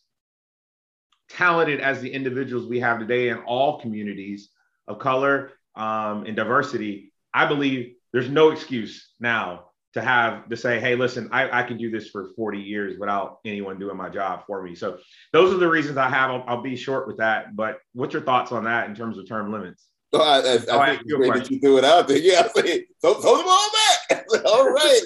talented 1.30 1.80
as 1.80 2.02
the 2.02 2.12
individuals 2.12 2.68
we 2.68 2.80
have 2.80 3.00
today 3.00 3.30
in 3.30 3.38
all 3.40 3.80
communities 3.80 4.50
of 4.88 5.00
color 5.00 5.52
um, 5.76 6.26
and 6.26 6.36
diversity, 6.36 7.14
I 7.34 7.46
believe 7.46 7.96
there's 8.14 8.30
no 8.30 8.52
excuse 8.52 9.12
now 9.20 9.66
to 9.94 10.02
have 10.02 10.48
to 10.50 10.56
say, 10.56 10.80
hey, 10.80 10.96
listen, 10.96 11.28
I, 11.32 11.60
I 11.60 11.64
can 11.64 11.78
do 11.78 11.92
this 11.92 12.10
for 12.10 12.30
40 12.36 12.60
years 12.60 12.98
without 12.98 13.40
anyone 13.44 13.78
doing 13.78 13.98
my 13.98 14.10
job 14.10 14.44
for 14.48 14.64
me. 14.64 14.74
So 14.74 15.00
those 15.34 15.54
are 15.54 15.58
the 15.58 15.68
reasons 15.68 15.98
I 15.98 16.10
have. 16.10 16.32
I'll, 16.32 16.44
I'll 16.48 16.62
be 16.62 16.78
short 16.78 17.08
with 17.08 17.18
that. 17.18 17.56
But 17.56 17.80
what's 17.94 18.14
your 18.14 18.24
thoughts 18.24 18.52
on 18.52 18.64
that 18.66 18.88
in 18.90 18.96
terms 18.96 19.18
of 19.18 19.28
term 19.28 19.52
limits? 19.52 19.88
Oh, 20.14 20.22
I, 20.22 20.40
I, 20.40 20.84
I 20.84 20.90
think 20.90 21.02
it's 21.04 21.14
great 21.14 21.34
that 21.34 21.52
you 21.52 21.60
threw 21.60 21.78
it 21.78 21.86
out 21.86 22.08
there. 22.08 22.18
Yeah, 22.18 22.48
I 22.56 22.62
say, 22.62 22.86
throw, 23.02 23.16
throw 23.16 23.38
them 23.38 23.48
all 23.48 23.70
back. 24.10 24.26
all 24.46 24.70
right. 24.70 25.02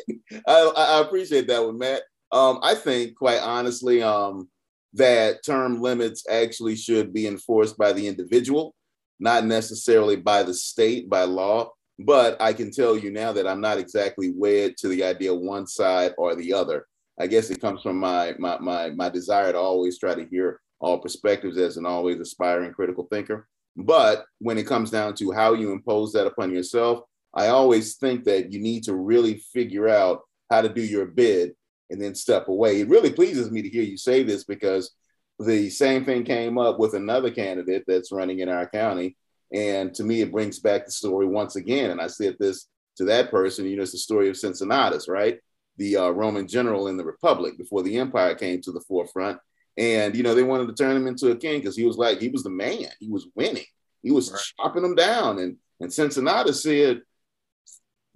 I, 0.48 0.74
I 0.76 1.02
appreciate 1.02 1.48
that 1.48 1.63
one, 1.63 1.78
Matt. 1.78 2.04
Um, 2.32 2.60
I 2.62 2.76
think, 2.76 3.15
quite 3.15 3.39
honestly, 3.39 4.04
um, 4.04 4.50
that 4.94 5.44
term 5.46 5.82
limits 5.82 6.26
actually 6.30 6.76
should 6.76 7.13
be 7.13 7.28
enforced 7.28 7.78
by 7.78 7.94
the 7.94 8.08
individual, 8.08 8.74
not 9.20 9.46
necessarily 9.46 10.15
by 10.15 10.44
the 10.44 10.54
state, 10.54 11.10
by 11.10 11.24
law. 11.24 11.72
But 11.99 12.41
I 12.41 12.53
can 12.53 12.71
tell 12.71 12.97
you 12.97 13.12
now 13.12 13.31
that 13.31 13.47
I'm 13.47 13.62
not 13.62 13.77
exactly 13.77 14.34
wed 14.36 14.75
to 14.77 14.89
the 14.89 15.03
idea 15.03 15.34
one 15.34 15.65
side 15.65 16.13
or 16.17 16.36
the 16.36 16.53
other. 16.53 16.88
I 17.19 17.27
guess 17.27 17.49
it 17.49 17.62
comes 17.62 17.81
from 17.81 17.97
my 17.97 18.36
my 18.38 18.58
my 18.60 18.89
my 18.91 19.10
desire 19.10 19.53
to 19.53 19.58
always 19.58 19.97
try 19.97 20.15
to 20.15 20.25
hear 20.25 20.60
all 20.79 20.99
perspectives 20.99 21.58
as 21.58 21.77
an 21.77 21.86
always 21.86 22.19
aspiring 22.19 22.73
critical 22.73 23.08
thinker. 23.10 23.47
But 23.77 24.25
when 24.39 24.58
it 24.58 24.67
comes 24.67 24.91
down 24.91 25.15
to 25.15 25.31
how 25.31 25.53
you 25.53 25.71
impose 25.71 26.12
that 26.13 26.27
upon 26.27 26.53
yourself, 26.53 27.03
I 27.34 27.47
always 27.47 27.95
think 27.95 28.25
that 28.25 28.51
you 28.51 28.60
need 28.60 28.84
to 28.84 28.95
really 28.95 29.38
figure 29.53 29.88
out 29.88 30.21
how 30.49 30.62
to 30.62 30.69
do 30.69 30.81
your 30.81 31.05
bid 31.05 31.53
and 31.89 32.01
then 32.01 32.15
step 32.15 32.47
away. 32.47 32.81
It 32.81 32.89
really 32.89 33.12
pleases 33.12 33.51
me 33.51 33.62
to 33.62 33.69
hear 33.69 33.84
you 33.84 33.97
say 33.97 34.23
this 34.23 34.43
because 34.43 34.91
the 35.39 35.69
same 35.69 36.05
thing 36.05 36.23
came 36.23 36.58
up 36.58 36.79
with 36.79 36.93
another 36.93 37.29
candidate 37.29 37.84
that's 37.88 38.12
running 38.12 38.39
in 38.39 38.49
our 38.49 38.67
county 38.69 39.17
and 39.56 39.94
to 39.94 40.04
me, 40.04 40.22
it 40.22 40.34
brings 40.34 40.60
back 40.60 40.86
the 40.86 40.91
story 40.91 41.26
once 41.26 41.56
again. 41.56 41.91
And 41.91 42.02
I 42.02 42.08
said 42.08 42.36
this 42.39 42.68
to 42.98 43.06
that 43.06 43.32
person, 43.32 43.65
you 43.65 43.78
know, 43.78 43.84
it's 43.84 43.94
the 43.94 43.98
story 43.98 44.28
of 44.28 44.36
Cincinnatus, 44.36 45.08
right? 45.08 45.39
The 45.78 45.96
uh, 45.96 46.10
Roman 46.10 46.46
general 46.46 46.89
in 46.89 46.98
the 46.98 47.06
Republic 47.06 47.58
before 47.58 47.82
the 47.82 47.98
empire 47.98 48.36
came 48.36 48.62
to 48.62 48.74
the 48.74 48.82
forefront. 48.82 49.39
And, 49.78 50.13
you 50.15 50.24
know, 50.24 50.36
they 50.36 50.44
wanted 50.44 50.68
to 50.68 50.84
turn 50.84 50.98
him 50.98 51.08
into 51.08 51.32
a 51.32 51.38
king 51.38 51.60
because 51.60 51.78
he 51.78 51.86
was 51.86 51.98
like, 51.98 52.20
he 52.20 52.28
was 52.28 52.44
the 52.44 52.50
man. 52.50 52.88
He 53.00 53.10
was 53.10 53.28
winning. 53.34 53.63
He 54.04 54.12
was 54.12 54.30
right. 54.30 54.41
chopping 54.60 54.84
them 54.84 54.96
down. 54.96 55.39
And, 55.39 55.56
and 55.80 55.91
Cincinnatus 55.91 56.62
said, 56.62 57.02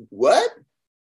what? 0.10 0.50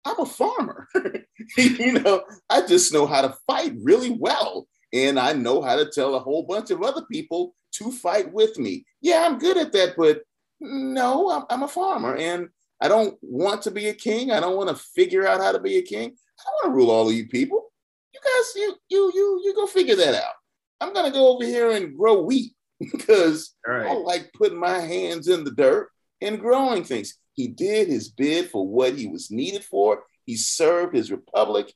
I'm 0.06 0.20
a 0.20 0.26
farmer. 0.26 0.88
you 1.58 1.94
know, 1.94 2.24
I 2.48 2.66
just 2.68 2.94
know 2.94 3.08
how 3.08 3.22
to 3.22 3.36
fight 3.48 3.74
really 3.82 4.12
well. 4.12 4.68
And 4.94 5.20
I 5.20 5.34
know 5.34 5.64
how 5.64 5.78
to 5.78 5.90
tell 5.90 6.14
a 6.14 6.20
whole 6.20 6.44
bunch 6.44 6.70
of 6.70 6.84
other 6.84 7.04
people 7.12 7.56
to 7.74 7.92
fight 7.92 8.32
with 8.34 8.58
me. 8.58 8.86
Yeah, 9.02 9.26
I'm 9.26 9.40
good 9.40 9.58
at 9.58 9.72
that, 9.74 9.96
but 9.98 10.24
No, 10.60 11.30
I'm, 11.32 11.46
I'm 11.50 11.64
a 11.64 11.68
farmer 11.68 12.16
and 12.16 12.50
I 12.82 12.88
don't 12.88 13.18
want 13.22 13.62
to 13.64 13.72
be 13.72 13.90
a 13.90 13.94
king. 13.94 14.32
I 14.32 14.40
don't 14.40 14.58
want 14.58 14.70
to 14.70 14.76
figure 14.96 15.28
out 15.28 15.40
how 15.40 15.52
to 15.52 15.60
be 15.60 15.78
a 15.78 15.82
king. 15.82 16.10
I 16.40 16.44
don't 16.44 16.54
want 16.54 16.66
to 16.66 16.78
rule 16.78 16.92
all 16.92 17.08
of 17.10 17.16
you 17.16 17.28
people. 17.28 17.72
You 18.14 18.20
guys, 18.24 18.54
you 18.56 18.76
you 18.90 19.12
you 19.14 19.42
you 19.46 19.56
go 19.56 19.68
figure 19.68 19.96
that 19.96 20.16
out. 20.16 20.34
I'm 20.82 20.94
gonna 20.94 21.12
go 21.12 21.36
over 21.36 21.46
here 21.46 21.72
and 21.72 21.96
grow 21.96 22.22
wheat 22.24 22.54
because 22.80 23.56
right. 23.66 23.88
I 23.88 23.94
like 23.94 24.32
putting 24.34 24.60
my 24.60 24.80
hands 24.80 25.28
in 25.28 25.44
the 25.44 25.52
dirt 25.52 25.90
and 26.22 26.40
growing 26.40 26.84
things. 26.84 27.18
He 27.34 27.48
did 27.48 27.88
his 27.88 28.10
bid 28.10 28.50
for 28.50 28.68
what 28.68 28.96
he 28.96 29.08
was 29.08 29.32
needed 29.32 29.64
for. 29.64 30.04
He 30.26 30.36
served 30.36 30.96
his 30.96 31.12
republic 31.12 31.72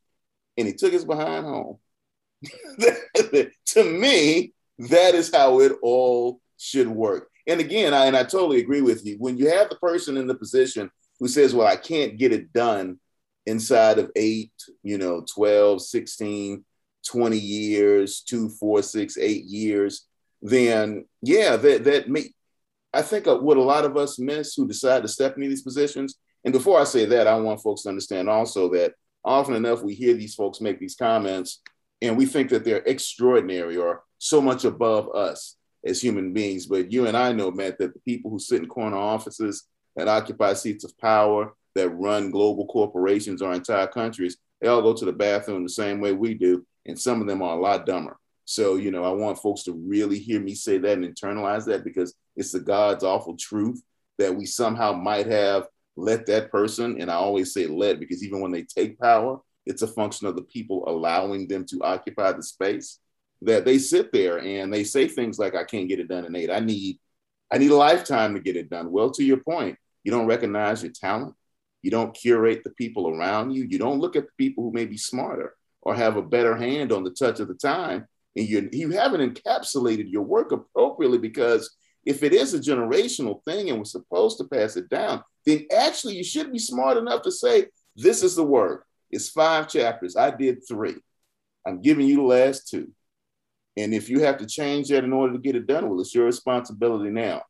and 0.57 0.67
he 0.67 0.73
took 0.73 0.91
his 0.91 1.05
behind 1.05 1.45
home. 1.45 1.77
to 3.67 3.83
me, 3.83 4.53
that 4.79 5.15
is 5.15 5.33
how 5.33 5.59
it 5.61 5.73
all 5.81 6.39
should 6.57 6.87
work. 6.87 7.29
And 7.47 7.59
again, 7.59 7.93
I, 7.93 8.05
and 8.07 8.17
I 8.17 8.23
totally 8.23 8.59
agree 8.59 8.81
with 8.81 9.05
you. 9.05 9.17
When 9.19 9.37
you 9.37 9.49
have 9.49 9.69
the 9.69 9.75
person 9.75 10.17
in 10.17 10.27
the 10.27 10.35
position 10.35 10.89
who 11.19 11.27
says, 11.27 11.53
well, 11.53 11.67
I 11.67 11.75
can't 11.75 12.17
get 12.17 12.33
it 12.33 12.51
done 12.51 12.99
inside 13.45 13.99
of 13.99 14.11
eight, 14.15 14.51
you 14.83 14.97
know, 14.97 15.23
12, 15.33 15.81
16, 15.81 16.65
20 17.07 17.37
years, 17.37 18.21
two, 18.21 18.49
four, 18.49 18.81
six, 18.81 19.17
eight 19.17 19.45
years, 19.45 20.07
then 20.41 21.05
yeah, 21.21 21.55
that, 21.55 21.83
that 21.83 22.09
may, 22.09 22.25
I 22.93 23.01
think 23.01 23.27
what 23.27 23.57
a 23.57 23.61
lot 23.61 23.85
of 23.85 23.97
us 23.97 24.17
miss 24.17 24.55
who 24.55 24.67
decide 24.67 25.03
to 25.03 25.07
step 25.07 25.35
into 25.35 25.49
these 25.49 25.61
positions. 25.61 26.15
And 26.43 26.51
before 26.51 26.79
I 26.79 26.83
say 26.83 27.05
that, 27.05 27.27
I 27.27 27.35
want 27.35 27.61
folks 27.61 27.83
to 27.83 27.89
understand 27.89 28.29
also 28.29 28.69
that 28.69 28.93
often 29.23 29.55
enough 29.55 29.83
we 29.83 29.93
hear 29.93 30.13
these 30.13 30.35
folks 30.35 30.61
make 30.61 30.79
these 30.79 30.95
comments 30.95 31.61
and 32.01 32.17
we 32.17 32.25
think 32.25 32.49
that 32.49 32.63
they're 32.63 32.83
extraordinary 32.85 33.77
or 33.77 34.03
so 34.25 34.41
much 34.41 34.65
above 34.65 35.13
us 35.15 35.55
as 35.85 36.01
human 36.01 36.33
beings. 36.33 36.65
But 36.65 36.91
you 36.91 37.05
and 37.05 37.15
I 37.15 37.31
know, 37.31 37.51
Matt, 37.51 37.77
that 37.77 37.93
the 37.93 37.99
people 37.99 38.31
who 38.31 38.39
sit 38.39 38.61
in 38.61 38.67
corner 38.67 38.97
offices 38.97 39.67
that 39.95 40.07
occupy 40.07 40.53
seats 40.53 40.83
of 40.83 40.97
power, 40.97 41.53
that 41.75 41.89
run 41.89 42.31
global 42.31 42.65
corporations 42.65 43.41
or 43.41 43.53
entire 43.53 43.85
countries, 43.85 44.37
they 44.59 44.67
all 44.67 44.81
go 44.81 44.93
to 44.93 45.05
the 45.05 45.13
bathroom 45.13 45.61
the 45.61 45.69
same 45.69 46.01
way 46.01 46.11
we 46.11 46.33
do. 46.33 46.65
And 46.87 46.99
some 46.99 47.21
of 47.21 47.27
them 47.27 47.43
are 47.43 47.55
a 47.55 47.61
lot 47.61 47.85
dumber. 47.85 48.17
So, 48.45 48.75
you 48.75 48.89
know, 48.89 49.03
I 49.03 49.09
want 49.09 49.39
folks 49.39 49.63
to 49.63 49.73
really 49.73 50.17
hear 50.17 50.39
me 50.39 50.55
say 50.55 50.79
that 50.79 50.97
and 50.97 51.05
internalize 51.05 51.65
that 51.65 51.83
because 51.83 52.15
it's 52.35 52.51
the 52.51 52.59
God's 52.59 53.03
awful 53.03 53.37
truth 53.37 53.81
that 54.17 54.35
we 54.35 54.45
somehow 54.45 54.93
might 54.93 55.27
have 55.27 55.67
let 55.97 56.25
that 56.25 56.51
person, 56.51 56.99
and 56.99 57.09
I 57.09 57.15
always 57.15 57.53
say 57.53 57.67
let 57.67 57.99
because 57.99 58.23
even 58.23 58.41
when 58.41 58.51
they 58.51 58.63
take 58.63 58.99
power, 58.99 59.39
it's 59.65 59.81
a 59.81 59.87
function 59.87 60.27
of 60.27 60.35
the 60.35 60.43
people 60.43 60.83
allowing 60.87 61.47
them 61.47 61.65
to 61.67 61.81
occupy 61.81 62.33
the 62.33 62.43
space 62.43 62.99
that 63.41 63.65
they 63.65 63.77
sit 63.77 64.11
there 64.11 64.39
and 64.39 64.73
they 64.73 64.83
say 64.83 65.07
things 65.07 65.37
like, 65.37 65.55
I 65.55 65.63
can't 65.63 65.89
get 65.89 65.99
it 65.99 66.07
done 66.07 66.25
in 66.25 66.35
eight. 66.35 66.49
I 66.49 66.59
need, 66.59 66.99
I 67.51 67.57
need 67.57 67.71
a 67.71 67.75
lifetime 67.75 68.33
to 68.33 68.39
get 68.39 68.55
it 68.55 68.69
done. 68.69 68.91
Well, 68.91 69.11
to 69.11 69.23
your 69.23 69.37
point, 69.37 69.77
you 70.03 70.11
don't 70.11 70.27
recognize 70.27 70.83
your 70.83 70.91
talent. 70.91 71.35
You 71.81 71.91
don't 71.91 72.15
curate 72.15 72.63
the 72.63 72.71
people 72.71 73.09
around 73.09 73.51
you. 73.51 73.67
You 73.69 73.77
don't 73.77 73.99
look 73.99 74.15
at 74.15 74.25
the 74.25 74.31
people 74.37 74.63
who 74.63 74.71
may 74.71 74.85
be 74.85 74.97
smarter 74.97 75.55
or 75.81 75.93
have 75.93 76.17
a 76.17 76.21
better 76.21 76.55
hand 76.55 76.91
on 76.91 77.03
the 77.03 77.11
touch 77.11 77.39
of 77.39 77.47
the 77.47 77.53
time. 77.53 78.07
And 78.35 78.47
you, 78.47 78.69
you 78.71 78.89
haven't 78.91 79.35
encapsulated 79.35 80.11
your 80.11 80.23
work 80.23 80.51
appropriately 80.51 81.19
because 81.19 81.75
if 82.05 82.23
it 82.23 82.33
is 82.33 82.53
a 82.53 82.59
generational 82.59 83.43
thing 83.45 83.69
and 83.69 83.77
we're 83.77 83.85
supposed 83.85 84.37
to 84.39 84.45
pass 84.45 84.75
it 84.77 84.89
down, 84.89 85.23
then 85.45 85.67
actually 85.75 86.15
you 86.15 86.23
should 86.23 86.51
be 86.51 86.59
smart 86.59 86.97
enough 86.97 87.21
to 87.23 87.31
say, 87.31 87.67
this 87.95 88.23
is 88.23 88.35
the 88.35 88.43
work. 88.43 88.85
It's 89.11 89.29
five 89.29 89.69
chapters. 89.69 90.15
I 90.15 90.31
did 90.31 90.67
three. 90.67 90.95
I'm 91.65 91.81
giving 91.81 92.07
you 92.07 92.17
the 92.17 92.23
last 92.23 92.67
two. 92.67 92.91
And 93.77 93.93
if 93.93 94.09
you 94.09 94.21
have 94.21 94.37
to 94.37 94.45
change 94.45 94.89
that 94.89 95.03
in 95.03 95.13
order 95.13 95.33
to 95.33 95.39
get 95.39 95.55
it 95.55 95.67
done, 95.67 95.89
well, 95.89 95.99
it's 95.99 96.15
your 96.15 96.25
responsibility 96.25 97.09
now. 97.09 97.43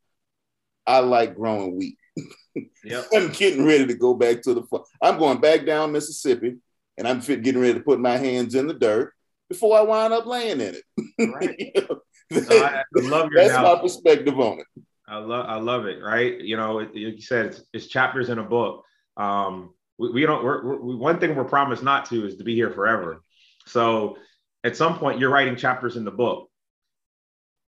I 0.87 0.99
like 0.99 1.35
growing 1.35 1.77
wheat. 1.77 1.97
Yep. 2.85 3.07
I'm 3.13 3.31
getting 3.33 3.65
ready 3.65 3.85
to 3.87 3.95
go 3.95 4.13
back 4.13 4.41
to 4.43 4.53
the 4.53 4.63
farm. 4.63 4.83
I'm 5.01 5.17
going 5.17 5.41
back 5.41 5.65
down 5.65 5.91
Mississippi 5.91 6.55
and 6.97 7.05
I'm 7.05 7.19
getting 7.19 7.59
ready 7.59 7.73
to 7.73 7.81
put 7.81 7.99
my 7.99 8.15
hands 8.15 8.55
in 8.55 8.67
the 8.67 8.73
dirt 8.73 9.13
before 9.49 9.77
I 9.77 9.81
wind 9.81 10.13
up 10.13 10.25
laying 10.25 10.61
in 10.61 10.75
it. 10.75 10.83
Right. 11.19 11.59
you 12.29 12.41
know, 12.41 12.63
I 12.63 12.83
love 12.93 13.29
your 13.31 13.43
That's 13.43 13.53
analogy. 13.53 13.75
my 13.75 13.81
perspective 13.81 14.39
on 14.39 14.59
it. 14.59 14.83
I 15.07 15.17
love 15.17 15.45
I 15.47 15.55
love 15.57 15.85
it. 15.85 16.01
Right. 16.01 16.39
You 16.39 16.57
know, 16.57 16.79
it, 16.79 16.95
you 16.95 17.19
said 17.21 17.47
it's, 17.47 17.61
it's, 17.73 17.87
chapters 17.87 18.29
in 18.29 18.39
a 18.39 18.43
book. 18.43 18.83
Um, 19.17 19.73
we, 19.97 20.11
we 20.11 20.25
don't. 20.25 20.43
We're, 20.43 20.65
we're, 20.65 20.95
one 20.95 21.19
thing 21.19 21.35
we're 21.35 21.43
promised 21.43 21.83
not 21.83 22.05
to 22.05 22.25
is 22.25 22.37
to 22.37 22.43
be 22.43 22.55
here 22.55 22.71
forever. 22.71 23.21
So 23.65 24.17
at 24.65 24.75
some 24.75 24.99
point 24.99 25.19
you're 25.19 25.29
writing 25.29 25.55
chapters 25.55 25.95
in 25.95 26.03
the 26.03 26.11
book. 26.11 26.49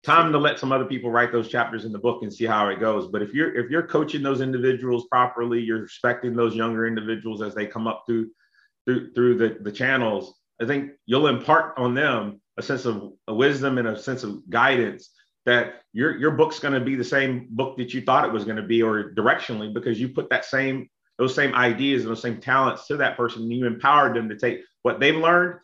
Time 0.05 0.33
to 0.33 0.38
let 0.38 0.59
some 0.59 0.72
other 0.72 0.85
people 0.85 1.11
write 1.11 1.33
those 1.33 1.48
chapters 1.48 1.85
in 1.85 1.92
the 1.92 1.98
book 1.98 2.22
and 2.22 2.33
see 2.33 2.44
how 2.44 2.68
it 2.68 2.81
goes. 2.81 3.09
But 3.09 3.22
if 3.22 3.33
you're 3.35 3.55
if 3.57 3.70
you're 3.70 3.87
coaching 3.87 4.22
those 4.22 4.40
individuals 4.40 5.07
properly 5.11 5.61
you're 5.61 5.83
respecting 5.83 6.37
those 6.37 6.55
younger 6.55 6.87
individuals 6.87 7.42
as 7.42 7.55
they 7.55 7.66
come 7.66 7.88
up 7.88 8.05
through 8.07 8.31
through 8.85 9.12
through 9.12 9.37
the, 9.37 9.59
the 9.61 9.72
channels 9.72 10.35
i 10.61 10.66
think 10.66 10.92
you'll 11.07 11.28
impart 11.28 11.74
on 11.78 11.94
them 11.94 12.40
a 12.59 12.62
sense 12.62 12.85
of 12.85 13.12
a 13.28 13.35
wisdom 13.35 13.78
and 13.78 13.88
a 13.88 13.98
sense 13.98 14.22
of 14.22 14.48
guidance 14.50 15.11
that 15.46 15.83
your 15.92 16.16
your 16.18 16.33
book's 16.33 16.59
going 16.59 16.74
to 16.74 16.81
be 16.81 16.94
the 16.94 17.05
same 17.05 17.46
book 17.50 17.76
that 17.76 17.94
you 17.94 18.02
thought 18.02 18.24
it 18.24 18.33
was 18.33 18.44
going 18.44 18.57
to 18.57 18.62
be 18.62 18.83
or 18.83 19.12
directionally 19.14 19.72
because 19.72 20.00
you 20.00 20.09
put 20.09 20.31
that 20.31 20.44
same 20.44 20.88
those 21.18 21.35
same 21.35 21.55
ideas 21.55 22.02
and 22.02 22.11
those 22.11 22.22
same 22.22 22.40
talents 22.40 22.87
to 22.87 22.96
that 22.96 23.16
person 23.16 23.42
and 23.42 23.52
you 23.52 23.66
empowered 23.66 24.16
them 24.16 24.28
to 24.28 24.37
take 24.37 24.61
what 24.83 25.00
they've 25.00 25.16
learned 25.16 25.59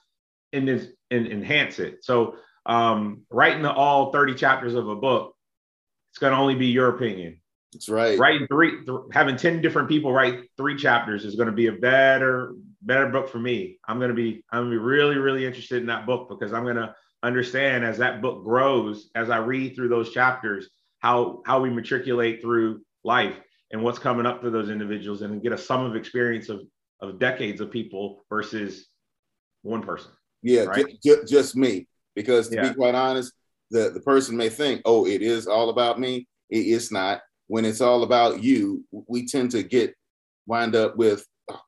and 0.53 0.69
is 0.69 0.93
and 1.11 1.27
enhance 1.27 1.79
it. 1.79 2.05
So 2.05 2.37
um, 2.67 3.23
writing 3.31 3.63
the, 3.63 3.73
all 3.73 4.13
30 4.13 4.35
chapters 4.35 4.75
of 4.75 4.89
a 4.89 4.97
book, 4.97 5.35
it's 6.11 6.19
going 6.19 6.33
to 6.33 6.39
only 6.39 6.55
be 6.55 6.67
your 6.67 6.89
opinion. 6.89 7.41
That's 7.73 7.89
right. 7.89 8.19
Writing 8.19 8.47
three, 8.47 8.85
th- 8.85 8.99
having 9.13 9.37
10 9.37 9.61
different 9.61 9.89
people 9.89 10.13
write 10.13 10.41
three 10.57 10.77
chapters 10.77 11.25
is 11.25 11.35
going 11.35 11.47
to 11.47 11.53
be 11.53 11.67
a 11.67 11.73
better, 11.73 12.55
better 12.83 13.09
book 13.09 13.29
for 13.29 13.39
me. 13.39 13.79
I'm 13.87 13.99
going 13.99 14.11
to 14.11 14.15
be, 14.15 14.45
I'm 14.51 14.63
going 14.63 14.73
to 14.73 14.79
be 14.79 14.85
really, 14.85 15.17
really 15.17 15.45
interested 15.45 15.81
in 15.81 15.87
that 15.87 16.07
book 16.07 16.29
because 16.29 16.53
I'm 16.53 16.65
going 16.65 16.77
to 16.77 16.95
understand 17.23 17.85
as 17.85 17.99
that 17.99 18.23
book 18.23 18.45
grows, 18.45 19.11
as 19.15 19.29
I 19.29 19.39
read 19.39 19.75
through 19.75 19.89
those 19.89 20.13
chapters, 20.13 20.69
how, 21.01 21.43
how 21.45 21.61
we 21.61 21.71
matriculate 21.71 22.41
through 22.41 22.81
life 23.05 23.37
and 23.71 23.83
what's 23.83 23.99
coming 23.99 24.27
up 24.27 24.41
for 24.41 24.51
those 24.51 24.71
individuals 24.71 25.23
and 25.23 25.43
get 25.43 25.53
a 25.53 25.59
sum 25.59 25.85
of 25.85 25.95
experience 25.95 26.49
of, 26.49 26.63
of 27.01 27.19
decades 27.19 27.61
of 27.61 27.71
people 27.71 28.25
versus 28.31 28.87
one 29.63 29.83
person. 29.83 30.11
Yeah, 30.43 30.65
right? 30.65 30.87
just 31.27 31.57
me. 31.57 31.87
Because 32.15 32.49
to 32.49 32.57
yeah. 32.57 32.69
be 32.69 32.75
quite 32.75 32.95
honest, 32.95 33.33
the, 33.71 33.91
the 33.91 34.01
person 34.01 34.37
may 34.37 34.49
think, 34.49 34.83
oh, 34.85 35.07
it 35.07 35.23
is 35.23 35.47
all 35.47 35.71
about 35.71 36.01
me. 36.01 36.27
It 36.51 36.67
is 36.67 36.91
not. 36.91 37.21
When 37.47 37.65
it's 37.65 37.81
all 37.81 38.03
about 38.03 38.43
you, 38.43 38.85
we 38.91 39.27
tend 39.27 39.53
to 39.53 39.63
get 39.63 39.95
wind 40.47 40.75
up 40.75 40.97
with 40.97 41.25
oh, 41.51 41.61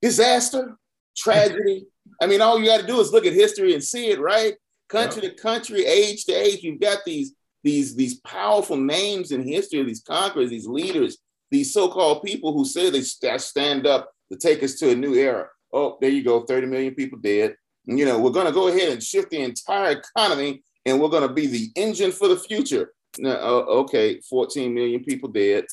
disaster, 0.00 0.76
tragedy. 1.16 1.86
I 2.22 2.26
mean, 2.26 2.40
all 2.40 2.58
you 2.58 2.66
got 2.66 2.80
to 2.80 2.86
do 2.86 3.00
is 3.00 3.12
look 3.12 3.26
at 3.26 3.32
history 3.32 3.74
and 3.74 3.82
see 3.82 4.10
it, 4.10 4.20
right? 4.20 4.54
Country 4.88 5.22
yeah. 5.22 5.30
to 5.30 5.34
country, 5.36 5.84
age 5.84 6.24
to 6.26 6.32
age, 6.32 6.62
you've 6.62 6.80
got 6.80 6.98
these 7.04 7.34
these 7.62 7.94
these 7.94 8.20
powerful 8.20 8.76
names 8.76 9.32
in 9.32 9.46
history, 9.46 9.82
these 9.82 10.02
conquerors, 10.02 10.50
these 10.50 10.66
leaders, 10.66 11.18
these 11.50 11.72
so-called 11.72 12.22
people 12.22 12.52
who 12.52 12.64
say 12.64 12.90
they 12.90 13.02
stand 13.02 13.86
up 13.86 14.10
to 14.32 14.38
take 14.38 14.62
us 14.62 14.74
to 14.76 14.90
a 14.90 14.94
new 14.94 15.14
era. 15.14 15.48
Oh, 15.72 15.98
there 16.00 16.10
you 16.10 16.24
go, 16.24 16.42
30 16.42 16.66
million 16.66 16.94
people 16.94 17.18
dead 17.18 17.54
you 17.84 18.04
know, 18.04 18.18
we're 18.18 18.30
going 18.30 18.46
to 18.46 18.52
go 18.52 18.68
ahead 18.68 18.90
and 18.90 19.02
shift 19.02 19.30
the 19.30 19.42
entire 19.42 19.92
economy 19.92 20.62
and 20.86 21.00
we're 21.00 21.08
going 21.08 21.26
to 21.26 21.34
be 21.34 21.46
the 21.46 21.70
engine 21.76 22.12
for 22.12 22.28
the 22.28 22.36
future. 22.36 22.92
Uh, 23.22 23.28
okay, 23.28 24.20
14 24.20 24.72
million 24.72 25.04
people 25.04 25.28
dead. 25.28 25.64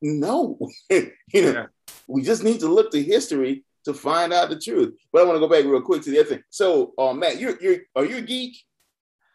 No, 0.00 0.58
you 0.90 1.12
know, 1.34 1.52
yeah. 1.52 1.66
we 2.06 2.22
just 2.22 2.42
need 2.42 2.60
to 2.60 2.68
look 2.68 2.90
to 2.92 3.02
history 3.02 3.64
to 3.84 3.94
find 3.94 4.32
out 4.32 4.48
the 4.48 4.58
truth. 4.58 4.94
But 5.12 5.22
I 5.22 5.24
want 5.24 5.36
to 5.36 5.40
go 5.40 5.48
back 5.48 5.64
real 5.64 5.82
quick 5.82 6.02
to 6.02 6.10
the 6.10 6.20
other 6.20 6.28
thing. 6.28 6.42
So, 6.50 6.94
uh, 6.98 7.12
Matt, 7.12 7.38
you're 7.38 7.60
you're 7.60 7.76
are 7.94 8.04
you 8.04 8.16
a 8.16 8.22
geek? 8.22 8.56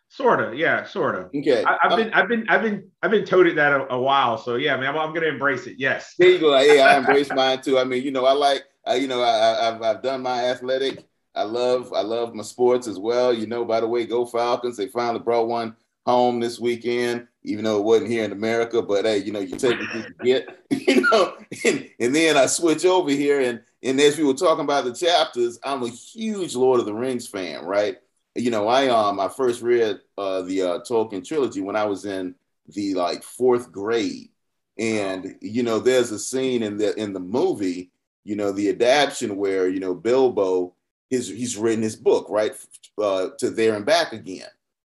Sorta, 0.10 0.56
yeah, 0.56 0.86
sorta. 0.86 1.30
Okay, 1.36 1.64
I, 1.64 1.78
have 1.82 1.98
been, 1.98 2.14
I've 2.14 2.28
been, 2.28 2.46
I've 2.48 2.62
been, 2.62 2.92
I've 3.02 3.10
been 3.10 3.26
toted 3.26 3.58
that 3.58 3.72
a, 3.72 3.94
a 3.94 4.00
while. 4.00 4.38
So 4.38 4.56
yeah, 4.56 4.78
man, 4.78 4.90
I'm, 4.90 4.98
I'm, 4.98 5.14
gonna 5.14 5.26
embrace 5.26 5.66
it. 5.66 5.78
Yes. 5.80 6.14
There 6.20 6.30
you 6.30 6.40
go. 6.40 6.60
Yeah, 6.60 6.84
I 6.84 6.98
embrace 6.98 7.32
mine 7.34 7.62
too. 7.62 7.80
I 7.80 7.84
mean, 7.84 8.04
you 8.04 8.12
know, 8.12 8.26
I 8.26 8.34
like, 8.34 8.64
I, 8.86 8.96
you 8.96 9.08
know, 9.08 9.24
I, 9.24 9.70
I've, 9.70 9.82
I've 9.82 10.04
done 10.04 10.22
my 10.22 10.50
athletic 10.50 11.04
I 11.36 11.44
love 11.44 11.94
I 11.94 12.02
love 12.02 12.36
my 12.36 12.44
sports 12.44 12.88
as 12.88 13.00
well. 13.00 13.34
You 13.34 13.48
know, 13.48 13.66
by 13.66 13.80
the 13.80 13.88
way, 13.88 14.06
go 14.06 14.26
Falcons. 14.26 14.78
They 14.78 14.88
finally 14.88 15.20
brought 15.20 15.48
one 15.48 15.76
home 16.06 16.40
this 16.40 16.60
weekend, 16.60 17.28
even 17.44 17.64
though 17.64 17.80
it 17.80 17.84
wasn't 17.86 18.12
here 18.12 18.24
in 18.24 18.32
America. 18.32 18.82
But 18.82 19.06
hey, 19.06 19.18
you 19.18 19.32
know, 19.32 19.40
you 19.40 19.56
take 19.58 19.80
what 19.80 19.96
you 19.96 20.04
can 20.04 20.16
get, 20.24 20.60
you 20.70 21.02
know. 21.02 21.38
And, 21.66 21.90
and 22.00 22.16
then 22.16 22.38
I 22.38 22.46
switch 22.46 22.86
over 22.86 23.10
here, 23.10 23.42
and 23.42 23.62
and 23.82 24.00
as 24.00 24.18
we 24.18 24.24
were 24.24 24.34
talking 24.34 24.64
about 24.64 24.86
the 24.86 24.94
chapters, 24.94 25.60
I'm 25.64 25.84
a 25.84 25.90
huge 25.90 26.56
Lord 26.56 26.80
of 26.80 26.86
the 26.86 26.94
Rings 26.94 27.28
fan, 27.28 27.66
right? 27.66 27.98
You 28.36 28.52
know, 28.52 28.68
I 28.68 28.88
um 28.90 29.20
I 29.20 29.28
first 29.28 29.62
read 29.62 30.00
uh, 30.18 30.44
the 30.44 30.62
uh, 30.62 30.80
Tolkien 30.80 31.26
trilogy 31.26 31.62
when 31.62 31.76
I 31.76 31.86
was 31.86 32.06
in 32.06 32.36
the 32.68 32.94
like 32.94 33.24
fourth 33.24 33.72
grade, 33.72 34.30
and 34.78 35.36
you 35.42 35.64
know, 35.64 35.80
there's 35.80 36.12
a 36.12 36.20
scene 36.20 36.62
in 36.62 36.78
the 36.78 36.96
in 37.00 37.14
the 37.14 37.20
movie, 37.20 37.92
you 38.24 38.36
know, 38.36 38.52
the 38.52 38.70
adaptation 38.70 39.36
where 39.36 39.68
you 39.68 39.80
know 39.80 39.96
Bilbo 39.96 40.76
his 41.14 41.28
he's 41.30 41.58
written 41.58 41.84
his 41.84 41.96
book 41.96 42.28
right 42.30 42.54
uh, 43.02 43.30
to 43.38 43.50
there 43.50 43.76
and 43.76 43.86
back 43.86 44.14
again 44.14 44.50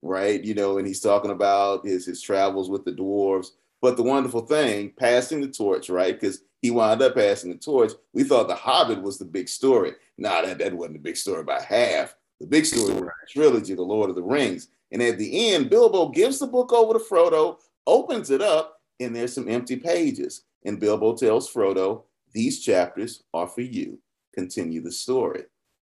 right 0.01 0.43
you 0.43 0.53
know 0.53 0.77
and 0.77 0.87
he's 0.87 1.01
talking 1.01 1.31
about 1.31 1.85
his 1.85 2.05
his 2.05 2.21
travels 2.21 2.69
with 2.69 2.83
the 2.85 2.91
dwarves 2.91 3.49
But 3.81 3.97
the 3.97 4.03
wonderful 4.03 4.41
thing, 4.41 4.93
passing 4.97 5.41
the 5.41 5.47
torch, 5.47 5.89
right? 5.89 6.19
Because 6.19 6.41
he 6.61 6.71
wound 6.71 7.01
up 7.01 7.13
passing 7.15 7.51
the 7.51 7.57
torch. 7.57 7.91
We 8.13 8.23
thought 8.23 8.47
The 8.47 8.55
Hobbit 8.55 9.01
was 9.01 9.19
the 9.19 9.25
big 9.25 9.47
story. 9.47 9.91
Nah, 10.17 10.41
that, 10.41 10.57
that 10.57 10.73
wasn't 10.73 10.95
the 10.95 11.07
big 11.07 11.17
story 11.17 11.43
by 11.43 11.61
half. 11.61 12.15
The 12.39 12.47
big 12.47 12.65
story 12.65 12.93
was 12.93 13.03
the 13.03 13.11
trilogy, 13.29 13.75
The 13.75 13.83
Lord 13.83 14.09
of 14.09 14.15
the 14.15 14.23
Rings. 14.23 14.69
And 14.91 15.03
at 15.03 15.19
the 15.19 15.53
end, 15.53 15.69
Bilbo 15.69 16.09
gives 16.09 16.39
the 16.39 16.47
book 16.47 16.73
over 16.73 16.93
to 16.93 17.05
Frodo, 17.05 17.57
opens 17.85 18.31
it 18.31 18.41
up, 18.41 18.81
and 18.99 19.15
there's 19.15 19.33
some 19.33 19.49
empty 19.49 19.75
pages. 19.75 20.45
And 20.65 20.79
Bilbo 20.79 21.15
tells 21.15 21.51
Frodo, 21.51 22.03
These 22.33 22.63
chapters 22.63 23.23
are 23.33 23.47
for 23.47 23.61
you. 23.61 23.99
Continue 24.33 24.81
the 24.81 24.91
story. 24.91 25.43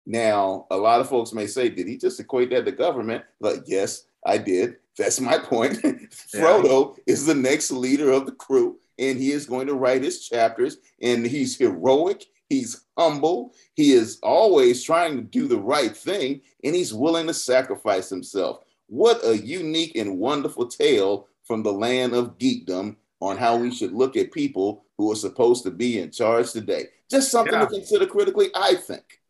Now, 0.05 0.67
a 0.69 0.77
lot 0.77 1.01
of 1.01 1.09
folks 1.09 1.33
may 1.33 1.47
say, 1.47 1.69
Did 1.69 1.87
he 1.87 1.97
just 1.97 2.19
equate 2.19 2.51
that 2.51 2.65
to 2.65 2.71
government? 2.71 3.23
But 3.41 3.67
yes, 3.67 4.05
I 4.25 4.37
did. 4.37 4.77
That's 4.97 5.19
my 5.19 5.37
point. 5.37 5.77
Frodo 6.33 6.97
is 7.05 7.25
the 7.25 7.35
next 7.35 7.71
leader 7.71 8.11
of 8.11 8.25
the 8.25 8.31
crew, 8.31 8.77
and 8.97 9.19
he 9.19 9.31
is 9.31 9.45
going 9.45 9.67
to 9.67 9.73
write 9.73 10.03
his 10.03 10.27
chapters, 10.27 10.77
and 11.01 11.25
he's 11.25 11.57
heroic. 11.57 12.25
He's 12.49 12.85
humble. 12.97 13.53
He 13.73 13.91
is 13.91 14.19
always 14.21 14.83
trying 14.83 15.17
to 15.17 15.23
do 15.23 15.47
the 15.47 15.59
right 15.59 15.95
thing, 15.95 16.41
and 16.63 16.75
he's 16.75 16.93
willing 16.93 17.27
to 17.27 17.33
sacrifice 17.33 18.09
himself. 18.09 18.59
What 18.87 19.25
a 19.25 19.37
unique 19.37 19.95
and 19.95 20.19
wonderful 20.19 20.67
tale 20.67 21.27
from 21.43 21.63
the 21.63 21.73
land 21.73 22.13
of 22.13 22.37
geekdom 22.37 22.95
on 23.19 23.37
how 23.37 23.57
we 23.57 23.73
should 23.73 23.93
look 23.93 24.15
at 24.15 24.31
people 24.31 24.85
who 24.97 25.11
are 25.11 25.15
supposed 25.15 25.63
to 25.63 25.71
be 25.71 25.99
in 25.99 26.11
charge 26.11 26.51
today. 26.51 26.85
Just 27.09 27.31
something 27.31 27.53
yeah. 27.53 27.61
to 27.61 27.67
consider 27.67 28.05
critically, 28.05 28.49
I 28.53 28.75
think. 28.75 29.21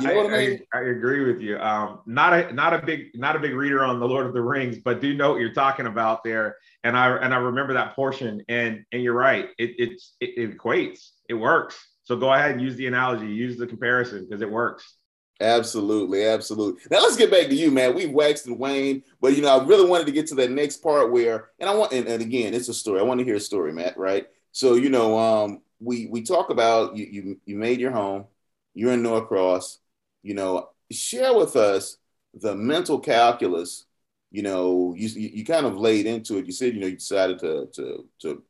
You 0.00 0.08
know 0.08 0.20
I, 0.20 0.24
I, 0.24 0.38
mean? 0.38 0.60
I, 0.72 0.78
I, 0.78 0.80
agree 0.82 1.24
with 1.24 1.40
you. 1.40 1.58
Um, 1.58 2.00
not 2.06 2.32
a 2.32 2.52
not 2.52 2.72
a 2.72 2.84
big 2.84 3.08
not 3.14 3.36
a 3.36 3.38
big 3.38 3.54
reader 3.54 3.84
on 3.84 4.00
the 4.00 4.06
Lord 4.06 4.26
of 4.26 4.32
the 4.32 4.40
Rings, 4.40 4.78
but 4.78 5.00
do 5.00 5.14
know 5.14 5.32
what 5.32 5.40
you're 5.40 5.52
talking 5.52 5.86
about 5.86 6.24
there. 6.24 6.56
And 6.84 6.96
I 6.96 7.16
and 7.16 7.34
I 7.34 7.38
remember 7.38 7.74
that 7.74 7.94
portion. 7.94 8.42
And 8.48 8.84
and 8.92 9.02
you're 9.02 9.14
right. 9.14 9.50
It 9.58 9.74
it's 9.78 10.16
it, 10.20 10.30
it 10.36 10.56
equates. 10.56 11.10
It 11.28 11.34
works. 11.34 11.76
So 12.04 12.16
go 12.16 12.32
ahead 12.32 12.52
and 12.52 12.60
use 12.60 12.76
the 12.76 12.86
analogy, 12.86 13.26
use 13.26 13.56
the 13.56 13.66
comparison 13.66 14.24
because 14.24 14.42
it 14.42 14.50
works. 14.50 14.94
Absolutely, 15.40 16.24
absolutely. 16.24 16.80
Now 16.90 17.02
let's 17.02 17.16
get 17.16 17.30
back 17.30 17.48
to 17.48 17.54
you, 17.54 17.70
man. 17.70 17.94
We've 17.94 18.10
waxed 18.10 18.46
and 18.46 18.58
waned, 18.58 19.02
but 19.20 19.34
you 19.34 19.42
know, 19.42 19.58
I 19.58 19.64
really 19.64 19.88
wanted 19.88 20.06
to 20.06 20.12
get 20.12 20.28
to 20.28 20.34
that 20.36 20.50
next 20.50 20.76
part 20.78 21.10
where, 21.10 21.50
and 21.58 21.68
I 21.68 21.74
want, 21.74 21.92
and, 21.92 22.06
and 22.06 22.22
again, 22.22 22.54
it's 22.54 22.68
a 22.68 22.74
story. 22.74 23.00
I 23.00 23.02
want 23.02 23.18
to 23.18 23.24
hear 23.24 23.34
a 23.34 23.40
story, 23.40 23.72
Matt. 23.72 23.98
Right? 23.98 24.26
So 24.52 24.74
you 24.76 24.90
know, 24.90 25.18
um, 25.18 25.62
we 25.80 26.06
we 26.06 26.22
talk 26.22 26.50
about 26.50 26.96
you 26.96 27.06
you 27.06 27.40
you 27.44 27.56
made 27.56 27.80
your 27.80 27.90
home, 27.90 28.26
you're 28.74 28.92
in 28.92 29.02
Norcross. 29.02 29.78
You 30.22 30.34
know, 30.34 30.70
share 30.90 31.34
with 31.34 31.56
us 31.56 31.98
the 32.34 32.54
mental 32.54 32.98
calculus. 32.98 33.84
You 34.30 34.42
know, 34.42 34.94
you 34.96 35.08
you 35.08 35.44
kind 35.44 35.66
of 35.66 35.76
laid 35.76 36.06
into 36.06 36.38
it. 36.38 36.46
You 36.46 36.52
said 36.52 36.74
you 36.74 36.80
know 36.80 36.86
you 36.86 36.96
decided 36.96 37.38
to 37.40 37.68
to 37.74 38.08
to 38.22 38.42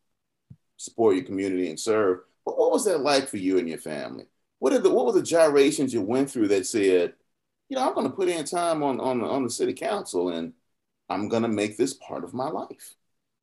support 0.77 1.17
your 1.17 1.25
community 1.25 1.69
and 1.69 1.79
serve. 1.79 2.21
But 2.45 2.59
what 2.59 2.73
was 2.73 2.85
that 2.87 3.01
like 3.01 3.29
for 3.29 3.39
you 3.39 3.59
and 3.59 3.69
your 3.69 3.79
family? 3.79 4.27
what 4.65 4.73
are 4.73 4.79
the 4.79 4.91
what 4.91 5.05
were 5.05 5.13
the 5.13 5.23
gyrations 5.23 5.93
you 5.93 6.01
went 6.01 6.31
through 6.31 6.49
that 6.49 6.67
said, 6.67 7.13
you 7.69 7.77
know, 7.77 7.87
I'm 7.87 7.93
going 7.93 8.07
to 8.09 8.17
put 8.17 8.31
in 8.31 8.47
time 8.47 8.83
on 8.83 8.99
on 8.99 9.23
on 9.23 9.43
the 9.43 9.51
city 9.51 9.75
council 9.75 10.31
and 10.31 10.55
I'm 11.11 11.29
going 11.29 11.43
to 11.43 11.51
make 11.51 11.77
this 11.77 11.93
part 11.93 12.25
of 12.25 12.33
my 12.33 12.49
life. 12.49 12.95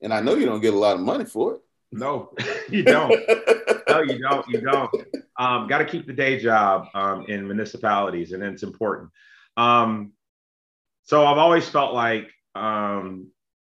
And 0.02 0.16
I 0.16 0.22
know 0.22 0.34
you 0.34 0.48
don't 0.48 0.62
get 0.62 0.74
a 0.74 0.80
lot 0.80 0.96
of 0.96 1.02
money 1.02 1.26
for 1.26 1.54
it. 1.54 1.62
No, 1.92 2.34
you 2.70 2.82
don't. 2.82 3.12
no, 3.88 4.02
you 4.02 4.20
don't. 4.20 4.48
You 4.48 4.62
don't. 4.62 4.92
Um, 5.40 5.68
Got 5.68 5.80
to 5.80 5.86
keep 5.86 6.08
the 6.08 6.14
day 6.14 6.40
job 6.40 6.88
um, 6.94 7.26
in 7.28 7.48
municipalities, 7.48 8.32
and 8.32 8.44
it's 8.44 8.64
important. 8.64 9.10
Um, 9.58 10.14
so 11.04 11.26
I've 11.26 11.38
always 11.38 11.68
felt 11.68 11.94
like, 11.94 12.30
um, 12.56 13.28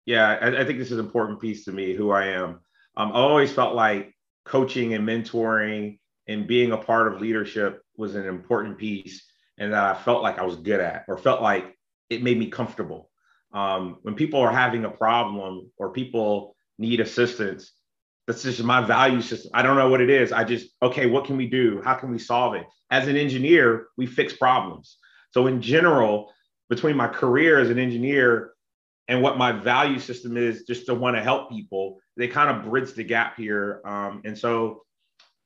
yeah, 0.06 0.38
I, 0.40 0.60
I, 0.60 0.64
think 0.64 0.78
this 0.78 0.90
is 0.90 0.98
an 0.98 1.04
important 1.04 1.40
piece 1.40 1.64
to 1.64 1.72
me, 1.72 1.94
who 1.94 2.10
I 2.10 2.26
am. 2.26 2.60
Um, 2.96 3.12
I 3.12 3.16
always 3.16 3.52
felt 3.52 3.74
like 3.74 4.14
coaching 4.44 4.94
and 4.94 5.08
mentoring 5.08 5.98
and 6.28 6.46
being 6.46 6.72
a 6.72 6.76
part 6.76 7.12
of 7.12 7.20
leadership 7.20 7.82
was 7.96 8.14
an 8.14 8.26
important 8.26 8.78
piece 8.78 9.24
and 9.58 9.72
that 9.72 9.96
I 9.96 9.98
felt 9.98 10.22
like 10.22 10.38
I 10.38 10.44
was 10.44 10.56
good 10.56 10.80
at 10.80 11.04
or 11.08 11.16
felt 11.16 11.42
like 11.42 11.76
it 12.10 12.22
made 12.22 12.38
me 12.38 12.48
comfortable. 12.50 13.10
Um, 13.52 13.98
when 14.02 14.14
people 14.14 14.40
are 14.40 14.52
having 14.52 14.84
a 14.84 14.90
problem 14.90 15.70
or 15.78 15.92
people 15.92 16.56
need 16.78 17.00
assistance, 17.00 17.72
that's 18.26 18.42
just 18.42 18.62
my 18.62 18.80
value 18.80 19.20
system. 19.20 19.50
I 19.54 19.62
don't 19.62 19.76
know 19.76 19.88
what 19.88 20.00
it 20.00 20.10
is. 20.10 20.32
I 20.32 20.44
just, 20.44 20.70
okay, 20.82 21.06
what 21.06 21.24
can 21.24 21.36
we 21.36 21.46
do? 21.46 21.82
How 21.84 21.94
can 21.94 22.10
we 22.10 22.18
solve 22.18 22.54
it? 22.54 22.66
As 22.90 23.08
an 23.08 23.16
engineer, 23.16 23.88
we 23.96 24.06
fix 24.06 24.32
problems. 24.32 24.98
So, 25.32 25.46
in 25.46 25.60
general, 25.60 26.32
between 26.70 26.96
my 26.96 27.08
career 27.08 27.58
as 27.58 27.70
an 27.70 27.78
engineer 27.78 28.52
and 29.08 29.20
what 29.20 29.36
my 29.36 29.52
value 29.52 29.98
system 29.98 30.36
is, 30.36 30.62
just 30.62 30.86
to 30.86 30.94
want 30.94 31.16
to 31.16 31.22
help 31.22 31.50
people, 31.50 31.98
they 32.16 32.28
kind 32.28 32.56
of 32.56 32.70
bridge 32.70 32.94
the 32.94 33.04
gap 33.04 33.36
here. 33.36 33.82
Um, 33.84 34.22
and 34.24 34.38
so, 34.38 34.84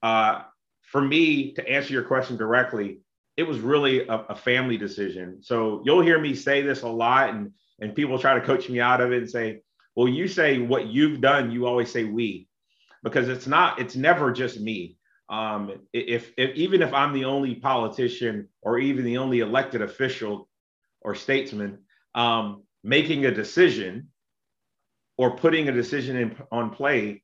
uh, 0.03 0.43
for 0.83 1.01
me 1.01 1.53
to 1.55 1.69
answer 1.69 1.93
your 1.93 2.05
question 2.05 2.37
directly, 2.37 3.01
it 3.37 3.43
was 3.43 3.61
really 3.61 4.07
a, 4.07 4.15
a, 4.29 4.35
family 4.35 4.77
decision. 4.77 5.43
So 5.43 5.83
you'll 5.85 6.01
hear 6.01 6.19
me 6.21 6.35
say 6.35 6.63
this 6.63 6.83
a 6.83 6.89
lot, 6.89 7.31
and 7.31 7.53
and 7.81 7.95
people 7.95 8.19
try 8.19 8.35
to 8.35 8.45
coach 8.45 8.69
me 8.69 8.81
out 8.81 9.01
of 9.01 9.13
it 9.13 9.19
and 9.19 9.31
say, 9.31 9.61
"Well, 9.95 10.09
you 10.09 10.27
say 10.27 10.59
what 10.59 10.87
you've 10.87 11.21
done. 11.21 11.51
You 11.51 11.67
always 11.67 11.91
say 11.91 12.05
we," 12.05 12.48
because 13.03 13.29
it's 13.29 13.47
not. 13.47 13.79
It's 13.79 13.97
never 13.97 14.33
just 14.33 14.61
me. 14.61 14.97
Um, 15.29 15.73
if, 15.93 16.33
if 16.39 16.57
even 16.57 16.81
if 16.83 16.95
I'm 16.95 17.13
the 17.13 17.27
only 17.27 17.55
politician 17.55 18.49
or 18.63 18.79
even 18.79 19.05
the 19.05 19.19
only 19.19 19.41
elected 19.41 19.83
official 19.83 20.49
or 21.03 21.15
statesman 21.15 21.81
um, 22.15 22.63
making 22.83 23.27
a 23.27 23.31
decision 23.31 24.09
or 25.19 25.37
putting 25.37 25.69
a 25.69 25.73
decision 25.73 26.17
in, 26.17 26.37
on 26.51 26.71
play, 26.71 27.23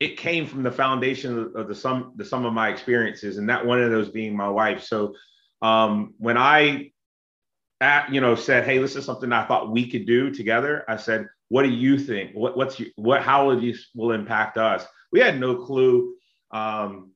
it 0.00 0.18
came 0.18 0.46
from 0.46 0.62
the 0.62 0.70
foundation 0.70 1.52
of 1.54 1.68
the 1.68 1.74
sum 1.74 2.12
the 2.16 2.24
sum 2.24 2.44
of 2.44 2.52
my 2.52 2.68
experiences, 2.68 3.38
and 3.38 3.48
that 3.48 3.64
one 3.64 3.80
of 3.80 3.90
those 3.90 4.10
being 4.10 4.36
my 4.36 4.48
wife. 4.48 4.82
So 4.82 5.14
um, 5.62 6.14
when 6.18 6.36
I 6.36 6.90
at, 7.80 8.12
you 8.12 8.20
know 8.20 8.34
said, 8.34 8.64
"Hey, 8.64 8.78
this 8.78 8.96
is 8.96 9.04
something 9.04 9.32
I 9.32 9.46
thought 9.46 9.70
we 9.70 9.88
could 9.90 10.06
do 10.06 10.30
together," 10.30 10.84
I 10.88 10.96
said, 10.96 11.28
"What 11.54 11.62
do 11.62 11.70
you 11.70 11.98
think? 11.98 12.32
What, 12.32 12.56
what's 12.56 12.78
your, 12.78 12.88
what? 12.96 13.22
How 13.22 13.46
will 13.46 13.60
this 13.60 13.88
will 13.94 14.12
impact 14.12 14.58
us?" 14.58 14.84
We 15.12 15.20
had 15.20 15.38
no 15.38 15.56
clue 15.56 16.14
um, 16.50 17.12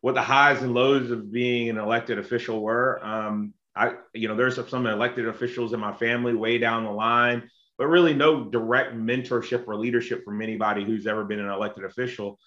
what 0.00 0.14
the 0.14 0.22
highs 0.22 0.62
and 0.62 0.74
lows 0.74 1.10
of 1.10 1.30
being 1.30 1.68
an 1.68 1.78
elected 1.78 2.18
official 2.18 2.62
were. 2.62 3.04
Um, 3.04 3.54
I, 3.76 3.94
you 4.14 4.28
know, 4.28 4.36
there's 4.36 4.58
some 4.68 4.86
elected 4.86 5.28
officials 5.28 5.72
in 5.72 5.80
my 5.80 5.92
family 5.92 6.34
way 6.34 6.58
down 6.58 6.84
the 6.84 6.90
line 6.90 7.48
but 7.78 7.86
really 7.86 8.12
no 8.12 8.44
direct 8.44 8.94
mentorship 8.94 9.66
or 9.66 9.76
leadership 9.76 10.24
from 10.24 10.42
anybody 10.42 10.84
who's 10.84 11.06
ever 11.06 11.24
been 11.24 11.38
an 11.38 11.48
elected 11.48 11.84
official. 11.84 12.38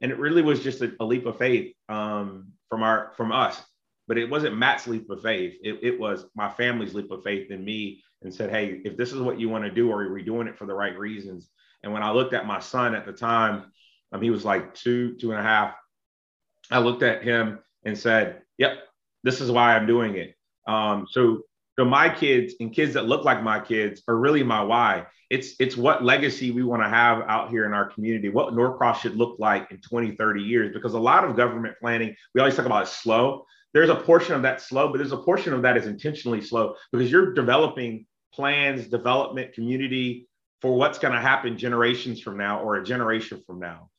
And 0.00 0.12
it 0.12 0.18
really 0.18 0.42
was 0.42 0.62
just 0.62 0.80
a, 0.80 0.92
a 1.00 1.04
leap 1.04 1.26
of 1.26 1.38
faith 1.38 1.74
um, 1.88 2.52
from 2.70 2.82
our 2.82 3.12
from 3.16 3.32
us. 3.32 3.60
But 4.08 4.18
it 4.18 4.30
wasn't 4.30 4.56
Matt's 4.56 4.86
leap 4.86 5.10
of 5.10 5.20
faith. 5.20 5.54
It, 5.62 5.80
it 5.82 5.98
was 5.98 6.26
my 6.36 6.48
family's 6.48 6.94
leap 6.94 7.10
of 7.10 7.24
faith 7.24 7.50
in 7.50 7.64
me 7.64 8.04
and 8.22 8.32
said, 8.32 8.50
hey, 8.50 8.80
if 8.84 8.96
this 8.96 9.12
is 9.12 9.20
what 9.20 9.38
you 9.38 9.48
want 9.48 9.64
to 9.64 9.70
do, 9.70 9.90
are 9.92 10.12
we 10.12 10.22
doing 10.22 10.48
it 10.48 10.58
for 10.58 10.66
the 10.66 10.74
right 10.74 10.98
reasons? 10.98 11.48
And 11.82 11.92
when 11.92 12.02
I 12.02 12.10
looked 12.10 12.34
at 12.34 12.46
my 12.46 12.58
son 12.58 12.94
at 12.94 13.06
the 13.06 13.12
time, 13.12 13.72
um, 14.12 14.22
he 14.22 14.30
was 14.30 14.44
like 14.44 14.74
two, 14.74 15.14
two 15.16 15.32
and 15.32 15.40
a 15.40 15.42
half. 15.42 15.74
I 16.70 16.78
looked 16.78 17.02
at 17.02 17.22
him 17.22 17.60
and 17.84 17.96
said, 17.96 18.42
yep, 18.58 18.78
this 19.22 19.40
is 19.40 19.50
why 19.50 19.76
I'm 19.76 19.86
doing 19.86 20.16
it. 20.16 20.34
Um, 20.66 21.06
so 21.10 21.42
so 21.78 21.84
my 21.84 22.08
kids 22.08 22.54
and 22.58 22.72
kids 22.72 22.94
that 22.94 23.06
look 23.06 23.24
like 23.24 23.42
my 23.42 23.60
kids 23.60 24.02
are 24.08 24.16
really 24.16 24.42
my 24.42 24.62
why. 24.62 25.06
It's 25.28 25.54
it's 25.60 25.76
what 25.76 26.02
legacy 26.02 26.50
we 26.50 26.62
want 26.62 26.82
to 26.82 26.88
have 26.88 27.22
out 27.28 27.50
here 27.50 27.66
in 27.66 27.74
our 27.74 27.84
community, 27.90 28.30
what 28.30 28.54
Norcross 28.54 29.00
should 29.00 29.16
look 29.16 29.36
like 29.38 29.70
in 29.70 29.78
20, 29.80 30.16
30 30.16 30.42
years. 30.42 30.72
Because 30.72 30.94
a 30.94 30.98
lot 30.98 31.24
of 31.24 31.36
government 31.36 31.76
planning, 31.80 32.16
we 32.34 32.40
always 32.40 32.56
talk 32.56 32.66
about 32.66 32.84
is 32.84 32.90
slow. 32.90 33.44
There's 33.72 33.90
a 33.90 33.96
portion 33.96 34.34
of 34.34 34.42
that 34.42 34.60
slow, 34.60 34.88
but 34.88 34.98
there's 34.98 35.12
a 35.12 35.18
portion 35.18 35.52
of 35.52 35.62
that 35.62 35.76
is 35.76 35.86
intentionally 35.86 36.40
slow 36.40 36.76
because 36.92 37.10
you're 37.10 37.34
developing 37.34 38.06
plans, 38.32 38.86
development, 38.86 39.52
community 39.52 40.28
for 40.60 40.74
what's 40.74 40.98
going 40.98 41.14
to 41.14 41.20
happen 41.20 41.58
generations 41.58 42.20
from 42.20 42.38
now 42.38 42.60
or 42.60 42.76
a 42.76 42.84
generation 42.84 43.42
from 43.46 43.58
now. 43.58 43.90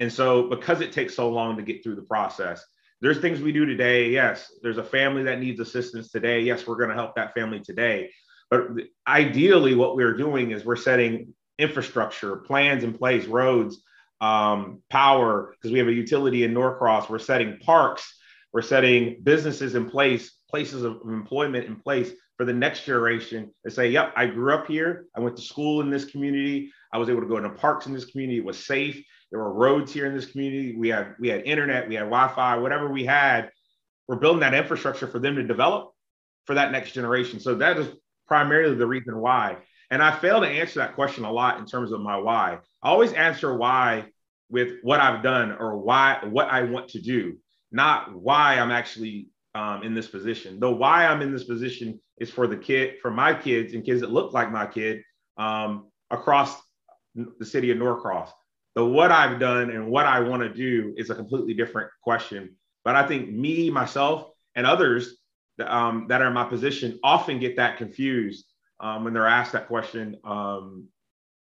And 0.00 0.12
so 0.12 0.48
because 0.48 0.80
it 0.80 0.92
takes 0.92 1.14
so 1.14 1.28
long 1.28 1.56
to 1.56 1.62
get 1.62 1.82
through 1.82 1.96
the 1.96 2.02
process, 2.02 2.64
there's 3.00 3.20
things 3.20 3.40
we 3.40 3.52
do 3.52 3.64
today. 3.64 4.10
Yes, 4.10 4.52
there's 4.62 4.78
a 4.78 4.84
family 4.84 5.22
that 5.24 5.40
needs 5.40 5.60
assistance 5.60 6.10
today. 6.10 6.40
Yes, 6.40 6.66
we're 6.66 6.76
going 6.76 6.90
to 6.90 6.94
help 6.94 7.14
that 7.16 7.34
family 7.34 7.60
today. 7.60 8.10
But 8.50 8.68
ideally, 9.06 9.74
what 9.74 9.96
we're 9.96 10.16
doing 10.16 10.50
is 10.50 10.64
we're 10.64 10.76
setting 10.76 11.34
infrastructure, 11.58 12.36
plans 12.36 12.84
in 12.84 12.92
place, 12.92 13.26
roads, 13.26 13.82
um, 14.20 14.82
power, 14.90 15.52
because 15.52 15.72
we 15.72 15.78
have 15.78 15.88
a 15.88 15.92
utility 15.92 16.44
in 16.44 16.52
Norcross. 16.52 17.08
We're 17.08 17.18
setting 17.18 17.58
parks, 17.58 18.18
we're 18.52 18.62
setting 18.62 19.20
businesses 19.22 19.74
in 19.74 19.88
place, 19.88 20.32
places 20.48 20.82
of 20.82 21.00
employment 21.06 21.66
in 21.66 21.76
place 21.76 22.12
for 22.36 22.44
the 22.44 22.52
next 22.52 22.84
generation 22.84 23.50
to 23.64 23.70
say, 23.70 23.90
yep, 23.90 24.12
I 24.16 24.26
grew 24.26 24.54
up 24.54 24.66
here. 24.66 25.06
I 25.14 25.20
went 25.20 25.36
to 25.36 25.42
school 25.42 25.82
in 25.82 25.90
this 25.90 26.06
community. 26.06 26.72
I 26.92 26.98
was 26.98 27.08
able 27.08 27.20
to 27.20 27.28
go 27.28 27.36
into 27.36 27.50
parks 27.50 27.86
in 27.86 27.92
this 27.92 28.06
community. 28.06 28.38
It 28.38 28.44
was 28.44 28.64
safe. 28.64 29.04
There 29.30 29.40
were 29.40 29.52
roads 29.52 29.92
here 29.92 30.06
in 30.06 30.14
this 30.14 30.26
community. 30.26 30.74
We 30.76 30.88
had 30.88 31.14
we 31.20 31.28
had 31.28 31.42
internet, 31.42 31.88
we 31.88 31.94
had 31.94 32.04
Wi-Fi, 32.04 32.56
whatever 32.56 32.90
we 32.90 33.04
had. 33.04 33.50
We're 34.08 34.16
building 34.16 34.40
that 34.40 34.54
infrastructure 34.54 35.06
for 35.06 35.20
them 35.20 35.36
to 35.36 35.44
develop 35.44 35.92
for 36.46 36.54
that 36.54 36.72
next 36.72 36.92
generation. 36.92 37.38
So 37.38 37.54
that 37.56 37.78
is 37.78 37.88
primarily 38.26 38.74
the 38.74 38.86
reason 38.86 39.18
why. 39.18 39.58
And 39.90 40.02
I 40.02 40.16
fail 40.18 40.40
to 40.40 40.48
answer 40.48 40.80
that 40.80 40.94
question 40.94 41.24
a 41.24 41.32
lot 41.32 41.58
in 41.58 41.66
terms 41.66 41.92
of 41.92 42.00
my 42.00 42.16
why. 42.16 42.58
I 42.82 42.88
always 42.88 43.12
answer 43.12 43.56
why 43.56 44.06
with 44.48 44.78
what 44.82 45.00
I've 45.00 45.22
done 45.22 45.52
or 45.52 45.78
why 45.78 46.20
what 46.28 46.48
I 46.48 46.62
want 46.62 46.88
to 46.90 47.00
do, 47.00 47.38
not 47.72 48.14
why 48.14 48.58
I'm 48.58 48.70
actually 48.70 49.28
um, 49.54 49.82
in 49.82 49.94
this 49.94 50.06
position. 50.06 50.60
The 50.60 50.70
why 50.70 51.06
I'm 51.06 51.22
in 51.22 51.32
this 51.32 51.44
position 51.44 52.00
is 52.18 52.30
for 52.30 52.46
the 52.46 52.56
kid, 52.56 52.98
for 53.00 53.10
my 53.10 53.34
kids 53.34 53.74
and 53.74 53.84
kids 53.84 54.00
that 54.00 54.10
look 54.10 54.32
like 54.32 54.52
my 54.52 54.66
kid 54.66 55.02
um, 55.36 55.88
across 56.10 56.60
the 57.14 57.44
city 57.44 57.70
of 57.70 57.78
Norcross. 57.78 58.30
The 58.76 58.84
what 58.84 59.10
I've 59.10 59.40
done 59.40 59.70
and 59.70 59.90
what 59.90 60.06
I 60.06 60.20
want 60.20 60.42
to 60.42 60.48
do 60.48 60.94
is 60.96 61.10
a 61.10 61.14
completely 61.14 61.54
different 61.54 61.90
question. 62.02 62.56
But 62.84 62.94
I 62.94 63.06
think 63.06 63.30
me, 63.30 63.70
myself, 63.70 64.30
and 64.54 64.66
others 64.66 65.16
um, 65.64 66.06
that 66.08 66.22
are 66.22 66.28
in 66.28 66.32
my 66.32 66.44
position 66.44 66.98
often 67.02 67.38
get 67.38 67.56
that 67.56 67.76
confused 67.76 68.46
um, 68.78 69.04
when 69.04 69.12
they're 69.12 69.26
asked 69.26 69.52
that 69.52 69.66
question. 69.66 70.16
Um, 70.24 70.86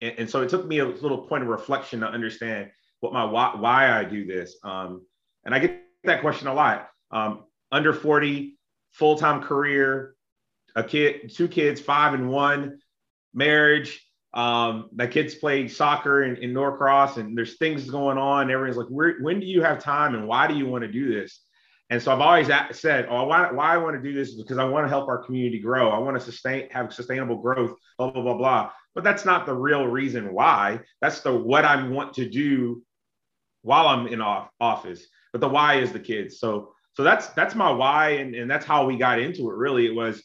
and, 0.01 0.15
and, 0.19 0.31
so 0.31 0.43
it 0.43 0.49
took 0.49 0.67
me 0.67 0.79
a 0.79 0.85
little 0.85 1.27
point 1.27 1.45
of 1.45 1.49
reflection 1.49 2.01
to 2.01 2.09
understand 2.09 2.71
what 3.01 3.13
my 3.13 3.25
why, 3.25 3.55
why 3.57 3.93
I 3.93 4.05
do 4.05 4.25
this. 4.25 4.57
Um, 4.65 5.07
and 5.45 5.55
I 5.55 5.59
get 5.59 5.83
that 6.05 6.20
question 6.20 6.48
a 6.48 6.55
lot. 6.55 6.88
Um, 7.11 7.44
under 7.70 7.92
40, 7.92 8.57
full 8.92 9.16
time 9.16 9.42
career, 9.42 10.14
a 10.74 10.84
kid, 10.84 11.32
two 11.34 11.48
kids, 11.48 11.80
five 11.80 12.14
and 12.14 12.28
one, 12.28 12.78
marriage. 13.34 14.07
Um, 14.34 14.88
my 14.94 15.07
kids 15.07 15.34
play 15.34 15.68
soccer 15.68 16.22
in, 16.22 16.36
in 16.36 16.55
Norcross, 16.55 17.18
and 17.18 17.36
there's 17.36 17.59
things 17.59 17.90
going 17.90 18.16
on. 18.16 18.50
Everyone's 18.50 18.78
like, 18.78 18.86
when 18.88 19.40
do 19.40 19.46
you 19.46 19.62
have 19.62 19.82
time, 19.82 20.14
and 20.14 20.26
why 20.26 20.46
do 20.46 20.55
you 20.55 20.66
want 20.66 20.82
to 20.82 20.90
do 20.90 21.12
this? 21.12 21.40
And 21.90 22.03
so 22.03 22.11
I've 22.11 22.22
always 22.22 22.50
said, 22.70 23.07
oh, 23.11 23.24
why, 23.24 23.53
why 23.53 23.74
I 23.74 23.76
want 23.76 23.96
to 23.96 24.03
do 24.03 24.14
this 24.14 24.30
is 24.30 24.40
because 24.40 24.57
I 24.57 24.64
want 24.64 24.86
to 24.86 24.88
help 24.88 25.09
our 25.09 25.22
community 25.22 25.59
grow. 25.59 25.90
I 25.90 25.98
want 25.98 26.18
to 26.18 26.24
sustain, 26.24 26.70
have 26.70 26.94
sustainable 26.94 27.36
growth, 27.42 27.74
blah, 27.98 28.11
blah, 28.11 28.22
blah, 28.22 28.38
blah. 28.38 28.70
But 28.94 29.05
that's 29.05 29.26
not 29.26 29.44
the 29.44 29.55
real 29.55 29.86
reason 29.86 30.32
why. 30.32 30.80
That's 31.03 31.20
the 31.20 31.36
what 31.36 31.66
I 31.66 31.86
want 31.86 32.14
to 32.14 32.26
do 32.26 32.82
while 33.61 33.88
I'm 33.88 34.07
in 34.07 34.22
off, 34.22 34.48
office. 34.59 35.07
But 35.33 35.41
the 35.41 35.49
why 35.49 35.76
is 35.76 35.93
the 35.93 36.01
kids. 36.01 36.39
So, 36.39 36.74
so 36.95 37.03
that's, 37.03 37.28
that's 37.28 37.55
my 37.55 37.70
why. 37.70 38.11
And, 38.11 38.35
and 38.35 38.51
that's 38.51 38.66
how 38.66 38.87
we 38.87 38.97
got 38.97 39.18
into 39.18 39.51
it. 39.51 39.57
Really, 39.57 39.87
it 39.87 39.95
was 39.95 40.22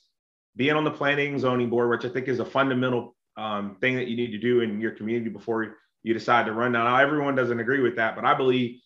being 0.55 0.76
on 0.76 0.84
the 0.84 0.91
planning 0.91 1.39
zoning 1.39 1.70
board, 1.70 1.89
which 1.89 2.10
I 2.10 2.14
think 2.14 2.28
is 2.28 2.39
a 2.39 2.45
fundamental 2.45 3.16
um, 3.38 3.78
thing 3.80 3.95
that 3.95 4.08
you 4.08 4.18
need 4.18 4.32
to 4.32 4.39
do 4.39 4.62
in 4.62 4.82
your 4.82 4.91
community 4.91 5.30
before 5.30 5.78
you 6.03 6.14
decide 6.14 6.45
to 6.47 6.53
run. 6.53 6.72
Now, 6.72 6.97
everyone 6.97 7.36
doesn't 7.36 7.60
agree 7.60 7.82
with 7.82 7.95
that, 7.97 8.16
but 8.16 8.26
I 8.26 8.34
believe 8.34 8.80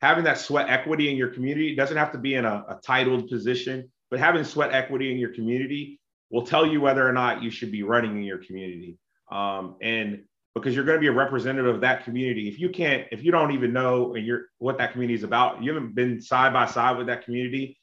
having 0.00 0.24
that 0.24 0.38
sweat 0.38 0.70
equity 0.70 1.10
in 1.10 1.16
your 1.16 1.28
community 1.28 1.76
doesn't 1.76 1.96
have 1.96 2.12
to 2.12 2.18
be 2.18 2.34
in 2.34 2.44
a, 2.44 2.64
a 2.68 2.80
titled 2.84 3.28
position, 3.28 3.90
but 4.10 4.18
having 4.18 4.44
sweat 4.44 4.72
equity 4.72 5.12
in 5.12 5.18
your 5.18 5.34
community 5.34 6.00
will 6.30 6.46
tell 6.46 6.66
you 6.66 6.80
whether 6.80 7.06
or 7.06 7.12
not 7.12 7.42
you 7.42 7.50
should 7.50 7.70
be 7.70 7.82
running 7.82 8.16
in 8.16 8.22
your 8.22 8.38
community. 8.38 8.98
Um, 9.30 9.76
and 9.82 10.24
because 10.54 10.74
you're 10.74 10.84
going 10.84 10.96
to 10.96 11.00
be 11.00 11.06
a 11.06 11.12
representative 11.12 11.74
of 11.74 11.80
that 11.82 12.04
community. 12.04 12.48
If 12.48 12.58
you 12.58 12.70
can't, 12.70 13.06
if 13.12 13.22
you 13.22 13.30
don't 13.30 13.52
even 13.52 13.72
know 13.72 14.14
and 14.14 14.26
you're 14.26 14.46
what 14.58 14.78
that 14.78 14.92
community 14.92 15.14
is 15.14 15.22
about, 15.22 15.62
you 15.62 15.72
haven't 15.72 15.94
been 15.94 16.20
side 16.20 16.52
by 16.52 16.66
side 16.66 16.98
with 16.98 17.06
that 17.06 17.24
community, 17.24 17.78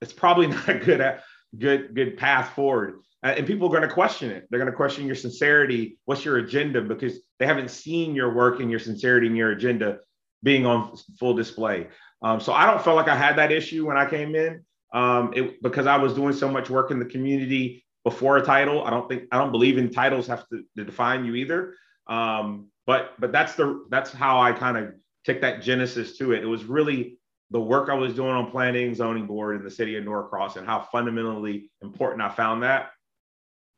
it's 0.00 0.12
probably 0.12 0.46
not 0.48 0.68
a 0.68 0.74
good, 0.74 1.20
good, 1.58 1.94
good 1.94 2.16
path 2.16 2.54
forward. 2.54 3.00
Uh, 3.22 3.34
and 3.38 3.46
people 3.46 3.68
are 3.68 3.70
going 3.70 3.88
to 3.88 3.94
question 3.94 4.30
it. 4.30 4.46
They're 4.50 4.58
going 4.58 4.70
to 4.70 4.76
question 4.76 5.06
your 5.06 5.16
sincerity. 5.16 5.98
What's 6.04 6.24
your 6.24 6.38
agenda? 6.38 6.82
Because 6.82 7.20
they 7.38 7.46
haven't 7.46 7.70
seen 7.70 8.14
your 8.14 8.34
work 8.34 8.60
and 8.60 8.70
your 8.70 8.80
sincerity 8.80 9.26
and 9.26 9.36
your 9.36 9.52
agenda 9.52 9.98
being 10.42 10.66
on 10.66 10.96
full 11.18 11.34
display. 11.34 11.88
Um, 12.22 12.40
so 12.40 12.52
I 12.52 12.66
don't 12.66 12.82
feel 12.82 12.94
like 12.94 13.08
I 13.08 13.16
had 13.16 13.36
that 13.36 13.50
issue 13.50 13.86
when 13.86 13.96
I 13.96 14.08
came 14.08 14.34
in 14.34 14.62
um, 14.92 15.32
it, 15.34 15.62
because 15.62 15.86
I 15.86 15.96
was 15.96 16.14
doing 16.14 16.34
so 16.34 16.50
much 16.50 16.70
work 16.70 16.90
in 16.90 16.98
the 16.98 17.04
community 17.04 17.84
before 18.04 18.36
a 18.36 18.42
title. 18.42 18.84
I 18.84 18.90
don't 18.90 19.08
think 19.08 19.24
I 19.32 19.38
don't 19.38 19.50
believe 19.50 19.78
in 19.78 19.90
titles 19.90 20.26
have 20.28 20.46
to, 20.48 20.62
to 20.76 20.84
define 20.84 21.24
you 21.24 21.34
either. 21.34 21.74
Um, 22.06 22.68
but 22.86 23.12
but 23.18 23.32
that's 23.32 23.54
the 23.54 23.84
that's 23.90 24.12
how 24.12 24.40
I 24.40 24.52
kind 24.52 24.76
of 24.76 24.94
took 25.24 25.40
that 25.40 25.62
genesis 25.62 26.18
to 26.18 26.32
it. 26.32 26.42
It 26.42 26.46
was 26.46 26.64
really 26.64 27.18
the 27.50 27.60
work 27.60 27.88
I 27.88 27.94
was 27.94 28.14
doing 28.14 28.30
on 28.30 28.50
planning 28.50 28.94
zoning 28.94 29.26
board 29.26 29.56
in 29.56 29.64
the 29.64 29.70
city 29.70 29.96
of 29.96 30.04
Norcross 30.04 30.56
and 30.56 30.66
how 30.66 30.80
fundamentally 30.92 31.70
important 31.82 32.22
I 32.22 32.28
found 32.28 32.62
that 32.62 32.90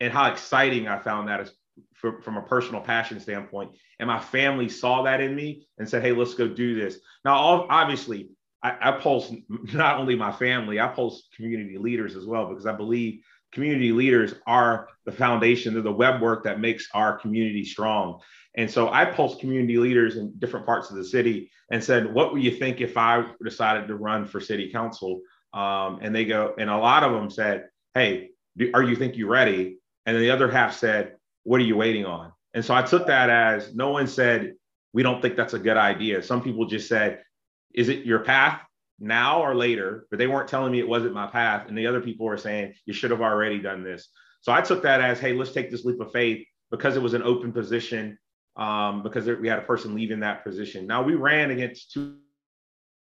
and 0.01 0.13
how 0.13 0.31
exciting 0.31 0.89
I 0.89 0.99
found 0.99 1.29
that 1.29 1.41
as 1.41 1.53
from, 1.95 2.23
from 2.23 2.37
a 2.37 2.43
personal 2.43 2.81
passion 2.81 3.21
standpoint. 3.21 3.73
And 3.99 4.07
my 4.07 4.19
family 4.19 4.69
saw 4.69 5.03
that 5.03 5.21
in 5.21 5.35
me 5.35 5.67
and 5.79 5.89
said, 5.89 6.03
hey, 6.03 6.13
let's 6.13 6.35
go 6.35 6.49
do 6.49 6.75
this. 6.75 6.99
Now, 7.25 7.67
obviously, 7.69 8.31
I, 8.63 8.77
I 8.81 8.93
pulse 8.93 9.33
not 9.75 9.99
only 9.99 10.17
my 10.17 10.33
family, 10.33 10.81
I 10.81 10.89
pulse 10.89 11.29
community 11.35 11.79
leaders 11.79 12.17
as 12.17 12.27
well, 12.27 12.49
because 12.49 12.67
I 12.67 12.73
believe 12.73 13.23
community 13.57 13.91
leaders 13.91 14.35
are 14.47 14.89
the 15.07 15.13
foundation 15.13 15.79
of 15.79 15.83
the 15.83 15.91
web 15.91 16.21
work 16.21 16.45
that 16.45 16.61
makes 16.61 16.89
our 16.93 17.19
community 17.19 17.65
strong. 17.65 18.21
And 18.55 18.71
so 18.71 18.91
I 18.91 19.07
pulsed 19.07 19.41
community 19.41 19.79
leaders 19.79 20.19
in 20.19 20.35
different 20.39 20.67
parts 20.67 20.91
of 20.91 20.97
the 20.97 21.05
city 21.05 21.51
and 21.71 21.83
said, 21.83 22.13
what 22.13 22.35
would 22.35 22.43
you 22.43 22.51
think 22.51 22.83
if 22.83 22.99
I 22.99 23.25
decided 23.43 23.89
to 23.89 23.95
run 23.95 24.27
for 24.27 24.41
city 24.41 24.71
council? 24.71 25.23
Um, 25.55 26.01
and 26.03 26.15
they 26.15 26.27
go, 26.27 26.55
and 26.59 26.69
a 26.69 26.77
lot 26.77 27.03
of 27.03 27.13
them 27.13 27.31
said, 27.31 27.69
hey, 27.95 28.29
do, 28.59 28.71
are 28.75 28.83
you 28.83 28.95
think 28.95 29.17
you 29.17 29.27
ready? 29.27 29.79
And 30.05 30.15
then 30.15 30.23
the 30.23 30.31
other 30.31 30.51
half 30.51 30.77
said, 30.77 31.15
what 31.45 31.59
are 31.59 31.65
you 31.65 31.77
waiting 31.77 32.05
on? 32.05 32.33
And 32.53 32.63
so 32.63 32.75
I 32.75 32.83
took 32.83 33.07
that 33.07 33.31
as 33.31 33.75
no 33.75 33.89
one 33.89 34.07
said, 34.07 34.53
we 34.93 35.03
don't 35.03 35.23
think 35.23 35.35
that's 35.35 35.55
a 35.55 35.59
good 35.59 35.79
idea. 35.79 36.23
Some 36.23 36.43
people 36.43 36.67
just 36.67 36.89
said, 36.89 37.23
is 37.73 37.89
it 37.89 38.05
your 38.05 38.19
path 38.19 38.61
now 38.99 39.43
or 39.43 39.55
later? 39.55 40.07
But 40.11 40.19
they 40.19 40.27
weren't 40.27 40.49
telling 40.49 40.73
me 40.73 40.79
it 40.79 40.89
wasn't 40.89 41.15
my 41.15 41.27
path. 41.27 41.69
And 41.69 41.77
the 41.77 41.87
other 41.87 42.01
people 42.01 42.27
were 42.27 42.37
saying, 42.37 42.75
you 42.85 42.93
should 42.93 43.11
have 43.11 43.21
already 43.21 43.59
done 43.59 43.83
this. 43.83 44.09
So 44.41 44.53
I 44.53 44.61
took 44.61 44.83
that 44.83 45.01
as, 45.01 45.19
hey, 45.19 45.33
let's 45.33 45.53
take 45.53 45.71
this 45.71 45.85
leap 45.85 46.01
of 46.01 46.13
faith 46.13 46.47
because 46.71 46.97
it 46.97 47.03
was 47.03 47.15
an 47.15 47.23
open 47.23 47.53
position, 47.53 48.19
um, 48.57 49.03
because 49.03 49.27
we 49.27 49.49
had 49.49 49.59
a 49.59 49.63
person 49.63 49.95
leaving 49.95 50.21
that 50.21 50.45
position. 50.45 50.87
Now 50.87 51.03
we 51.03 51.15
ran 51.15 51.51
against 51.51 51.93
two 51.93 52.17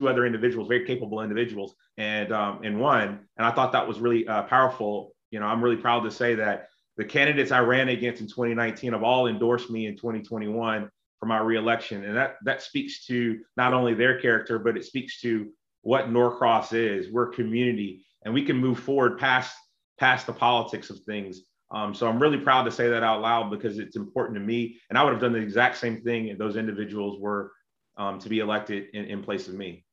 other 0.07 0.27
individuals, 0.27 0.69
very 0.69 0.87
capable 0.87 1.23
individuals, 1.23 1.75
and 1.97 2.33
um, 2.33 2.61
and 2.63 2.79
won. 2.81 3.21
And 3.37 3.47
I 3.47 3.51
thought 3.51 3.73
that 3.73 3.87
was 3.87 3.99
really 3.99 4.27
uh, 4.29 4.45
powerful. 4.45 5.13
You 5.31 5.41
know, 5.41 5.47
I'm 5.47 5.63
really 5.63 5.77
proud 5.77 6.01
to 6.01 6.11
say 6.11 6.35
that 6.37 6.69
the 6.97 7.05
candidates 7.05 7.53
I 7.53 7.61
ran 7.61 7.89
against 7.89 8.21
in 8.21 8.27
2019 8.27 8.93
have 8.93 9.03
all 9.03 9.29
endorsed 9.29 9.71
me 9.71 9.87
in 9.87 9.97
2021 9.97 10.91
for 11.21 11.27
my 11.27 11.39
reelection. 11.39 12.05
And 12.05 12.17
that, 12.17 12.37
that 12.45 12.61
speaks 12.61 13.07
to 13.07 13.39
not 13.57 13.73
only 13.73 13.95
their 13.95 14.21
character, 14.21 14.59
but 14.59 14.77
it 14.77 14.85
speaks 14.85 15.21
to 15.21 15.49
what 15.89 16.11
Norcross 16.11 16.75
is. 16.75 17.11
We're 17.11 17.29
community 17.29 18.05
and 18.23 18.35
we 18.35 18.45
can 18.45 18.59
move 18.59 18.79
forward 18.79 19.19
past, 19.19 19.57
past 19.99 20.27
the 20.27 20.35
politics 20.35 20.91
of 20.91 20.99
things. 21.05 21.41
Um, 21.71 21.95
so 21.95 22.07
I'm 22.07 22.21
really 22.21 22.37
proud 22.37 22.65
to 22.65 22.71
say 22.71 22.91
that 22.91 23.03
out 23.03 23.23
loud 23.23 23.51
because 23.51 23.79
it's 23.79 23.97
important 23.97 24.37
to 24.37 24.45
me. 24.45 24.79
And 24.91 24.99
I 24.99 25.03
would 25.03 25.15
have 25.15 25.23
done 25.23 25.33
the 25.33 25.39
exact 25.39 25.79
same 25.79 26.03
thing 26.03 26.29
if 26.29 26.37
those 26.37 26.57
individuals 26.57 27.19
were 27.19 27.53
um, 27.97 28.19
to 28.19 28.29
be 28.29 28.41
elected 28.41 28.89
in, 28.93 29.07
in 29.07 29.23
place 29.23 29.49
of 29.49 29.55
me. 29.55 29.87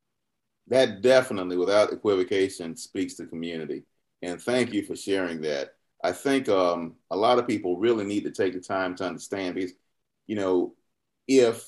That 0.66 1.00
definitely, 1.00 1.56
without 1.56 1.94
equivocation, 1.94 2.76
speaks 2.76 3.14
to 3.14 3.24
community. 3.24 3.84
And 4.20 4.38
thank 4.38 4.74
you 4.74 4.82
for 4.82 4.96
sharing 4.96 5.40
that. 5.42 5.70
I 6.04 6.12
think 6.12 6.50
um, 6.50 6.96
a 7.10 7.16
lot 7.16 7.38
of 7.38 7.48
people 7.48 7.78
really 7.78 8.04
need 8.04 8.24
to 8.24 8.32
take 8.32 8.52
the 8.52 8.60
time 8.60 8.96
to 8.96 9.06
understand 9.06 9.54
because, 9.54 9.72
you 10.26 10.36
know, 10.36 10.74
if 11.26 11.66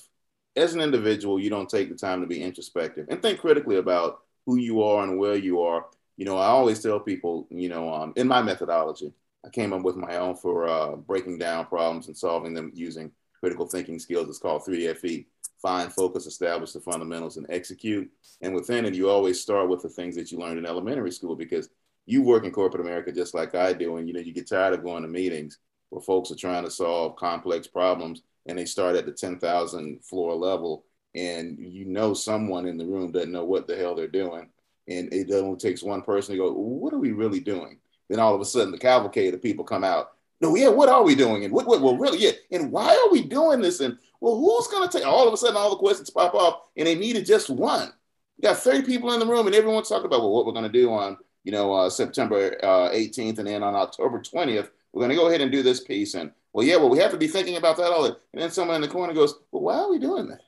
as 0.58 0.74
an 0.74 0.80
individual 0.80 1.40
you 1.40 1.50
don't 1.50 1.68
take 1.68 1.88
the 1.88 1.94
time 1.94 2.20
to 2.20 2.26
be 2.26 2.42
introspective 2.42 3.06
and 3.08 3.22
think 3.22 3.40
critically 3.40 3.76
about 3.76 4.20
who 4.46 4.56
you 4.56 4.82
are 4.82 5.04
and 5.04 5.18
where 5.18 5.36
you 5.36 5.60
are, 5.60 5.86
you 6.16 6.24
know, 6.24 6.36
I 6.36 6.46
always 6.46 6.82
tell 6.82 6.98
people, 6.98 7.46
you 7.50 7.68
know, 7.68 7.92
um, 7.92 8.12
in 8.16 8.26
my 8.26 8.42
methodology, 8.42 9.12
I 9.44 9.50
came 9.50 9.72
up 9.72 9.82
with 9.82 9.96
my 9.96 10.16
own 10.16 10.36
for 10.36 10.66
uh, 10.66 10.96
breaking 10.96 11.38
down 11.38 11.66
problems 11.66 12.08
and 12.08 12.16
solving 12.16 12.54
them 12.54 12.72
using 12.74 13.12
critical 13.38 13.66
thinking 13.66 13.98
skills. 13.98 14.28
It's 14.28 14.38
called 14.38 14.62
3FE 14.64 15.26
find, 15.60 15.92
focus, 15.92 16.26
establish 16.26 16.72
the 16.72 16.80
fundamentals, 16.80 17.36
and 17.36 17.46
execute. 17.50 18.10
And 18.40 18.54
within 18.54 18.84
it, 18.84 18.94
you 18.94 19.10
always 19.10 19.40
start 19.40 19.68
with 19.68 19.82
the 19.82 19.88
things 19.88 20.14
that 20.16 20.30
you 20.32 20.38
learned 20.38 20.58
in 20.58 20.66
elementary 20.66 21.10
school 21.10 21.36
because 21.36 21.68
you 22.06 22.22
work 22.22 22.44
in 22.44 22.52
corporate 22.52 22.80
America 22.80 23.12
just 23.12 23.34
like 23.34 23.54
I 23.54 23.72
do, 23.72 23.96
and 23.96 24.08
you 24.08 24.14
know 24.14 24.20
you 24.20 24.32
get 24.32 24.48
tired 24.48 24.74
of 24.74 24.82
going 24.82 25.02
to 25.02 25.08
meetings 25.08 25.58
where 25.90 26.00
folks 26.00 26.30
are 26.30 26.36
trying 26.36 26.64
to 26.64 26.70
solve 26.70 27.16
complex 27.16 27.66
problems, 27.66 28.22
and 28.48 28.58
they 28.58 28.64
start 28.64 28.96
at 28.96 29.06
the 29.06 29.12
ten 29.12 29.38
thousand 29.38 30.04
floor 30.04 30.34
level, 30.34 30.84
and 31.14 31.58
you 31.58 31.84
know 31.84 32.14
someone 32.14 32.66
in 32.66 32.76
the 32.76 32.86
room 32.86 33.12
doesn't 33.12 33.32
know 33.32 33.44
what 33.44 33.66
the 33.66 33.76
hell 33.76 33.94
they're 33.94 34.08
doing, 34.08 34.48
and 34.88 35.12
it 35.12 35.30
only 35.32 35.58
takes 35.58 35.82
one 35.82 36.02
person 36.02 36.34
to 36.34 36.38
go, 36.38 36.52
"What 36.52 36.92
are 36.92 36.98
we 36.98 37.12
really 37.12 37.40
doing?" 37.40 37.78
Then 38.08 38.18
all 38.18 38.34
of 38.34 38.40
a 38.40 38.44
sudden, 38.44 38.72
the 38.72 38.78
cavalcade 38.78 39.34
of 39.34 39.42
people 39.42 39.64
come 39.64 39.84
out. 39.84 40.12
No, 40.40 40.54
yeah, 40.56 40.68
what 40.68 40.88
are 40.88 41.02
we 41.02 41.14
doing? 41.14 41.44
And 41.44 41.52
what, 41.52 41.66
what, 41.66 41.82
well, 41.82 41.96
really, 41.96 42.18
yeah, 42.18 42.30
and 42.50 42.72
why 42.72 42.94
are 42.94 43.10
we 43.10 43.22
doing 43.22 43.60
this? 43.60 43.80
And 43.80 43.98
well, 44.20 44.36
who's 44.36 44.68
going 44.68 44.88
to 44.88 44.98
take? 44.98 45.06
All 45.06 45.26
of 45.26 45.34
a 45.34 45.36
sudden, 45.36 45.56
all 45.56 45.70
the 45.70 45.76
questions 45.76 46.10
pop 46.10 46.34
off, 46.34 46.62
and 46.76 46.86
they 46.86 46.94
needed 46.94 47.26
just 47.26 47.50
one. 47.50 47.92
You 48.36 48.42
got 48.42 48.58
30 48.58 48.82
people 48.82 49.12
in 49.12 49.20
the 49.20 49.26
room, 49.26 49.46
and 49.46 49.54
everyone's 49.54 49.88
talking 49.88 50.06
about 50.06 50.20
well, 50.20 50.32
what 50.32 50.46
we're 50.46 50.52
going 50.52 50.64
to 50.64 50.68
do 50.70 50.92
on 50.92 51.18
you 51.48 51.52
know, 51.52 51.72
uh, 51.72 51.88
September 51.88 52.58
uh, 52.62 52.90
18th, 52.90 53.38
and 53.38 53.48
then 53.48 53.62
on 53.62 53.74
October 53.74 54.20
20th, 54.20 54.68
we're 54.92 55.00
going 55.00 55.08
to 55.08 55.16
go 55.16 55.28
ahead 55.28 55.40
and 55.40 55.50
do 55.50 55.62
this 55.62 55.80
piece. 55.80 56.12
And 56.12 56.30
well, 56.58 56.66
yeah, 56.66 56.74
well, 56.74 56.90
we 56.90 56.98
have 56.98 57.12
to 57.12 57.16
be 57.16 57.28
thinking 57.28 57.54
about 57.54 57.76
that 57.76 57.92
all. 57.92 58.02
The, 58.02 58.16
And 58.32 58.42
then 58.42 58.50
someone 58.50 58.74
in 58.74 58.82
the 58.82 58.88
corner 58.88 59.14
goes, 59.14 59.32
well, 59.52 59.62
why 59.62 59.76
are 59.76 59.88
we 59.88 60.00
doing 60.00 60.26
that? 60.26 60.40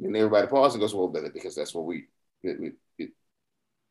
And 0.00 0.16
everybody 0.16 0.48
pauses 0.48 0.74
and 0.74 0.80
goes, 0.80 0.96
well, 0.96 1.06
because 1.06 1.54
that's 1.54 1.72
what 1.72 1.84
we, 1.84 2.06
we, 2.42 2.72
we 2.98 3.10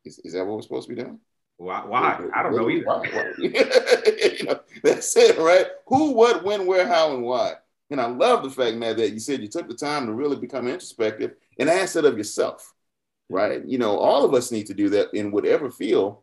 is, 0.04 0.18
is 0.18 0.34
that 0.34 0.44
what 0.44 0.56
we're 0.56 0.60
supposed 0.60 0.90
to 0.90 0.94
be 0.94 1.00
doing? 1.00 1.18
Why? 1.56 1.86
why? 1.86 2.20
I 2.34 2.42
don't 2.42 2.54
know 2.54 2.68
either. 2.68 2.84
Why? 2.84 3.32
you 3.38 4.44
know, 4.44 4.60
That's 4.82 5.16
it, 5.16 5.38
right? 5.38 5.68
Who, 5.86 6.10
what, 6.10 6.44
when, 6.44 6.66
where, 6.66 6.86
how, 6.86 7.14
and 7.14 7.22
why. 7.22 7.54
And 7.88 7.98
I 7.98 8.08
love 8.08 8.42
the 8.42 8.50
fact, 8.50 8.76
Matt, 8.76 8.98
that 8.98 9.14
you 9.14 9.18
said 9.18 9.40
you 9.40 9.48
took 9.48 9.68
the 9.68 9.74
time 9.74 10.04
to 10.04 10.12
really 10.12 10.36
become 10.36 10.68
introspective 10.68 11.32
and 11.58 11.70
ask 11.70 11.94
that 11.94 12.04
of 12.04 12.18
yourself, 12.18 12.74
right? 13.30 13.64
You 13.64 13.78
know, 13.78 13.96
all 13.96 14.26
of 14.26 14.34
us 14.34 14.52
need 14.52 14.66
to 14.66 14.74
do 14.74 14.90
that 14.90 15.14
in 15.14 15.30
whatever 15.30 15.70
field, 15.70 16.18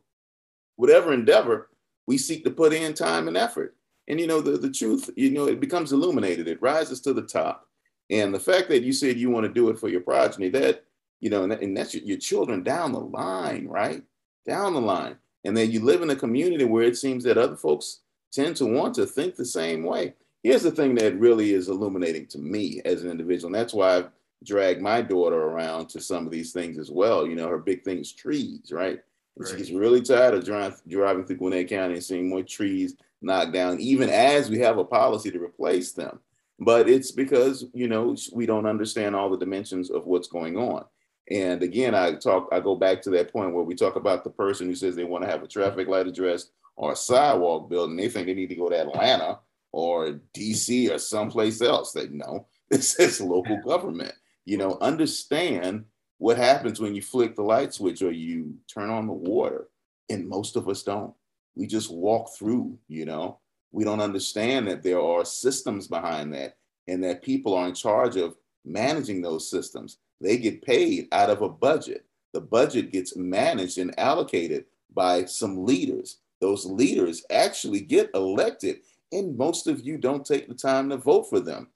whatever 0.75 1.13
endeavor 1.13 1.67
we 2.05 2.19
seek 2.19 2.43
to 2.43 2.51
put 2.51 2.73
in 2.73 2.93
time 2.93 3.27
and 3.27 3.35
effort. 3.35 3.75
And, 4.09 4.19
you 4.19 4.27
know, 4.27 4.41
the, 4.41 4.57
the 4.57 4.71
truth, 4.71 5.09
you 5.15 5.31
know, 5.31 5.47
it 5.47 5.59
becomes 5.59 5.93
illuminated, 5.93 6.47
it 6.47 6.61
rises 6.61 6.99
to 7.01 7.13
the 7.13 7.21
top. 7.21 7.67
And 8.09 8.33
the 8.33 8.39
fact 8.39 8.69
that 8.69 8.81
you 8.81 8.91
said 8.91 9.17
you 9.17 9.29
want 9.29 9.45
to 9.45 9.53
do 9.53 9.69
it 9.69 9.77
for 9.77 9.87
your 9.87 10.01
progeny, 10.01 10.49
that, 10.49 10.83
you 11.19 11.29
know, 11.29 11.43
and, 11.43 11.51
that, 11.51 11.61
and 11.61 11.77
that's 11.77 11.93
your, 11.93 12.03
your 12.03 12.17
children 12.17 12.63
down 12.63 12.91
the 12.91 12.99
line, 12.99 13.67
right? 13.67 14.01
Down 14.47 14.73
the 14.73 14.81
line. 14.81 15.17
And 15.45 15.55
then 15.55 15.71
you 15.71 15.81
live 15.81 16.01
in 16.01 16.09
a 16.09 16.15
community 16.15 16.65
where 16.65 16.83
it 16.83 16.97
seems 16.97 17.23
that 17.23 17.37
other 17.37 17.55
folks 17.55 17.99
tend 18.31 18.55
to 18.57 18.65
want 18.65 18.95
to 18.95 19.05
think 19.05 19.35
the 19.35 19.45
same 19.45 19.83
way. 19.83 20.13
Here's 20.43 20.63
the 20.63 20.71
thing 20.71 20.95
that 20.95 21.19
really 21.19 21.53
is 21.53 21.69
illuminating 21.69 22.27
to 22.27 22.39
me 22.39 22.81
as 22.85 23.03
an 23.03 23.11
individual. 23.11 23.47
And 23.47 23.55
that's 23.55 23.73
why 23.73 23.97
I've 23.97 24.09
dragged 24.43 24.81
my 24.81 25.01
daughter 25.01 25.39
around 25.39 25.89
to 25.89 25.99
some 25.99 26.25
of 26.25 26.31
these 26.31 26.51
things 26.51 26.77
as 26.77 26.89
well. 26.89 27.27
You 27.27 27.35
know, 27.35 27.47
her 27.47 27.57
big 27.57 27.83
thing 27.83 27.99
is 27.99 28.11
trees, 28.11 28.71
right? 28.71 28.99
And 29.35 29.45
right. 29.45 29.49
she 29.49 29.57
gets 29.57 29.71
really 29.71 30.01
tired 30.01 30.33
of 30.33 30.45
driving, 30.45 30.77
driving 30.87 31.25
through 31.25 31.37
Gwinnett 31.37 31.69
County 31.69 31.95
and 31.95 32.03
seeing 32.03 32.29
more 32.29 32.43
trees 32.43 32.95
knocked 33.21 33.53
down, 33.53 33.79
even 33.79 34.09
as 34.09 34.49
we 34.49 34.59
have 34.59 34.77
a 34.77 34.85
policy 34.85 35.31
to 35.31 35.39
replace 35.39 35.91
them. 35.91 36.19
But 36.59 36.89
it's 36.89 37.11
because, 37.11 37.65
you 37.73 37.87
know, 37.87 38.15
we 38.33 38.45
don't 38.45 38.65
understand 38.65 39.15
all 39.15 39.29
the 39.29 39.37
dimensions 39.37 39.89
of 39.89 40.05
what's 40.05 40.27
going 40.27 40.57
on. 40.57 40.85
And 41.31 41.61
again, 41.61 41.95
I 41.95 42.15
talk, 42.15 42.49
I 42.51 42.59
go 42.59 42.75
back 42.75 43.01
to 43.03 43.09
that 43.11 43.31
point 43.31 43.53
where 43.53 43.63
we 43.63 43.75
talk 43.75 43.95
about 43.95 44.23
the 44.23 44.29
person 44.29 44.67
who 44.67 44.75
says 44.75 44.95
they 44.95 45.03
want 45.03 45.23
to 45.23 45.29
have 45.29 45.43
a 45.43 45.47
traffic 45.47 45.87
light 45.87 46.07
addressed 46.07 46.51
or 46.75 46.93
a 46.93 46.95
sidewalk 46.95 47.69
built, 47.69 47.89
and 47.89 47.99
they 47.99 48.09
think 48.09 48.25
they 48.25 48.33
need 48.33 48.49
to 48.49 48.55
go 48.55 48.69
to 48.69 48.79
Atlanta 48.79 49.39
or 49.71 50.19
DC 50.35 50.89
or 50.89 50.97
someplace 50.97 51.61
else. 51.61 51.91
They 51.91 52.07
know 52.07 52.47
this 52.69 52.99
is 52.99 53.21
local 53.21 53.61
government. 53.63 54.13
You 54.45 54.57
know, 54.57 54.77
understand 54.81 55.85
what 56.17 56.37
happens 56.37 56.79
when 56.79 56.95
you 56.95 57.01
flick 57.01 57.35
the 57.35 57.43
light 57.43 57.73
switch 57.73 58.01
or 58.01 58.11
you 58.11 58.55
turn 58.73 58.89
on 58.89 59.07
the 59.07 59.13
water. 59.13 59.69
And 60.09 60.27
most 60.27 60.55
of 60.55 60.67
us 60.67 60.83
don't. 60.83 61.13
We 61.59 61.67
just 61.67 61.91
walk 61.93 62.29
through, 62.37 62.79
you 62.87 63.05
know. 63.05 63.39
We 63.71 63.83
don't 63.83 64.01
understand 64.01 64.67
that 64.67 64.81
there 64.81 65.01
are 65.01 65.25
systems 65.25 65.87
behind 65.87 66.33
that 66.33 66.55
and 66.87 67.03
that 67.03 67.21
people 67.21 67.53
are 67.53 67.67
in 67.67 67.75
charge 67.75 68.15
of 68.15 68.35
managing 68.65 69.21
those 69.21 69.49
systems 69.51 69.97
they 70.21 70.37
get 70.37 70.61
paid 70.61 71.07
out 71.11 71.29
of 71.29 71.41
a 71.41 71.49
budget. 71.49 72.05
The 72.33 72.41
budget 72.41 72.91
gets 72.91 73.15
managed 73.15 73.77
and 73.77 73.97
allocated 73.97 74.65
by 74.93 75.25
some 75.25 75.65
leaders. 75.65 76.19
Those 76.41 76.65
leaders 76.65 77.23
actually 77.29 77.81
get 77.81 78.11
elected, 78.13 78.77
and 79.11 79.37
most 79.37 79.67
of 79.67 79.85
you 79.85 79.97
don't 79.97 80.25
take 80.25 80.47
the 80.47 80.53
time 80.53 80.89
to 80.89 80.97
vote 80.97 81.29
for 81.29 81.39
them. 81.39 81.69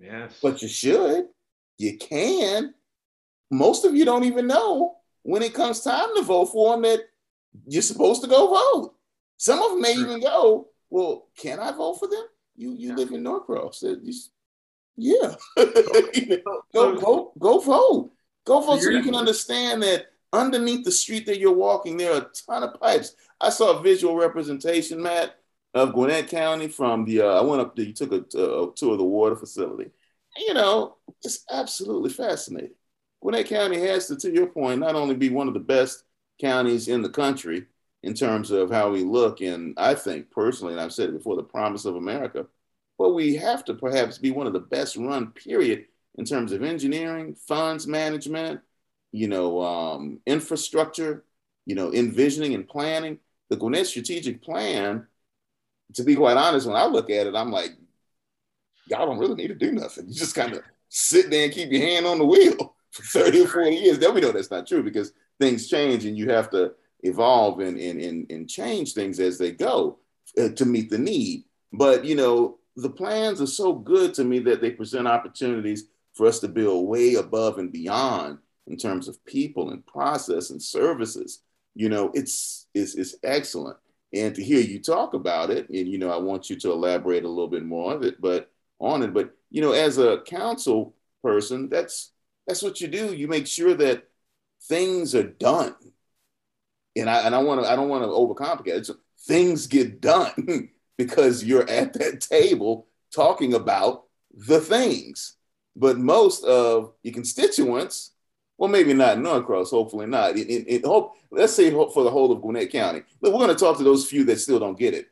Yes. 0.00 0.38
But 0.42 0.62
you 0.62 0.68
should. 0.68 1.26
You 1.78 1.98
can. 1.98 2.74
Most 3.50 3.84
of 3.84 3.94
you 3.94 4.04
don't 4.04 4.24
even 4.24 4.46
know 4.46 4.96
when 5.22 5.42
it 5.42 5.54
comes 5.54 5.80
time 5.80 6.08
to 6.16 6.22
vote 6.22 6.46
for 6.46 6.72
them 6.72 6.82
that 6.82 7.00
you're 7.66 7.82
supposed 7.82 8.22
to 8.22 8.28
go 8.28 8.48
vote. 8.48 8.94
Some 9.38 9.62
of 9.62 9.70
them 9.70 9.80
may 9.80 9.92
even 9.92 10.20
go, 10.20 10.68
Well, 10.90 11.28
can 11.36 11.58
I 11.58 11.72
vote 11.72 11.94
for 11.94 12.08
them? 12.08 12.24
You 12.56 12.72
you 12.72 12.90
yeah. 12.90 12.94
live 12.96 13.12
in 13.12 13.22
Norcross. 13.22 13.82
Yeah. 14.96 15.34
go, 16.74 16.96
go, 16.96 17.32
go 17.38 17.60
vote. 17.60 18.10
Go 18.44 18.60
vote 18.60 18.82
so 18.82 18.90
you 18.90 19.02
can 19.02 19.14
understand 19.14 19.82
that 19.84 20.06
underneath 20.32 20.84
the 20.84 20.90
street 20.90 21.26
that 21.26 21.38
you're 21.38 21.52
walking, 21.52 21.96
there 21.96 22.12
are 22.12 22.22
a 22.22 22.30
ton 22.46 22.64
of 22.64 22.80
pipes. 22.80 23.14
I 23.40 23.50
saw 23.50 23.78
a 23.78 23.82
visual 23.82 24.16
representation, 24.16 25.00
Matt, 25.00 25.36
of 25.74 25.92
Gwinnett 25.92 26.28
County 26.28 26.66
from 26.66 27.04
the, 27.04 27.22
uh, 27.22 27.38
I 27.38 27.42
went 27.42 27.60
up 27.60 27.76
there, 27.76 27.84
you 27.84 27.92
took 27.92 28.12
a, 28.12 28.16
a 28.16 28.72
tour 28.74 28.92
of 28.92 28.98
the 28.98 29.04
water 29.04 29.36
facility. 29.36 29.90
You 30.36 30.54
know, 30.54 30.96
it's 31.22 31.44
absolutely 31.50 32.10
fascinating. 32.10 32.74
Gwinnett 33.20 33.46
County 33.46 33.80
has 33.80 34.08
to, 34.08 34.16
to 34.16 34.32
your 34.32 34.46
point, 34.46 34.80
not 34.80 34.94
only 34.94 35.14
be 35.14 35.28
one 35.28 35.48
of 35.48 35.54
the 35.54 35.60
best 35.60 36.04
counties 36.40 36.88
in 36.88 37.02
the 37.02 37.08
country 37.08 37.66
in 38.02 38.14
terms 38.14 38.50
of 38.50 38.70
how 38.70 38.90
we 38.90 39.02
look, 39.02 39.40
and 39.40 39.74
I 39.76 39.94
think 39.94 40.30
personally, 40.30 40.72
and 40.72 40.80
I've 40.80 40.92
said 40.92 41.08
it 41.08 41.16
before, 41.16 41.36
the 41.36 41.42
promise 41.42 41.84
of 41.84 41.96
America, 41.96 42.46
but 42.96 43.10
we 43.10 43.36
have 43.36 43.64
to 43.66 43.74
perhaps 43.74 44.18
be 44.18 44.30
one 44.30 44.46
of 44.46 44.52
the 44.52 44.60
best 44.60 44.96
run, 44.96 45.28
period, 45.28 45.86
in 46.16 46.24
terms 46.24 46.52
of 46.52 46.62
engineering, 46.62 47.34
funds 47.34 47.86
management, 47.86 48.60
you 49.12 49.28
know, 49.28 49.62
um, 49.62 50.20
infrastructure, 50.26 51.24
you 51.64 51.74
know, 51.74 51.92
envisioning 51.92 52.54
and 52.54 52.68
planning. 52.68 53.18
The 53.50 53.56
Gwinnett 53.56 53.86
strategic 53.86 54.42
plan, 54.42 55.06
to 55.94 56.02
be 56.02 56.16
quite 56.16 56.36
honest, 56.36 56.66
when 56.66 56.76
I 56.76 56.86
look 56.86 57.08
at 57.08 57.26
it, 57.26 57.34
I'm 57.34 57.50
like, 57.50 57.70
y'all 58.88 59.06
don't 59.06 59.18
really 59.18 59.34
need 59.34 59.48
to 59.48 59.54
do 59.54 59.72
nothing. 59.72 60.08
You 60.08 60.14
just 60.14 60.34
kind 60.34 60.52
of 60.52 60.62
sit 60.88 61.30
there 61.30 61.44
and 61.44 61.52
keep 61.52 61.70
your 61.70 61.82
hand 61.82 62.06
on 62.06 62.18
the 62.18 62.26
wheel 62.26 62.74
for 62.90 63.02
30 63.02 63.42
or 63.42 63.46
40 63.46 63.70
years. 63.70 63.98
Then 63.98 64.14
we 64.14 64.20
know 64.20 64.32
that's 64.32 64.50
not 64.50 64.66
true 64.66 64.82
because 64.82 65.12
things 65.40 65.68
change 65.68 66.04
and 66.04 66.18
you 66.18 66.30
have 66.30 66.50
to 66.50 66.72
evolve 67.02 67.60
and, 67.60 67.78
and, 67.78 68.00
and, 68.00 68.30
and 68.30 68.48
change 68.48 68.92
things 68.92 69.20
as 69.20 69.38
they 69.38 69.52
go 69.52 69.98
uh, 70.38 70.48
to 70.50 70.64
meet 70.64 70.90
the 70.90 70.98
need. 70.98 71.44
But, 71.72 72.04
you 72.04 72.14
know, 72.14 72.58
the 72.76 72.90
plans 72.90 73.40
are 73.40 73.46
so 73.46 73.72
good 73.72 74.14
to 74.14 74.24
me 74.24 74.38
that 74.40 74.60
they 74.60 74.70
present 74.70 75.08
opportunities 75.08 75.84
for 76.14 76.26
us 76.26 76.40
to 76.40 76.48
build 76.48 76.88
way 76.88 77.14
above 77.14 77.58
and 77.58 77.72
beyond 77.72 78.38
in 78.66 78.76
terms 78.76 79.08
of 79.08 79.24
people 79.24 79.70
and 79.70 79.86
process 79.86 80.50
and 80.50 80.62
services. 80.62 81.42
You 81.74 81.88
know, 81.88 82.10
it's 82.14 82.66
it's, 82.74 82.94
it's 82.94 83.16
excellent. 83.22 83.76
And 84.12 84.34
to 84.34 84.42
hear 84.42 84.60
you 84.60 84.80
talk 84.80 85.14
about 85.14 85.50
it, 85.50 85.68
and 85.68 85.88
you 85.88 85.98
know, 85.98 86.10
I 86.10 86.16
want 86.16 86.48
you 86.48 86.56
to 86.56 86.72
elaborate 86.72 87.24
a 87.24 87.28
little 87.28 87.48
bit 87.48 87.64
more 87.64 87.94
of 87.94 88.02
it, 88.02 88.20
but 88.20 88.50
on 88.78 89.02
it. 89.02 89.12
But 89.12 89.34
you 89.50 89.60
know, 89.60 89.72
as 89.72 89.98
a 89.98 90.22
council 90.22 90.94
person, 91.22 91.68
that's 91.68 92.12
that's 92.46 92.62
what 92.62 92.80
you 92.80 92.88
do. 92.88 93.14
You 93.14 93.28
make 93.28 93.46
sure 93.46 93.74
that 93.74 94.04
things 94.62 95.14
are 95.14 95.24
done. 95.24 95.74
And 96.98 97.08
I 97.08 97.20
and 97.20 97.34
I 97.34 97.38
want 97.38 97.62
to 97.62 97.70
I 97.70 97.76
don't 97.76 97.88
want 97.88 98.04
to 98.04 98.08
overcomplicate 98.08 98.78
it. 98.78 98.86
So 98.86 98.96
things 99.26 99.66
get 99.66 100.00
done. 100.00 100.70
because 100.98 101.44
you're 101.44 101.68
at 101.70 101.94
that 101.94 102.20
table 102.20 102.86
talking 103.14 103.54
about 103.54 104.04
the 104.34 104.60
things. 104.60 105.36
But 105.74 105.96
most 105.96 106.44
of 106.44 106.92
your 107.02 107.14
constituents, 107.14 108.10
well, 108.58 108.68
maybe 108.68 108.92
not 108.92 109.18
Norcross, 109.18 109.70
hopefully 109.70 110.06
not. 110.06 110.36
It, 110.36 110.50
it, 110.50 110.64
it 110.66 110.84
hope, 110.84 111.14
let's 111.30 111.54
say 111.54 111.70
for 111.70 112.02
the 112.02 112.10
whole 112.10 112.32
of 112.32 112.42
Gwinnett 112.42 112.72
County. 112.72 113.02
Look, 113.20 113.32
we're 113.32 113.38
going 113.38 113.56
to 113.56 113.64
talk 113.64 113.78
to 113.78 113.84
those 113.84 114.06
few 114.06 114.24
that 114.24 114.40
still 114.40 114.58
don't 114.58 114.78
get 114.78 114.92
it. 114.92 115.06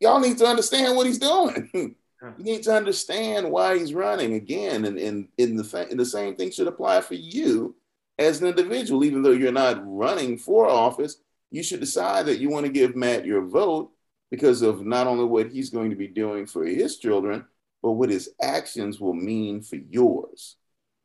Y'all 0.00 0.18
need 0.18 0.38
to 0.38 0.46
understand 0.46 0.96
what 0.96 1.06
he's 1.06 1.18
doing. 1.18 1.70
you 1.74 1.94
need 2.38 2.62
to 2.62 2.74
understand 2.74 3.50
why 3.50 3.78
he's 3.78 3.92
running 3.92 4.32
again. 4.32 4.86
And, 4.86 4.98
and, 4.98 5.28
in 5.36 5.56
the, 5.56 5.86
and 5.90 6.00
the 6.00 6.06
same 6.06 6.34
thing 6.34 6.50
should 6.50 6.66
apply 6.66 7.02
for 7.02 7.14
you 7.14 7.76
as 8.20 8.40
an 8.40 8.48
individual. 8.48 9.04
Even 9.04 9.22
though 9.22 9.32
you're 9.32 9.50
not 9.50 9.82
running 9.84 10.38
for 10.38 10.68
office, 10.68 11.16
you 11.50 11.62
should 11.62 11.80
decide 11.80 12.26
that 12.26 12.38
you 12.38 12.48
want 12.48 12.66
to 12.66 12.72
give 12.72 12.94
Matt 12.94 13.26
your 13.26 13.44
vote 13.44 13.90
because 14.30 14.62
of 14.62 14.86
not 14.86 15.08
only 15.08 15.24
what 15.24 15.50
he's 15.50 15.70
going 15.70 15.90
to 15.90 15.96
be 15.96 16.06
doing 16.06 16.46
for 16.46 16.64
his 16.64 16.98
children, 16.98 17.44
but 17.82 17.92
what 17.92 18.10
his 18.10 18.30
actions 18.40 19.00
will 19.00 19.14
mean 19.14 19.62
for 19.62 19.76
yours. 19.76 20.56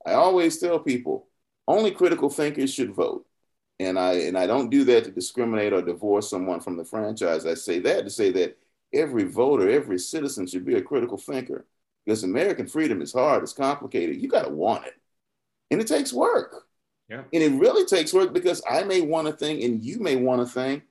I 0.06 0.14
always 0.14 0.60
tell 0.60 0.78
people 0.78 1.28
only 1.68 1.90
critical 1.92 2.30
thinkers 2.30 2.72
should 2.72 2.94
vote. 2.94 3.26
And 3.80 4.00
I 4.00 4.14
and 4.14 4.38
I 4.38 4.48
don't 4.48 4.70
do 4.70 4.86
that 4.86 5.04
to 5.06 5.12
discriminate 5.12 5.74
or 5.74 5.82
divorce 5.82 6.30
someone 6.30 6.62
from 6.62 6.78
the 6.78 6.86
franchise. 6.86 7.46
I 7.46 7.56
say 7.56 7.80
that 7.80 8.04
to 8.06 8.10
say 8.10 8.32
that 8.32 8.58
every 8.94 9.24
voter, 9.24 9.70
every 9.70 10.00
citizen 10.00 10.48
should 10.48 10.66
be 10.66 10.76
a 10.76 10.82
critical 10.82 11.18
thinker. 11.18 11.66
Because 12.06 12.24
American 12.24 12.68
freedom 12.68 13.02
is 13.02 13.12
hard, 13.12 13.44
it's 13.44 13.52
complicated. 13.52 14.22
You 14.22 14.30
got 14.30 14.44
to 14.44 14.52
want 14.52 14.86
it. 14.86 14.94
And 15.72 15.82
it 15.82 15.88
takes 15.88 16.14
work. 16.14 16.66
Yeah. 17.10 17.24
And 17.34 17.44
it 17.44 17.60
really 17.60 17.86
takes 17.86 18.14
work 18.14 18.34
because 18.34 18.62
I 18.70 18.84
may 18.84 19.02
want 19.02 19.28
a 19.28 19.34
thing 19.34 19.64
and 19.64 19.84
you 19.84 20.00
may 20.00 20.16
want 20.16 20.42
a 20.42 20.46
thing 20.46 20.82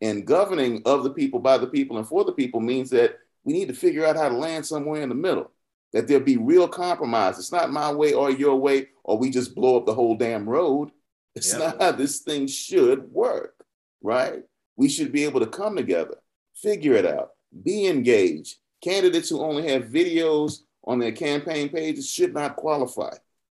and 0.00 0.26
governing 0.26 0.82
of 0.84 1.02
the 1.02 1.10
people, 1.10 1.40
by 1.40 1.58
the 1.58 1.66
people, 1.66 1.98
and 1.98 2.06
for 2.06 2.24
the 2.24 2.32
people 2.32 2.60
means 2.60 2.90
that 2.90 3.18
we 3.44 3.52
need 3.52 3.68
to 3.68 3.74
figure 3.74 4.04
out 4.04 4.16
how 4.16 4.28
to 4.28 4.36
land 4.36 4.66
somewhere 4.66 5.02
in 5.02 5.08
the 5.08 5.14
middle, 5.14 5.50
that 5.92 6.06
there'll 6.06 6.24
be 6.24 6.36
real 6.36 6.68
compromise. 6.68 7.38
It's 7.38 7.52
not 7.52 7.72
my 7.72 7.92
way 7.92 8.12
or 8.12 8.30
your 8.30 8.56
way, 8.56 8.88
or 9.02 9.18
we 9.18 9.30
just 9.30 9.54
blow 9.54 9.76
up 9.76 9.86
the 9.86 9.94
whole 9.94 10.16
damn 10.16 10.48
road. 10.48 10.90
It's 11.34 11.52
yeah. 11.52 11.58
not 11.58 11.82
how 11.82 11.92
this 11.92 12.20
thing 12.20 12.46
should 12.46 13.10
work, 13.10 13.64
right? 14.02 14.42
We 14.76 14.88
should 14.88 15.12
be 15.12 15.24
able 15.24 15.40
to 15.40 15.46
come 15.46 15.76
together, 15.76 16.16
figure 16.54 16.94
it 16.94 17.06
out, 17.06 17.30
be 17.62 17.86
engaged. 17.86 18.56
Candidates 18.82 19.30
who 19.30 19.40
only 19.40 19.68
have 19.68 19.84
videos 19.84 20.60
on 20.84 20.98
their 20.98 21.12
campaign 21.12 21.68
pages 21.68 22.10
should 22.10 22.34
not 22.34 22.56
qualify. 22.56 23.14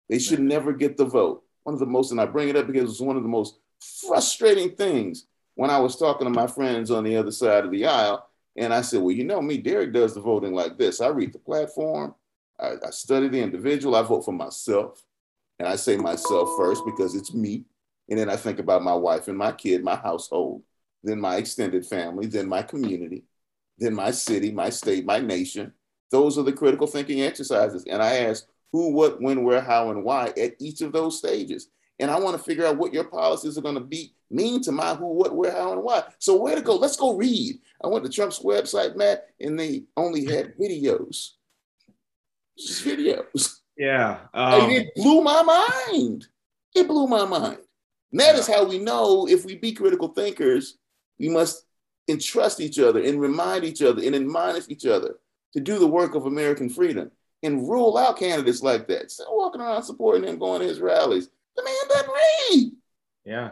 They 0.08 0.18
should 0.18 0.40
never 0.40 0.72
get 0.72 0.96
the 0.96 1.04
vote. 1.04 1.44
One 1.68 1.74
of 1.74 1.80
the 1.80 1.86
most, 1.86 2.12
and 2.12 2.20
I 2.22 2.24
bring 2.24 2.48
it 2.48 2.56
up 2.56 2.66
because 2.66 2.90
it's 2.90 3.00
one 3.00 3.18
of 3.18 3.22
the 3.22 3.28
most 3.28 3.58
frustrating 4.08 4.70
things 4.74 5.26
when 5.54 5.68
I 5.68 5.78
was 5.78 5.96
talking 5.96 6.26
to 6.26 6.32
my 6.32 6.46
friends 6.46 6.90
on 6.90 7.04
the 7.04 7.14
other 7.14 7.30
side 7.30 7.66
of 7.66 7.70
the 7.70 7.84
aisle, 7.84 8.26
and 8.56 8.72
I 8.72 8.80
said, 8.80 9.02
Well, 9.02 9.14
you 9.14 9.24
know 9.24 9.42
me, 9.42 9.58
Derek 9.58 9.92
does 9.92 10.14
the 10.14 10.22
voting 10.22 10.54
like 10.54 10.78
this. 10.78 11.02
I 11.02 11.08
read 11.08 11.34
the 11.34 11.38
platform, 11.38 12.14
I, 12.58 12.76
I 12.86 12.90
study 12.90 13.28
the 13.28 13.42
individual, 13.42 13.96
I 13.96 14.02
vote 14.02 14.24
for 14.24 14.32
myself. 14.32 15.04
And 15.58 15.68
I 15.68 15.76
say 15.76 15.98
myself 15.98 16.48
first 16.56 16.84
because 16.86 17.14
it's 17.14 17.34
me. 17.34 17.64
And 18.08 18.18
then 18.18 18.30
I 18.30 18.36
think 18.36 18.60
about 18.60 18.82
my 18.82 18.94
wife 18.94 19.28
and 19.28 19.36
my 19.36 19.52
kid, 19.52 19.84
my 19.84 19.96
household, 19.96 20.62
then 21.04 21.20
my 21.20 21.36
extended 21.36 21.84
family, 21.84 22.28
then 22.28 22.48
my 22.48 22.62
community. 22.62 23.24
then 23.78 23.94
my 23.94 24.10
city, 24.10 24.52
my 24.52 24.70
state, 24.70 25.04
my 25.04 25.20
nation. 25.20 25.74
Those 26.10 26.38
are 26.38 26.44
the 26.44 26.52
critical 26.52 26.86
thinking 26.86 27.22
exercises. 27.22 27.84
And 27.84 28.02
I 28.02 28.18
ask 28.20 28.46
who, 28.72 28.92
what, 28.92 29.20
when, 29.20 29.44
where, 29.44 29.60
how, 29.60 29.90
and 29.90 30.04
why 30.04 30.32
at 30.40 30.54
each 30.60 30.80
of 30.80 30.92
those 30.92 31.18
stages. 31.18 31.68
And 31.98 32.10
I 32.10 32.18
want 32.18 32.36
to 32.36 32.42
figure 32.42 32.66
out 32.66 32.76
what 32.76 32.94
your 32.94 33.04
policies 33.04 33.58
are 33.58 33.62
going 33.62 33.74
to 33.74 33.80
be 33.80 34.14
mean 34.30 34.62
to 34.62 34.72
my 34.72 34.94
who, 34.94 35.06
what, 35.14 35.34
where, 35.34 35.52
how, 35.52 35.72
and 35.72 35.82
why. 35.82 36.04
So 36.18 36.36
where 36.36 36.54
to 36.54 36.62
go? 36.62 36.76
Let's 36.76 36.96
go 36.96 37.16
read. 37.16 37.58
I 37.82 37.88
went 37.88 38.04
to 38.04 38.10
Trump's 38.10 38.40
website, 38.40 38.96
Matt, 38.96 39.26
and 39.40 39.58
they 39.58 39.84
only 39.96 40.24
had 40.24 40.56
videos. 40.60 41.30
Just 42.56 42.84
videos. 42.84 43.58
Yeah. 43.76 44.18
Um, 44.34 44.62
and 44.62 44.72
it 44.72 44.94
blew 44.94 45.22
my 45.22 45.42
mind. 45.42 46.26
It 46.74 46.86
blew 46.86 47.06
my 47.06 47.24
mind. 47.24 47.58
And 48.12 48.20
that 48.20 48.34
yeah. 48.34 48.40
is 48.40 48.46
how 48.46 48.64
we 48.64 48.78
know 48.78 49.28
if 49.28 49.44
we 49.44 49.56
be 49.56 49.72
critical 49.72 50.08
thinkers, 50.08 50.78
we 51.18 51.28
must 51.28 51.64
entrust 52.08 52.60
each 52.60 52.78
other 52.78 53.02
and 53.02 53.20
remind 53.20 53.64
each 53.64 53.82
other 53.82 54.02
and 54.02 54.14
admonish 54.14 54.64
each 54.68 54.86
other 54.86 55.16
to 55.52 55.60
do 55.60 55.78
the 55.78 55.86
work 55.86 56.14
of 56.14 56.26
American 56.26 56.68
freedom 56.68 57.10
and 57.43 57.68
rule 57.68 57.97
out 57.97 58.18
candidates 58.18 58.62
like 58.62 58.89
that. 58.89 59.11
Still 59.11 59.36
walking 59.36 59.61
around 59.61 59.82
supporting 59.82 60.28
him, 60.28 60.39
going 60.39 60.61
to 60.61 60.66
his 60.66 60.80
rallies. 60.80 61.28
The 61.57 61.64
man 61.64 61.74
doesn't 61.89 62.11
read. 62.11 62.72
Yeah. 63.24 63.51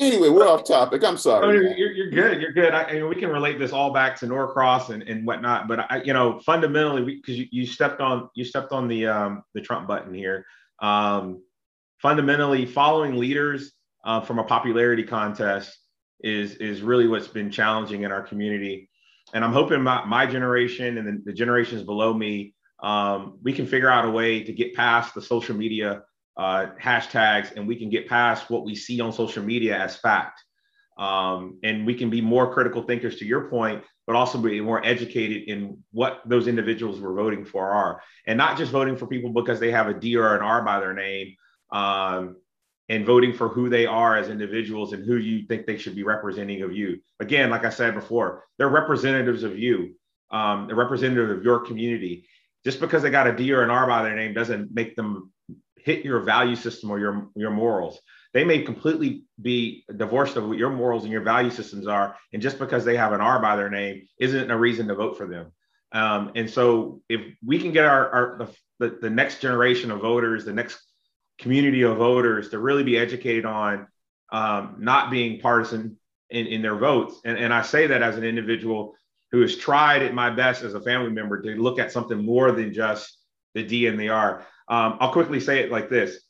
Anyway, 0.00 0.28
we're 0.28 0.48
off 0.48 0.64
topic. 0.64 1.04
I'm 1.04 1.16
sorry. 1.16 1.46
Oh, 1.46 1.50
you're, 1.76 1.92
you're 1.92 2.10
good. 2.10 2.40
You're 2.42 2.52
good. 2.52 2.74
I, 2.74 2.84
I 2.84 2.92
mean, 2.94 3.08
we 3.08 3.14
can 3.14 3.30
relate 3.30 3.58
this 3.58 3.72
all 3.72 3.92
back 3.92 4.16
to 4.16 4.26
Norcross 4.26 4.90
and, 4.90 5.02
and 5.04 5.24
whatnot. 5.24 5.68
But 5.68 5.90
I, 5.90 6.02
you 6.02 6.12
know, 6.12 6.40
fundamentally, 6.40 7.04
because 7.04 7.38
you, 7.38 7.46
you 7.52 7.66
stepped 7.66 8.00
on 8.00 8.28
you 8.34 8.44
stepped 8.44 8.72
on 8.72 8.88
the 8.88 9.06
um, 9.06 9.44
the 9.54 9.60
Trump 9.60 9.86
button 9.86 10.12
here. 10.12 10.44
Um, 10.80 11.42
fundamentally, 11.98 12.66
following 12.66 13.16
leaders 13.16 13.72
uh, 14.04 14.20
from 14.22 14.40
a 14.40 14.44
popularity 14.44 15.04
contest 15.04 15.78
is 16.20 16.56
is 16.56 16.82
really 16.82 17.06
what's 17.06 17.28
been 17.28 17.50
challenging 17.50 18.02
in 18.02 18.10
our 18.10 18.22
community. 18.22 18.88
And 19.34 19.44
I'm 19.44 19.52
hoping 19.52 19.82
my, 19.82 20.04
my 20.04 20.26
generation 20.26 20.98
and 20.98 21.06
the, 21.06 21.22
the 21.26 21.32
generations 21.32 21.82
below 21.82 22.12
me, 22.12 22.54
um, 22.82 23.38
we 23.42 23.52
can 23.52 23.66
figure 23.66 23.90
out 23.90 24.04
a 24.04 24.10
way 24.10 24.42
to 24.42 24.52
get 24.52 24.74
past 24.74 25.14
the 25.14 25.22
social 25.22 25.56
media 25.56 26.02
uh, 26.36 26.66
hashtags 26.80 27.54
and 27.56 27.66
we 27.66 27.76
can 27.76 27.90
get 27.90 28.08
past 28.08 28.50
what 28.50 28.64
we 28.64 28.74
see 28.74 29.00
on 29.00 29.12
social 29.12 29.42
media 29.42 29.78
as 29.78 29.96
fact. 29.96 30.42
Um, 30.98 31.58
and 31.62 31.86
we 31.86 31.94
can 31.94 32.10
be 32.10 32.20
more 32.20 32.52
critical 32.52 32.82
thinkers 32.82 33.18
to 33.18 33.24
your 33.24 33.48
point, 33.48 33.82
but 34.06 34.16
also 34.16 34.38
be 34.38 34.60
more 34.60 34.84
educated 34.84 35.48
in 35.48 35.78
what 35.92 36.20
those 36.26 36.48
individuals 36.48 37.00
we're 37.00 37.14
voting 37.14 37.44
for 37.44 37.70
are, 37.70 38.02
and 38.26 38.36
not 38.36 38.58
just 38.58 38.70
voting 38.72 38.96
for 38.96 39.06
people 39.06 39.30
because 39.32 39.58
they 39.58 39.70
have 39.70 39.88
a 39.88 39.94
D 39.94 40.16
or 40.16 40.36
an 40.36 40.42
R 40.42 40.62
by 40.62 40.80
their 40.80 40.92
name, 40.92 41.34
um, 41.70 42.36
and 42.88 43.06
voting 43.06 43.32
for 43.32 43.48
who 43.48 43.70
they 43.70 43.86
are 43.86 44.16
as 44.16 44.28
individuals 44.28 44.92
and 44.92 45.04
who 45.04 45.16
you 45.16 45.46
think 45.46 45.66
they 45.66 45.78
should 45.78 45.94
be 45.94 46.02
representing 46.02 46.62
of 46.62 46.76
you. 46.76 47.00
Again, 47.20 47.48
like 47.48 47.64
I 47.64 47.70
said 47.70 47.94
before, 47.94 48.44
they're 48.58 48.68
representatives 48.68 49.44
of 49.44 49.58
you, 49.58 49.94
um, 50.30 50.66
they're 50.66 50.76
representative 50.76 51.30
of 51.30 51.42
your 51.42 51.60
community. 51.60 52.26
Just 52.64 52.80
because 52.80 53.02
they 53.02 53.10
got 53.10 53.26
a 53.26 53.34
D 53.34 53.52
or 53.52 53.62
an 53.62 53.70
R 53.70 53.86
by 53.86 54.02
their 54.02 54.16
name 54.16 54.34
doesn't 54.34 54.72
make 54.72 54.94
them 54.94 55.32
hit 55.76 56.04
your 56.04 56.20
value 56.20 56.56
system 56.56 56.90
or 56.90 56.98
your 56.98 57.28
your 57.34 57.50
morals. 57.50 58.00
They 58.32 58.44
may 58.44 58.62
completely 58.62 59.24
be 59.40 59.84
divorced 59.94 60.36
of 60.36 60.48
what 60.48 60.58
your 60.58 60.70
morals 60.70 61.02
and 61.02 61.12
your 61.12 61.22
value 61.22 61.50
systems 61.50 61.86
are, 61.86 62.16
and 62.32 62.40
just 62.40 62.58
because 62.58 62.84
they 62.84 62.96
have 62.96 63.12
an 63.12 63.20
R 63.20 63.40
by 63.40 63.56
their 63.56 63.70
name 63.70 64.08
isn't 64.18 64.50
a 64.50 64.56
reason 64.56 64.88
to 64.88 64.94
vote 64.94 65.18
for 65.18 65.26
them. 65.26 65.52
Um, 65.92 66.32
and 66.34 66.48
so, 66.48 67.02
if 67.08 67.20
we 67.44 67.58
can 67.58 67.72
get 67.72 67.84
our, 67.84 68.08
our 68.10 68.48
the, 68.78 68.98
the 69.00 69.10
next 69.10 69.40
generation 69.40 69.90
of 69.90 70.00
voters, 70.00 70.44
the 70.44 70.52
next 70.52 70.80
community 71.38 71.82
of 71.82 71.98
voters 71.98 72.50
to 72.50 72.58
really 72.58 72.84
be 72.84 72.96
educated 72.96 73.44
on 73.44 73.86
um, 74.30 74.76
not 74.78 75.10
being 75.10 75.40
partisan 75.40 75.98
in, 76.30 76.46
in 76.46 76.62
their 76.62 76.76
votes, 76.76 77.20
and, 77.24 77.36
and 77.36 77.52
I 77.52 77.62
say 77.62 77.88
that 77.88 78.02
as 78.02 78.16
an 78.16 78.24
individual 78.24 78.94
who 79.32 79.40
has 79.40 79.56
tried 79.56 80.02
at 80.02 80.14
my 80.14 80.30
best 80.30 80.62
as 80.62 80.74
a 80.74 80.80
family 80.80 81.10
member 81.10 81.40
to 81.40 81.50
look 81.56 81.78
at 81.78 81.90
something 81.90 82.24
more 82.24 82.52
than 82.52 82.72
just 82.72 83.18
the 83.54 83.62
D 83.62 83.86
and 83.86 83.98
the 83.98 84.10
R. 84.10 84.46
Um, 84.68 84.98
I'll 85.00 85.12
quickly 85.12 85.40
say 85.40 85.60
it 85.60 85.72
like 85.72 85.88
this, 85.88 86.20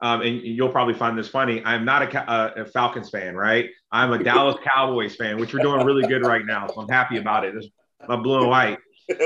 um, 0.00 0.22
and 0.22 0.40
you'll 0.40 0.70
probably 0.70 0.94
find 0.94 1.16
this 1.16 1.28
funny. 1.28 1.62
I'm 1.64 1.84
not 1.84 2.14
a, 2.14 2.62
a, 2.62 2.64
Falcons 2.66 3.10
fan, 3.10 3.36
right? 3.36 3.70
I'm 3.92 4.12
a 4.12 4.22
Dallas 4.22 4.56
Cowboys 4.64 5.14
fan, 5.14 5.38
which 5.38 5.54
we're 5.54 5.62
doing 5.62 5.86
really 5.86 6.06
good 6.08 6.22
right 6.22 6.44
now. 6.44 6.66
So 6.66 6.80
I'm 6.80 6.88
happy 6.88 7.18
about 7.18 7.44
it. 7.44 7.54
It's 7.54 7.68
my 8.08 8.16
blue 8.16 8.40
and 8.40 8.48
white. 8.48 8.78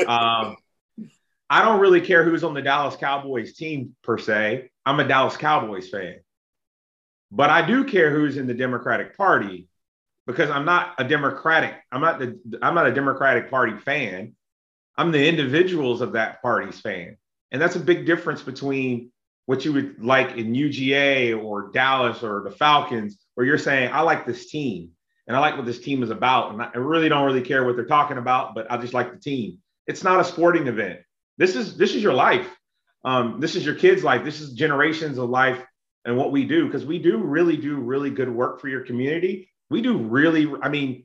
Um, 0.06 0.56
I 1.48 1.64
don't 1.64 1.80
really 1.80 2.02
care 2.02 2.22
who's 2.22 2.44
on 2.44 2.52
the 2.52 2.60
Dallas 2.62 2.96
Cowboys 2.96 3.54
team 3.54 3.96
per 4.02 4.18
se. 4.18 4.70
I'm 4.84 5.00
a 5.00 5.08
Dallas 5.08 5.36
Cowboys 5.36 5.88
fan. 5.88 6.16
But 7.32 7.48
I 7.50 7.66
do 7.66 7.84
care 7.84 8.10
who's 8.10 8.36
in 8.36 8.46
the 8.46 8.54
Democratic 8.54 9.16
Party 9.16 9.69
because 10.26 10.50
I'm 10.50 10.64
not 10.64 10.94
a 10.98 11.04
Democratic. 11.04 11.74
I'm 11.90 12.00
not 12.00 12.18
the 12.18 12.38
I'm 12.62 12.74
not 12.74 12.86
a 12.86 12.94
Democratic 12.94 13.50
Party 13.50 13.76
fan. 13.76 14.34
I'm 14.96 15.12
the 15.12 15.26
individuals 15.26 16.00
of 16.00 16.12
that 16.12 16.42
party's 16.42 16.80
fan. 16.80 17.16
And 17.52 17.60
that's 17.60 17.76
a 17.76 17.80
big 17.80 18.06
difference 18.06 18.42
between 18.42 19.10
what 19.46 19.64
you 19.64 19.72
would 19.72 20.04
like 20.04 20.36
in 20.36 20.52
UGA 20.52 21.42
or 21.42 21.70
Dallas 21.72 22.22
or 22.22 22.42
the 22.44 22.50
Falcons, 22.50 23.18
where 23.34 23.46
you're 23.46 23.58
saying, 23.58 23.90
I 23.92 24.02
like 24.02 24.26
this 24.26 24.50
team 24.50 24.90
and 25.26 25.36
I 25.36 25.40
like 25.40 25.56
what 25.56 25.66
this 25.66 25.80
team 25.80 26.02
is 26.02 26.10
about. 26.10 26.52
And 26.52 26.62
I 26.62 26.76
really 26.76 27.08
don't 27.08 27.24
really 27.24 27.42
care 27.42 27.64
what 27.64 27.76
they're 27.76 27.86
talking 27.86 28.18
about, 28.18 28.54
but 28.54 28.70
I 28.70 28.76
just 28.76 28.94
like 28.94 29.12
the 29.12 29.18
team. 29.18 29.58
It's 29.86 30.04
not 30.04 30.20
a 30.20 30.24
sporting 30.24 30.66
event. 30.66 31.00
This 31.38 31.56
is 31.56 31.76
this 31.76 31.94
is 31.94 32.02
your 32.02 32.12
life. 32.12 32.48
Um, 33.04 33.40
this 33.40 33.56
is 33.56 33.64
your 33.64 33.74
kids' 33.74 34.04
life. 34.04 34.24
This 34.24 34.40
is 34.40 34.52
generations 34.52 35.18
of 35.18 35.30
life 35.30 35.64
and 36.04 36.16
what 36.16 36.32
we 36.32 36.44
do 36.44 36.66
because 36.66 36.84
we 36.84 36.98
do 36.98 37.16
really 37.16 37.56
do 37.56 37.76
really 37.76 38.10
good 38.10 38.28
work 38.28 38.60
for 38.60 38.68
your 38.68 38.82
community. 38.82 39.50
We 39.70 39.82
do 39.82 39.96
really, 39.96 40.52
I 40.60 40.68
mean, 40.68 41.04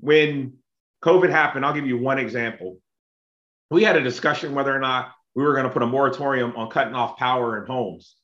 when 0.00 0.54
COVID 1.02 1.30
happened, 1.30 1.64
I'll 1.64 1.74
give 1.74 1.86
you 1.86 1.98
one 1.98 2.18
example. 2.18 2.78
We 3.70 3.84
had 3.84 3.96
a 3.96 4.02
discussion 4.02 4.54
whether 4.54 4.74
or 4.74 4.80
not 4.80 5.12
we 5.34 5.44
were 5.44 5.52
going 5.52 5.64
to 5.64 5.70
put 5.70 5.82
a 5.82 5.86
moratorium 5.86 6.54
on 6.56 6.70
cutting 6.70 6.94
off 6.94 7.16
power 7.16 7.60
in 7.60 7.66
homes. 7.66 8.16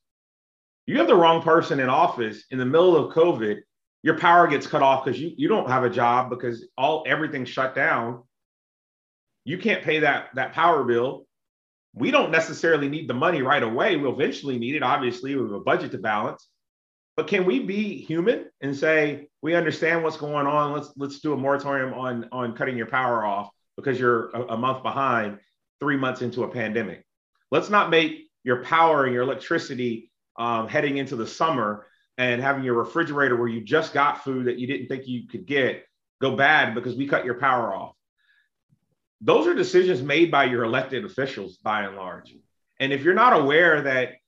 You 0.87 0.99
have 0.99 1.07
the 1.07 1.15
wrong 1.15 1.43
person 1.43 1.81
in 1.81 1.89
office 1.89 2.45
in 2.51 2.59
the 2.59 2.67
middle 2.67 2.97
of 2.97 3.15
COVID, 3.15 3.61
your 4.03 4.19
power 4.19 4.47
gets 4.47 4.67
cut 4.67 4.83
off 4.83 5.05
because 5.05 5.21
you, 5.21 5.33
you 5.37 5.49
don't 5.49 5.69
have 5.69 5.85
a 5.85 5.91
job 5.91 6.31
because 6.31 6.67
all 6.77 7.05
everything's 7.07 7.49
shut 7.49 7.75
down. 7.75 8.23
You 9.45 9.59
can't 9.59 9.83
pay 9.83 10.01
that, 10.01 10.29
that 10.35 10.53
power 10.53 10.85
bill. 10.85 11.27
We 11.95 12.11
don't 12.11 12.31
necessarily 12.31 12.89
need 12.89 13.09
the 13.09 13.15
money 13.15 13.43
right 13.43 13.63
away. 13.63 13.97
We'll 13.97 14.13
eventually 14.13 14.59
need 14.59 14.77
it, 14.77 14.83
obviously, 14.83 15.35
with 15.35 15.53
a 15.53 15.59
budget 15.59 15.91
to 15.93 15.99
balance. 15.99 16.49
But 17.19 17.27
can 17.27 17.47
we 17.47 17.59
be 17.59 18.01
human 18.01 18.45
and 18.61 18.77
say, 18.77 19.27
we 19.43 19.57
understand 19.57 20.05
what's 20.05 20.17
going 20.17 20.47
on? 20.47 20.73
Let's 20.73 20.93
let's 20.97 21.19
do 21.19 21.33
a 21.33 21.37
moratorium 21.37 21.93
on, 21.93 22.29
on 22.31 22.55
cutting 22.55 22.77
your 22.77 22.87
power 22.87 23.27
off 23.27 23.51
because 23.77 23.99
you're 23.99 24.31
a, 24.31 24.55
a 24.55 24.57
month 24.57 24.85
behind 24.85 25.41
three 25.81 25.97
months 25.97 26.23
into 26.23 26.45
a 26.45 26.49
pandemic. 26.49 27.05
Let's 27.51 27.71
not 27.71 27.91
make 27.91 28.29
your 28.45 28.63
power 28.63 29.05
and 29.05 29.13
your 29.13 29.25
electricity 29.25 30.13
um, 30.39 30.69
heading 30.69 30.99
into 30.99 31.17
the 31.17 31.27
summer 31.27 31.87
and 32.19 32.41
having 32.41 32.63
your 32.63 32.75
refrigerator 32.75 33.35
where 33.35 33.49
you 33.49 33.63
just 33.63 33.93
got 33.93 34.23
food 34.23 34.47
that 34.47 34.61
you 34.61 34.69
didn't 34.69 34.87
think 34.87 35.09
you 35.09 35.27
could 35.27 35.45
get 35.45 35.87
go 36.23 36.37
bad 36.37 36.73
because 36.73 36.95
we 36.95 37.09
cut 37.09 37.25
your 37.25 37.35
power 37.35 37.75
off. 37.75 37.97
Those 39.23 39.49
are 39.49 39.55
decisions 39.55 40.03
made 40.03 40.31
by 40.31 40.45
your 40.45 40.63
elected 40.63 41.05
officials 41.05 41.57
by 41.57 41.83
and 41.83 41.97
large. 41.97 42.33
And 42.79 42.93
if 42.93 43.03
you're 43.03 43.13
not 43.13 43.33
aware 43.33 43.83
that 43.83 44.19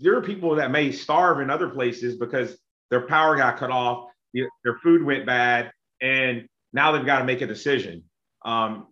there 0.00 0.16
are 0.16 0.22
people 0.22 0.56
that 0.56 0.70
may 0.70 0.92
starve 0.92 1.40
in 1.40 1.50
other 1.50 1.68
places 1.68 2.16
because 2.16 2.56
their 2.90 3.06
power 3.06 3.36
got 3.36 3.58
cut 3.58 3.70
off, 3.70 4.08
their 4.34 4.78
food 4.82 5.02
went 5.02 5.26
bad, 5.26 5.72
and 6.00 6.48
now 6.72 6.92
they've 6.92 7.06
got 7.06 7.18
to 7.18 7.24
make 7.24 7.40
a 7.40 7.46
decision. 7.46 8.04
Um, 8.44 8.86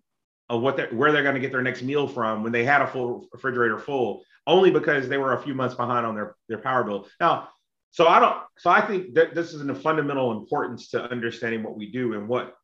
of 0.48 0.62
what 0.62 0.76
they're, 0.76 0.88
where 0.88 1.12
they're 1.12 1.22
going 1.22 1.34
to 1.34 1.40
get 1.40 1.52
their 1.52 1.62
next 1.62 1.82
meal 1.82 2.06
from 2.06 2.42
when 2.42 2.52
they 2.52 2.64
had 2.64 2.82
a 2.82 2.86
full 2.86 3.28
refrigerator 3.32 3.78
full, 3.78 4.22
only 4.46 4.70
because 4.70 5.08
they 5.08 5.18
were 5.18 5.32
a 5.32 5.42
few 5.42 5.54
months 5.54 5.74
behind 5.74 6.06
on 6.06 6.14
their, 6.14 6.36
their 6.48 6.58
power 6.58 6.84
bill. 6.84 7.08
Now, 7.20 7.48
so 7.90 8.06
I 8.06 8.20
don't, 8.20 8.36
so 8.58 8.70
I 8.70 8.80
think 8.80 9.14
that 9.14 9.34
this 9.34 9.54
is 9.54 9.66
a 9.66 9.74
fundamental 9.74 10.32
importance 10.32 10.90
to 10.90 11.02
understanding 11.02 11.62
what 11.62 11.76
we 11.76 11.90
do 11.90 12.14
and 12.14 12.28
what, 12.28 12.54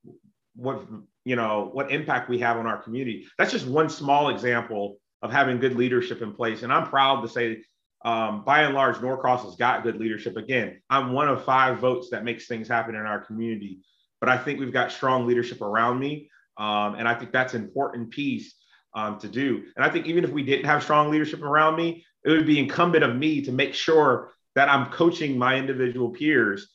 what, 0.54 0.86
you 1.24 1.36
know, 1.36 1.70
what 1.72 1.90
impact 1.90 2.28
we 2.28 2.38
have 2.40 2.56
on 2.56 2.66
our 2.66 2.80
community. 2.80 3.26
That's 3.38 3.50
just 3.52 3.66
one 3.66 3.88
small 3.88 4.28
example 4.28 4.98
of 5.22 5.32
having 5.32 5.58
good 5.58 5.74
leadership 5.74 6.22
in 6.22 6.34
place. 6.34 6.62
And 6.62 6.72
I'm 6.72 6.88
proud 6.88 7.22
to 7.22 7.28
say, 7.28 7.62
um, 8.05 8.44
by 8.44 8.62
and 8.62 8.74
large, 8.74 8.96
Norcross 8.96 9.44
has 9.44 9.57
got 9.57 9.82
good 9.82 9.96
leadership. 9.96 10.36
Again, 10.36 10.80
I'm 10.90 11.12
one 11.12 11.28
of 11.28 11.44
five 11.44 11.78
votes 11.78 12.11
that 12.11 12.24
makes 12.24 12.46
things 12.46 12.68
happen 12.68 12.94
in 12.94 13.03
our 13.03 13.20
community, 13.20 13.80
but 14.20 14.28
I 14.28 14.36
think 14.36 14.59
we've 14.59 14.72
got 14.72 14.92
strong 14.92 15.26
leadership 15.26 15.61
around 15.61 15.98
me. 15.98 16.28
Um, 16.59 16.96
and 16.96 17.09
I 17.09 17.14
think 17.14 17.32
that's 17.32 17.55
an 17.55 17.62
important 17.62 18.11
piece 18.11 18.55
um, 18.94 19.18
to 19.20 19.28
do. 19.28 19.64
And 19.76 19.84
I 19.84 19.88
think 19.88 20.07
even 20.07 20.24
if 20.24 20.30
we 20.30 20.42
didn't 20.42 20.66
have 20.66 20.82
strong 20.82 21.11
leadership 21.11 21.42
around 21.42 21.76
me, 21.76 22.05
it 22.24 22.30
would 22.30 22.46
be 22.46 22.59
incumbent 22.59 23.05
of 23.05 23.16
me 23.16 23.42
to 23.42 23.53
make 23.53 23.74
sure 23.74 24.32
that 24.55 24.68
I'm 24.68 24.90
coaching 24.92 25.38
my 25.38 25.57
individual 25.57 26.11
peers 26.11 26.68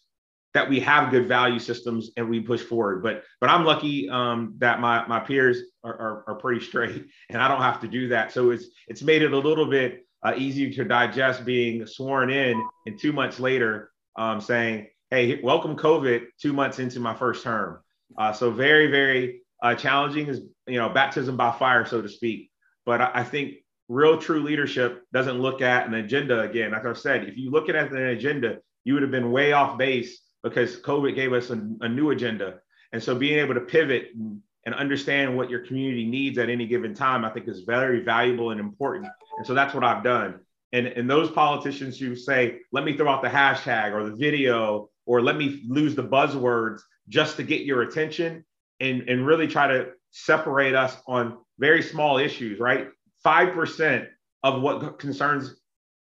that 0.53 0.69
we 0.69 0.80
have 0.80 1.11
good 1.11 1.28
value 1.28 1.59
systems 1.59 2.09
and 2.17 2.28
we 2.28 2.39
push 2.39 2.61
forward. 2.61 3.03
But 3.03 3.23
but 3.39 3.49
I'm 3.49 3.63
lucky 3.63 4.09
um, 4.09 4.55
that 4.57 4.80
my 4.80 5.05
my 5.07 5.19
peers 5.19 5.59
are, 5.84 5.93
are, 5.93 6.23
are, 6.28 6.36
pretty 6.36 6.65
straight 6.65 7.05
and 7.30 7.41
I 7.41 7.47
don't 7.47 7.61
have 7.61 7.82
to 7.82 7.88
do 7.88 8.07
that. 8.09 8.32
So 8.32 8.49
it's 8.49 8.65
it's 8.88 9.03
made 9.03 9.21
it 9.21 9.34
a 9.34 9.38
little 9.38 9.67
bit 9.67 10.07
uh, 10.24 10.34
easier 10.38 10.72
to 10.72 10.84
digest 10.84 11.45
being 11.45 11.86
sworn 11.86 12.30
in 12.30 12.61
and 12.86 12.99
two 12.99 13.13
months 13.13 13.39
later 13.39 13.91
um, 14.15 14.41
saying, 14.41 14.88
hey, 15.09 15.39
welcome 15.41 15.76
COVID 15.76 16.26
two 16.41 16.53
months 16.53 16.80
into 16.80 16.99
my 16.99 17.13
first 17.13 17.43
term. 17.43 17.80
Uh, 18.18 18.34
so 18.34 18.51
very 18.51 18.88
very 18.88 19.41
uh, 19.61 19.76
challenging 19.76 20.28
is 20.28 20.41
you 20.68 20.78
know 20.78 20.89
baptism 20.89 21.38
by 21.38 21.51
fire, 21.51 21.86
so 21.86 22.01
to 22.01 22.09
speak. 22.09 22.51
But 22.86 23.01
I, 23.01 23.11
I 23.15 23.24
think 23.24 23.55
real 23.89 24.18
true 24.18 24.41
leadership 24.41 25.03
doesn't 25.13 25.39
look 25.39 25.61
at 25.61 25.88
an 25.88 25.93
agenda 25.95 26.41
again. 26.41 26.72
Like 26.72 26.86
I 26.86 26.93
said, 26.93 27.24
if 27.26 27.38
you 27.38 27.51
look 27.51 27.70
at 27.70 27.76
an 27.76 27.95
agenda, 27.97 28.57
you 28.84 28.93
would 28.93 29.03
have 29.03 29.11
been 29.11 29.32
way 29.32 29.53
off 29.53 29.78
base 29.78 30.22
because 30.43 30.80
COVID 30.82 31.15
gave 31.15 31.34
us 31.34 31.49
a, 31.49 31.61
a 31.82 31.89
new 31.89 32.11
agenda. 32.11 32.59
And 32.93 33.01
so 33.01 33.15
being 33.15 33.39
able 33.39 33.53
to 33.55 33.61
pivot 33.61 34.09
and, 34.15 34.41
understand 34.76 35.38
what 35.38 35.49
your 35.49 35.61
community 35.65 36.05
needs 36.05 36.38
at 36.38 36.49
any 36.49 36.68
given 36.68 36.93
time, 36.93 37.24
I 37.24 37.30
think 37.30 37.47
is 37.47 37.61
very 37.61 38.03
valuable 38.03 38.51
and 38.51 38.59
important. 38.59 39.07
And 39.38 39.45
so 39.45 39.53
that's 39.53 39.73
what 39.73 39.83
I've 39.83 40.03
done. 40.03 40.39
And, 40.73 40.88
and 40.88 41.09
those 41.09 41.31
politicians 41.31 41.97
who 41.97 42.15
say, 42.15 42.59
let 42.71 42.83
me 42.83 42.97
throw 42.97 43.09
out 43.09 43.21
the 43.21 43.29
hashtag 43.29 43.93
or 43.93 44.09
the 44.09 44.15
video, 44.15 44.89
or 45.05 45.21
let 45.21 45.38
me 45.38 45.63
lose 45.67 45.95
the 45.95 46.03
buzzwords 46.03 46.81
just 47.07 47.38
to 47.38 47.43
get 47.43 47.61
your 47.61 47.83
attention 47.83 48.43
and, 48.79 49.03
and 49.03 49.25
really 49.25 49.47
try 49.47 49.67
to 49.67 49.91
separate 50.11 50.75
us 50.75 50.97
on 51.07 51.38
very 51.57 51.81
small 51.81 52.17
issues, 52.17 52.59
right? 52.59 52.89
5% 53.25 54.07
of 54.43 54.61
what 54.61 54.99
concerns 54.99 55.55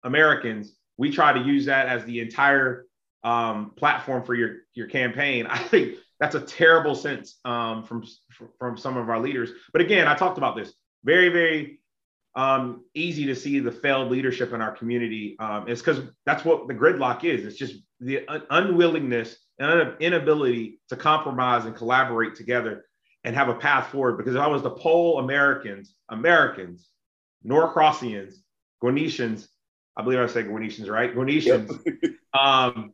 Americans, 0.03 0.75
we 0.97 1.11
try 1.11 1.31
to 1.33 1.39
use 1.39 1.65
that 1.65 1.87
as 1.87 2.03
the 2.05 2.19
entire 2.19 2.85
um, 3.23 3.71
platform 3.75 4.23
for 4.23 4.35
your, 4.35 4.57
your 4.73 4.87
campaign. 4.87 5.45
I 5.49 5.57
think 5.57 5.95
that's 6.19 6.35
a 6.35 6.41
terrible 6.41 6.95
sense 6.95 7.39
um, 7.45 7.83
from, 7.85 8.03
from 8.57 8.77
some 8.77 8.97
of 8.97 9.09
our 9.09 9.19
leaders. 9.19 9.51
But 9.71 9.81
again, 9.81 10.07
I 10.07 10.15
talked 10.15 10.37
about 10.37 10.55
this 10.55 10.73
very, 11.03 11.29
very 11.29 11.79
um, 12.35 12.85
easy 12.93 13.25
to 13.25 13.35
see 13.35 13.59
the 13.59 13.71
failed 13.71 14.11
leadership 14.11 14.53
in 14.53 14.61
our 14.61 14.71
community. 14.71 15.35
Um, 15.39 15.65
it's 15.67 15.81
because 15.81 16.01
that's 16.25 16.45
what 16.45 16.67
the 16.67 16.73
gridlock 16.73 17.23
is. 17.23 17.45
It's 17.45 17.57
just 17.57 17.75
the 17.99 18.27
un- 18.27 18.43
unwillingness 18.49 19.35
and 19.57 19.93
inability 19.99 20.79
to 20.89 20.95
compromise 20.95 21.65
and 21.65 21.75
collaborate 21.75 22.35
together 22.35 22.85
and 23.23 23.35
have 23.35 23.49
a 23.49 23.55
path 23.55 23.91
forward. 23.91 24.17
Because 24.17 24.35
if 24.35 24.41
I 24.41 24.47
was 24.47 24.61
to 24.61 24.69
poll 24.69 25.19
Americans, 25.19 25.93
Americans, 26.09 26.87
Norcrossians, 27.43 28.35
Gwinnetians, 28.81 29.47
I 29.97 30.03
believe 30.03 30.19
I 30.19 30.27
say 30.27 30.43
Gwinnetians, 30.43 30.89
right? 30.89 31.13
Gwinnetians. 31.13 31.81
Yep. 31.85 32.11
um, 32.39 32.93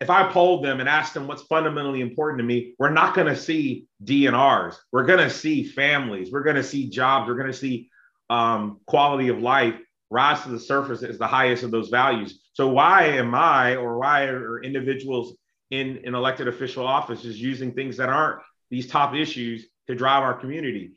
if 0.00 0.10
I 0.10 0.28
polled 0.32 0.64
them 0.64 0.80
and 0.80 0.88
asked 0.88 1.14
them 1.14 1.28
what's 1.28 1.42
fundamentally 1.42 2.00
important 2.00 2.40
to 2.40 2.44
me, 2.44 2.74
we're 2.80 2.90
not 2.90 3.14
going 3.14 3.28
to 3.28 3.36
see 3.36 3.86
DNRs. 4.02 4.74
We're 4.90 5.04
going 5.04 5.20
to 5.20 5.30
see 5.30 5.62
families. 5.62 6.32
We're 6.32 6.42
going 6.42 6.56
to 6.56 6.64
see 6.64 6.90
jobs. 6.90 7.28
We're 7.28 7.36
going 7.36 7.52
to 7.52 7.56
see 7.56 7.88
um, 8.32 8.80
quality 8.86 9.28
of 9.28 9.40
life 9.40 9.74
rise 10.10 10.42
to 10.42 10.48
the 10.48 10.58
surface 10.58 11.02
as 11.02 11.18
the 11.18 11.26
highest 11.26 11.62
of 11.62 11.70
those 11.70 11.90
values. 11.90 12.40
So 12.54 12.68
why 12.68 13.04
am 13.04 13.34
I 13.34 13.76
or 13.76 13.98
why 13.98 14.24
are 14.24 14.62
individuals 14.62 15.36
in 15.70 16.00
an 16.04 16.14
elected 16.14 16.48
official 16.48 16.86
office 16.86 17.24
is 17.24 17.40
using 17.40 17.72
things 17.72 17.96
that 17.98 18.08
aren't 18.08 18.40
these 18.70 18.86
top 18.86 19.14
issues 19.14 19.66
to 19.86 19.94
drive 19.94 20.22
our 20.22 20.34
community? 20.34 20.92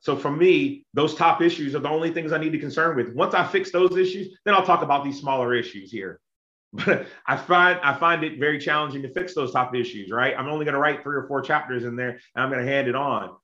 So 0.00 0.16
for 0.16 0.30
me, 0.30 0.84
those 0.92 1.14
top 1.14 1.40
issues 1.40 1.76
are 1.76 1.80
the 1.80 1.88
only 1.88 2.12
things 2.12 2.32
I 2.32 2.38
need 2.38 2.52
to 2.52 2.58
concern 2.58 2.96
with. 2.96 3.14
Once 3.14 3.34
I 3.34 3.46
fix 3.46 3.70
those 3.70 3.96
issues, 3.96 4.36
then 4.44 4.54
I'll 4.54 4.66
talk 4.66 4.82
about 4.82 5.04
these 5.04 5.20
smaller 5.20 5.54
issues 5.54 5.90
here. 5.90 6.20
But 6.74 7.06
I 7.26 7.36
find 7.36 7.78
I 7.82 7.92
find 7.92 8.24
it 8.24 8.40
very 8.40 8.58
challenging 8.58 9.02
to 9.02 9.12
fix 9.12 9.34
those 9.34 9.52
top 9.52 9.74
issues, 9.74 10.10
right? 10.10 10.34
I'm 10.36 10.48
only 10.48 10.64
going 10.64 10.72
to 10.72 10.80
write 10.80 11.02
three 11.02 11.16
or 11.16 11.26
four 11.28 11.42
chapters 11.42 11.84
in 11.84 11.96
there 11.96 12.12
and 12.34 12.42
I'm 12.42 12.50
going 12.50 12.64
to 12.64 12.72
hand 12.72 12.88
it 12.88 12.94
on. 12.94 13.36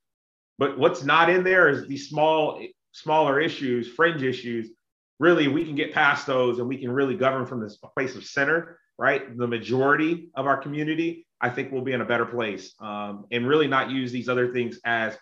But 0.56 0.78
what's 0.78 1.04
not 1.04 1.28
in 1.28 1.44
there 1.44 1.68
is 1.68 1.86
these 1.86 2.08
small 2.08 2.58
smaller 2.92 3.40
issues, 3.40 3.88
fringe 3.88 4.22
issues. 4.22 4.70
Really, 5.18 5.48
we 5.48 5.64
can 5.64 5.74
get 5.74 5.92
past 5.92 6.26
those 6.26 6.58
and 6.58 6.68
we 6.68 6.78
can 6.78 6.90
really 6.90 7.16
govern 7.16 7.44
from 7.46 7.60
this 7.60 7.76
place 7.76 8.14
of 8.14 8.24
center, 8.24 8.78
right? 8.98 9.36
The 9.36 9.46
majority 9.46 10.30
of 10.34 10.46
our 10.46 10.56
community, 10.56 11.26
I 11.40 11.50
think, 11.50 11.72
we'll 11.72 11.82
be 11.82 11.92
in 11.92 12.00
a 12.00 12.06
better 12.06 12.26
place 12.26 12.74
um, 12.80 13.26
and 13.32 13.46
really 13.46 13.66
not 13.66 13.90
use 13.90 14.12
these 14.12 14.28
other 14.28 14.52
things 14.52 14.78
as 14.84 15.16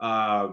uh, 0.00 0.48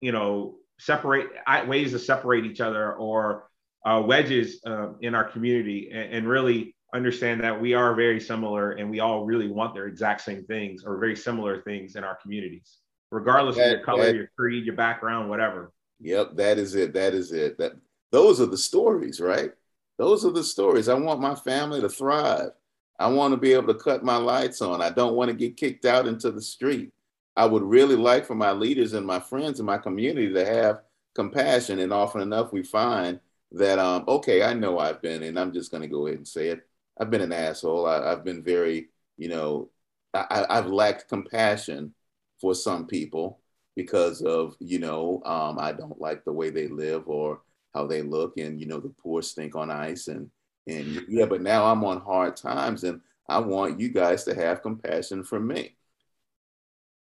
you 0.00 0.12
know, 0.12 0.56
separate 0.78 1.28
ways 1.66 1.92
to 1.92 1.98
separate 1.98 2.44
each 2.44 2.60
other 2.60 2.92
or 2.94 3.48
uh, 3.86 4.02
wedges 4.04 4.60
uh, 4.66 4.88
in 5.00 5.14
our 5.14 5.24
community 5.24 5.90
and, 5.92 6.12
and, 6.14 6.28
really 6.28 6.74
understand 6.94 7.42
that 7.42 7.58
we 7.58 7.74
are 7.74 7.94
very 7.94 8.20
similar 8.20 8.72
and 8.72 8.90
we 8.90 9.00
all 9.00 9.24
really 9.24 9.48
want 9.48 9.74
their 9.74 9.86
exact 9.86 10.20
same 10.22 10.44
things 10.44 10.84
or 10.84 10.98
very 10.98 11.16
similar 11.16 11.62
things 11.62 11.96
in 11.96 12.04
our 12.04 12.16
communities, 12.22 12.78
regardless 13.10 13.56
that, 13.56 13.66
of 13.66 13.70
your 13.72 13.84
color, 13.84 14.04
that, 14.04 14.14
your 14.14 14.28
creed, 14.38 14.64
your 14.64 14.74
background, 14.74 15.28
whatever. 15.28 15.72
Yep, 16.00 16.36
that 16.36 16.58
is 16.58 16.74
it. 16.74 16.92
That 16.94 17.14
is 17.14 17.32
it. 17.32 17.58
That 17.58 17.72
those 18.12 18.40
are 18.40 18.46
the 18.46 18.58
stories, 18.58 19.20
right? 19.20 19.52
Those 19.98 20.24
are 20.24 20.32
the 20.32 20.44
stories. 20.44 20.88
I 20.88 20.94
want 20.94 21.20
my 21.20 21.34
family 21.34 21.80
to 21.80 21.88
thrive. 21.88 22.50
I 22.98 23.08
want 23.08 23.32
to 23.32 23.36
be 23.36 23.52
able 23.52 23.72
to 23.72 23.80
cut 23.80 24.04
my 24.04 24.16
lights 24.16 24.60
on. 24.62 24.82
I 24.82 24.90
don't 24.90 25.14
want 25.14 25.30
to 25.30 25.36
get 25.36 25.56
kicked 25.56 25.84
out 25.84 26.06
into 26.06 26.30
the 26.30 26.42
street. 26.42 26.92
I 27.36 27.46
would 27.46 27.62
really 27.62 27.96
like 27.96 28.26
for 28.26 28.34
my 28.36 28.52
leaders 28.52 28.92
and 28.92 29.06
my 29.06 29.18
friends 29.18 29.58
in 29.58 29.66
my 29.66 29.78
community 29.78 30.32
to 30.32 30.44
have 30.44 30.82
compassion. 31.14 31.80
And 31.80 31.92
often 31.92 32.20
enough, 32.20 32.52
we 32.52 32.62
find 32.62 33.18
that, 33.52 33.78
um, 33.78 34.04
okay, 34.06 34.42
I 34.42 34.54
know 34.54 34.78
I've 34.78 35.02
been, 35.02 35.22
and 35.24 35.38
I'm 35.38 35.52
just 35.52 35.70
going 35.70 35.82
to 35.82 35.88
go 35.88 36.06
ahead 36.06 36.18
and 36.18 36.28
say 36.28 36.48
it. 36.48 36.60
I've 37.00 37.10
been 37.10 37.20
an 37.20 37.32
asshole. 37.32 37.86
I, 37.86 38.10
have 38.10 38.24
been 38.24 38.44
very, 38.44 38.88
you 39.16 39.28
know, 39.28 39.70
I, 40.12 40.46
have 40.48 40.66
lacked 40.68 41.08
compassion 41.08 41.94
for 42.40 42.54
some 42.54 42.86
people 42.86 43.40
because 43.76 44.22
of, 44.22 44.56
you 44.60 44.78
know, 44.78 45.22
um, 45.24 45.58
I 45.58 45.72
don't 45.72 46.00
like 46.00 46.24
the 46.24 46.32
way 46.32 46.50
they 46.50 46.68
live 46.68 47.08
or 47.08 47.42
how 47.74 47.86
they 47.86 48.02
look, 48.02 48.38
and 48.38 48.60
you 48.60 48.66
know, 48.66 48.80
the 48.80 48.88
poor 48.88 49.22
stink 49.22 49.56
on 49.56 49.70
ice, 49.70 50.08
and 50.08 50.30
and 50.66 51.04
yeah. 51.08 51.26
But 51.26 51.42
now 51.42 51.66
I'm 51.66 51.84
on 51.84 52.00
hard 52.00 52.36
times, 52.36 52.84
and 52.84 53.00
I 53.28 53.38
want 53.38 53.80
you 53.80 53.88
guys 53.88 54.24
to 54.24 54.34
have 54.34 54.62
compassion 54.62 55.24
for 55.24 55.40
me. 55.40 55.76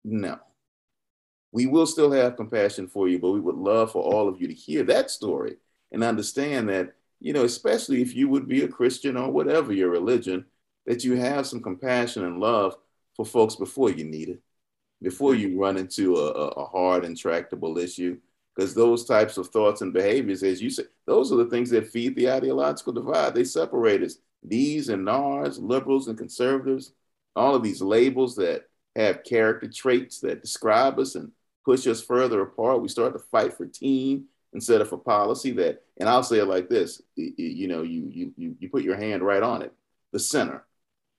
No. 0.04 0.38
We 1.52 1.66
will 1.66 1.86
still 1.86 2.10
have 2.10 2.36
compassion 2.36 2.88
for 2.88 3.08
you, 3.08 3.18
but 3.18 3.30
we 3.30 3.40
would 3.40 3.56
love 3.56 3.92
for 3.92 4.02
all 4.02 4.28
of 4.28 4.40
you 4.40 4.48
to 4.48 4.54
hear 4.54 4.82
that 4.84 5.10
story 5.10 5.56
and 5.92 6.02
understand 6.02 6.68
that, 6.68 6.94
you 7.20 7.32
know, 7.32 7.44
especially 7.44 8.02
if 8.02 8.14
you 8.14 8.28
would 8.28 8.48
be 8.48 8.62
a 8.64 8.68
Christian 8.68 9.16
or 9.16 9.30
whatever 9.30 9.72
your 9.72 9.90
religion, 9.90 10.46
that 10.86 11.04
you 11.04 11.14
have 11.16 11.46
some 11.46 11.62
compassion 11.62 12.24
and 12.24 12.40
love 12.40 12.76
for 13.16 13.24
folks 13.24 13.54
before 13.54 13.90
you 13.90 14.04
need 14.04 14.28
it, 14.28 14.40
before 15.04 15.34
you 15.34 15.60
run 15.60 15.76
into 15.76 16.16
a, 16.16 16.30
a 16.30 16.64
hard, 16.64 17.04
intractable 17.04 17.78
issue. 17.78 18.18
Because 18.56 18.74
those 18.74 19.04
types 19.04 19.36
of 19.36 19.48
thoughts 19.48 19.80
and 19.82 19.92
behaviors, 19.92 20.42
as 20.42 20.62
you 20.62 20.70
say, 20.70 20.84
those 21.06 21.32
are 21.32 21.36
the 21.36 21.50
things 21.50 21.70
that 21.70 21.88
feed 21.88 22.14
the 22.14 22.30
ideological 22.30 22.92
divide. 22.92 23.34
They 23.34 23.44
separate 23.44 24.02
us, 24.02 24.18
these 24.42 24.88
and 24.88 25.04
NARs, 25.04 25.58
liberals 25.58 26.08
and 26.08 26.16
conservatives, 26.16 26.92
all 27.34 27.54
of 27.54 27.62
these 27.64 27.82
labels 27.82 28.36
that 28.36 28.68
have 28.94 29.24
character 29.24 29.68
traits 29.68 30.20
that 30.20 30.40
describe 30.40 31.00
us 31.00 31.16
and 31.16 31.32
push 31.64 31.86
us 31.88 32.00
further 32.00 32.42
apart. 32.42 32.80
We 32.80 32.88
start 32.88 33.12
to 33.14 33.18
fight 33.18 33.54
for 33.54 33.66
team 33.66 34.26
instead 34.52 34.80
of 34.80 34.88
for 34.88 34.98
policy 34.98 35.50
that, 35.50 35.82
and 35.98 36.08
I'll 36.08 36.22
say 36.22 36.38
it 36.38 36.46
like 36.46 36.68
this, 36.68 37.02
you 37.16 37.66
know, 37.66 37.82
you, 37.82 38.32
you, 38.36 38.56
you 38.60 38.68
put 38.68 38.84
your 38.84 38.96
hand 38.96 39.22
right 39.22 39.42
on 39.42 39.62
it, 39.62 39.72
the 40.12 40.20
center, 40.20 40.64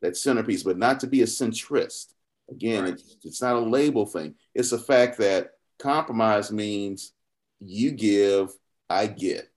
that 0.02 0.16
centerpiece, 0.16 0.64
but 0.64 0.78
not 0.78 1.02
to 1.02 1.08
be 1.08 1.22
a 1.22 1.26
centrist. 1.26 2.14
Again, 2.50 2.84
right. 2.84 2.93
it's, 2.93 3.18
it's 3.24 3.41
not 3.41 3.56
a 3.56 3.60
label 3.60 4.06
thing. 4.06 4.36
It's 4.54 4.72
a 4.72 4.80
fact 4.80 5.18
that 5.18 5.52
compromise 5.80 6.52
means 6.52 7.14
you 7.60 7.91
give, 7.91 8.52
I 8.89 9.08
get. 9.08 9.50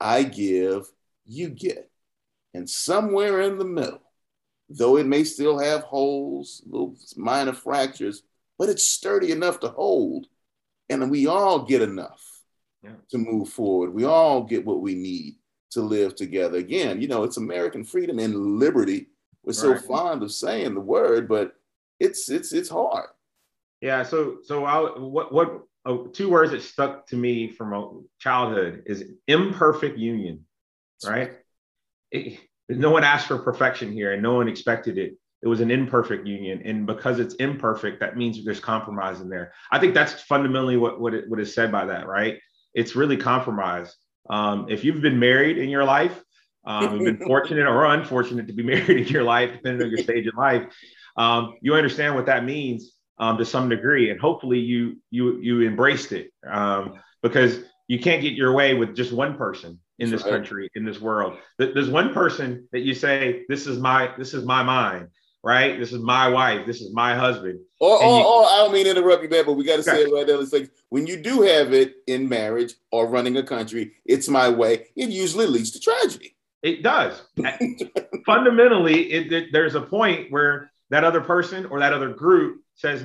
I 0.00 0.24
give, 0.24 0.86
you 1.24 1.48
get. 1.48 1.90
And 2.52 2.68
somewhere 2.68 3.40
in 3.42 3.58
the 3.58 3.64
middle, 3.64 4.02
though 4.68 4.96
it 4.96 5.06
may 5.06 5.24
still 5.24 5.58
have 5.58 5.82
holes, 5.82 6.62
little 6.66 6.96
minor 7.16 7.52
fractures, 7.52 8.22
but 8.58 8.68
it's 8.68 8.86
sturdy 8.86 9.32
enough 9.32 9.60
to 9.60 9.68
hold. 9.68 10.26
And 10.88 11.10
we 11.10 11.26
all 11.26 11.64
get 11.64 11.82
enough 11.82 12.42
yeah. 12.82 12.92
to 13.10 13.18
move 13.18 13.48
forward. 13.48 13.94
We 13.94 14.04
all 14.04 14.42
get 14.42 14.64
what 14.64 14.80
we 14.80 14.94
need 14.94 15.36
to 15.70 15.80
live 15.80 16.14
together. 16.14 16.58
Again, 16.58 17.00
you 17.00 17.08
know, 17.08 17.24
it's 17.24 17.36
American 17.36 17.84
freedom 17.84 18.18
and 18.18 18.58
liberty. 18.58 19.08
We're 19.42 19.50
right. 19.50 19.56
so 19.56 19.76
fond 19.78 20.22
of 20.22 20.32
saying 20.32 20.74
the 20.74 20.80
word, 20.80 21.28
but 21.28 21.54
it's 22.00 22.30
it's 22.30 22.52
it's 22.52 22.68
hard. 22.68 23.08
Yeah. 23.80 24.02
So 24.02 24.38
so 24.44 24.64
I 24.64 24.98
what 24.98 25.32
what 25.32 25.62
oh, 25.84 26.06
two 26.06 26.30
words 26.30 26.52
that 26.52 26.62
stuck 26.62 27.06
to 27.08 27.16
me 27.16 27.50
from 27.50 28.06
childhood 28.18 28.84
is 28.86 29.04
imperfect 29.26 29.98
union, 29.98 30.46
right? 31.04 31.32
It, 32.10 32.38
no 32.68 32.90
one 32.90 33.04
asked 33.04 33.26
for 33.26 33.38
perfection 33.38 33.92
here 33.92 34.12
and 34.12 34.22
no 34.22 34.34
one 34.34 34.48
expected 34.48 34.98
it. 34.98 35.16
It 35.42 35.48
was 35.48 35.60
an 35.60 35.70
imperfect 35.70 36.26
union. 36.26 36.62
And 36.64 36.86
because 36.86 37.18
it's 37.18 37.34
imperfect, 37.34 38.00
that 38.00 38.16
means 38.16 38.42
there's 38.42 38.60
compromise 38.60 39.20
in 39.20 39.28
there. 39.28 39.52
I 39.70 39.78
think 39.78 39.92
that's 39.92 40.22
fundamentally 40.22 40.78
what, 40.78 40.98
what, 41.00 41.12
it, 41.12 41.28
what 41.28 41.38
is 41.38 41.54
said 41.54 41.70
by 41.70 41.84
that, 41.86 42.06
right? 42.06 42.38
It's 42.72 42.96
really 42.96 43.18
compromise. 43.18 43.94
Um, 44.30 44.66
if 44.70 44.84
you've 44.84 45.02
been 45.02 45.18
married 45.18 45.58
in 45.58 45.68
your 45.68 45.84
life, 45.84 46.18
um, 46.64 46.94
you've 46.94 47.18
been 47.18 47.26
fortunate 47.26 47.66
or 47.66 47.84
unfortunate 47.84 48.46
to 48.46 48.54
be 48.54 48.62
married 48.74 49.06
in 49.06 49.08
your 49.08 49.22
life, 49.22 49.52
depending 49.52 49.82
on 49.82 49.90
your 49.90 50.02
stage 50.02 50.26
in 50.26 50.34
life, 50.34 50.64
um, 51.16 51.54
you 51.60 51.74
understand 51.74 52.14
what 52.14 52.26
that 52.26 52.44
means 52.44 52.92
um, 53.18 53.38
to 53.38 53.44
some 53.44 53.68
degree, 53.68 54.10
and 54.10 54.20
hopefully 54.20 54.58
you 54.58 54.96
you 55.10 55.38
you 55.38 55.62
embraced 55.62 56.12
it 56.12 56.30
um, 56.46 56.94
because 57.22 57.60
you 57.88 57.98
can't 57.98 58.22
get 58.22 58.32
your 58.32 58.52
way 58.52 58.74
with 58.74 58.96
just 58.96 59.12
one 59.12 59.36
person 59.36 59.78
in 59.98 60.10
this 60.10 60.22
country, 60.22 60.68
in 60.74 60.84
this 60.84 61.00
world. 61.00 61.38
There's 61.58 61.88
one 61.88 62.12
person 62.12 62.68
that 62.72 62.80
you 62.80 62.94
say, 62.94 63.44
"This 63.48 63.66
is 63.66 63.78
my 63.78 64.12
this 64.18 64.34
is 64.34 64.44
my 64.44 64.62
mind." 64.62 65.08
right? 65.44 65.78
This 65.78 65.92
is 65.92 66.00
my 66.00 66.26
wife. 66.28 66.66
This 66.66 66.80
is 66.80 66.92
my 66.94 67.14
husband. 67.14 67.60
Or, 67.78 68.02
or, 68.02 68.18
you, 68.18 68.24
or 68.24 68.44
I 68.46 68.56
don't 68.56 68.72
mean 68.72 68.84
to 68.84 68.92
interrupt 68.92 69.22
you, 69.22 69.28
man, 69.28 69.44
but 69.44 69.52
we 69.52 69.64
got 69.64 69.76
to 69.76 69.82
say 69.82 70.02
it 70.02 70.12
right 70.12 70.26
there. 70.26 70.40
It's 70.40 70.54
like 70.54 70.70
when 70.88 71.06
you 71.06 71.18
do 71.18 71.42
have 71.42 71.74
it 71.74 71.96
in 72.06 72.28
marriage 72.28 72.72
or 72.90 73.06
running 73.06 73.36
a 73.36 73.42
country, 73.42 73.92
it's 74.06 74.26
my 74.26 74.48
way. 74.48 74.86
It 74.96 75.10
usually 75.10 75.46
leads 75.46 75.70
to 75.72 75.80
tragedy. 75.80 76.34
It 76.62 76.82
does. 76.82 77.20
Fundamentally, 78.26 79.12
it, 79.12 79.32
it, 79.32 79.48
there's 79.52 79.74
a 79.74 79.82
point 79.82 80.32
where 80.32 80.72
that 80.90 81.04
other 81.04 81.20
person 81.20 81.66
or 81.66 81.80
that 81.80 81.92
other 81.92 82.10
group 82.10 82.60
says, 82.74 83.04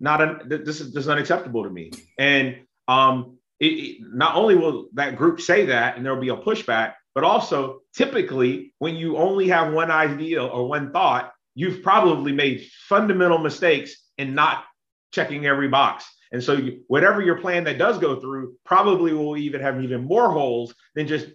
"Not 0.00 0.20
a, 0.20 0.40
this 0.44 0.80
is 0.80 0.92
this 0.92 1.04
is 1.04 1.08
unacceptable 1.08 1.64
to 1.64 1.70
me," 1.70 1.90
and 2.18 2.60
um, 2.88 3.38
it, 3.60 3.66
it, 3.66 3.96
not 4.00 4.36
only 4.36 4.56
will 4.56 4.88
that 4.94 5.16
group 5.16 5.40
say 5.40 5.66
that, 5.66 5.96
and 5.96 6.04
there 6.04 6.14
will 6.14 6.20
be 6.20 6.28
a 6.28 6.36
pushback, 6.36 6.94
but 7.14 7.24
also 7.24 7.80
typically 7.94 8.74
when 8.78 8.94
you 8.94 9.16
only 9.16 9.48
have 9.48 9.72
one 9.72 9.90
idea 9.90 10.44
or 10.44 10.68
one 10.68 10.92
thought, 10.92 11.32
you've 11.54 11.82
probably 11.82 12.32
made 12.32 12.68
fundamental 12.88 13.38
mistakes 13.38 13.96
in 14.18 14.34
not 14.34 14.64
checking 15.12 15.46
every 15.46 15.68
box. 15.68 16.04
And 16.32 16.42
so, 16.42 16.54
you, 16.54 16.82
whatever 16.88 17.22
your 17.22 17.40
plan 17.40 17.64
that 17.64 17.78
does 17.78 17.98
go 17.98 18.20
through 18.20 18.54
probably 18.64 19.12
will 19.12 19.36
even 19.36 19.60
have 19.60 19.82
even 19.82 20.04
more 20.04 20.30
holes 20.30 20.74
than 20.94 21.06
just 21.06 21.28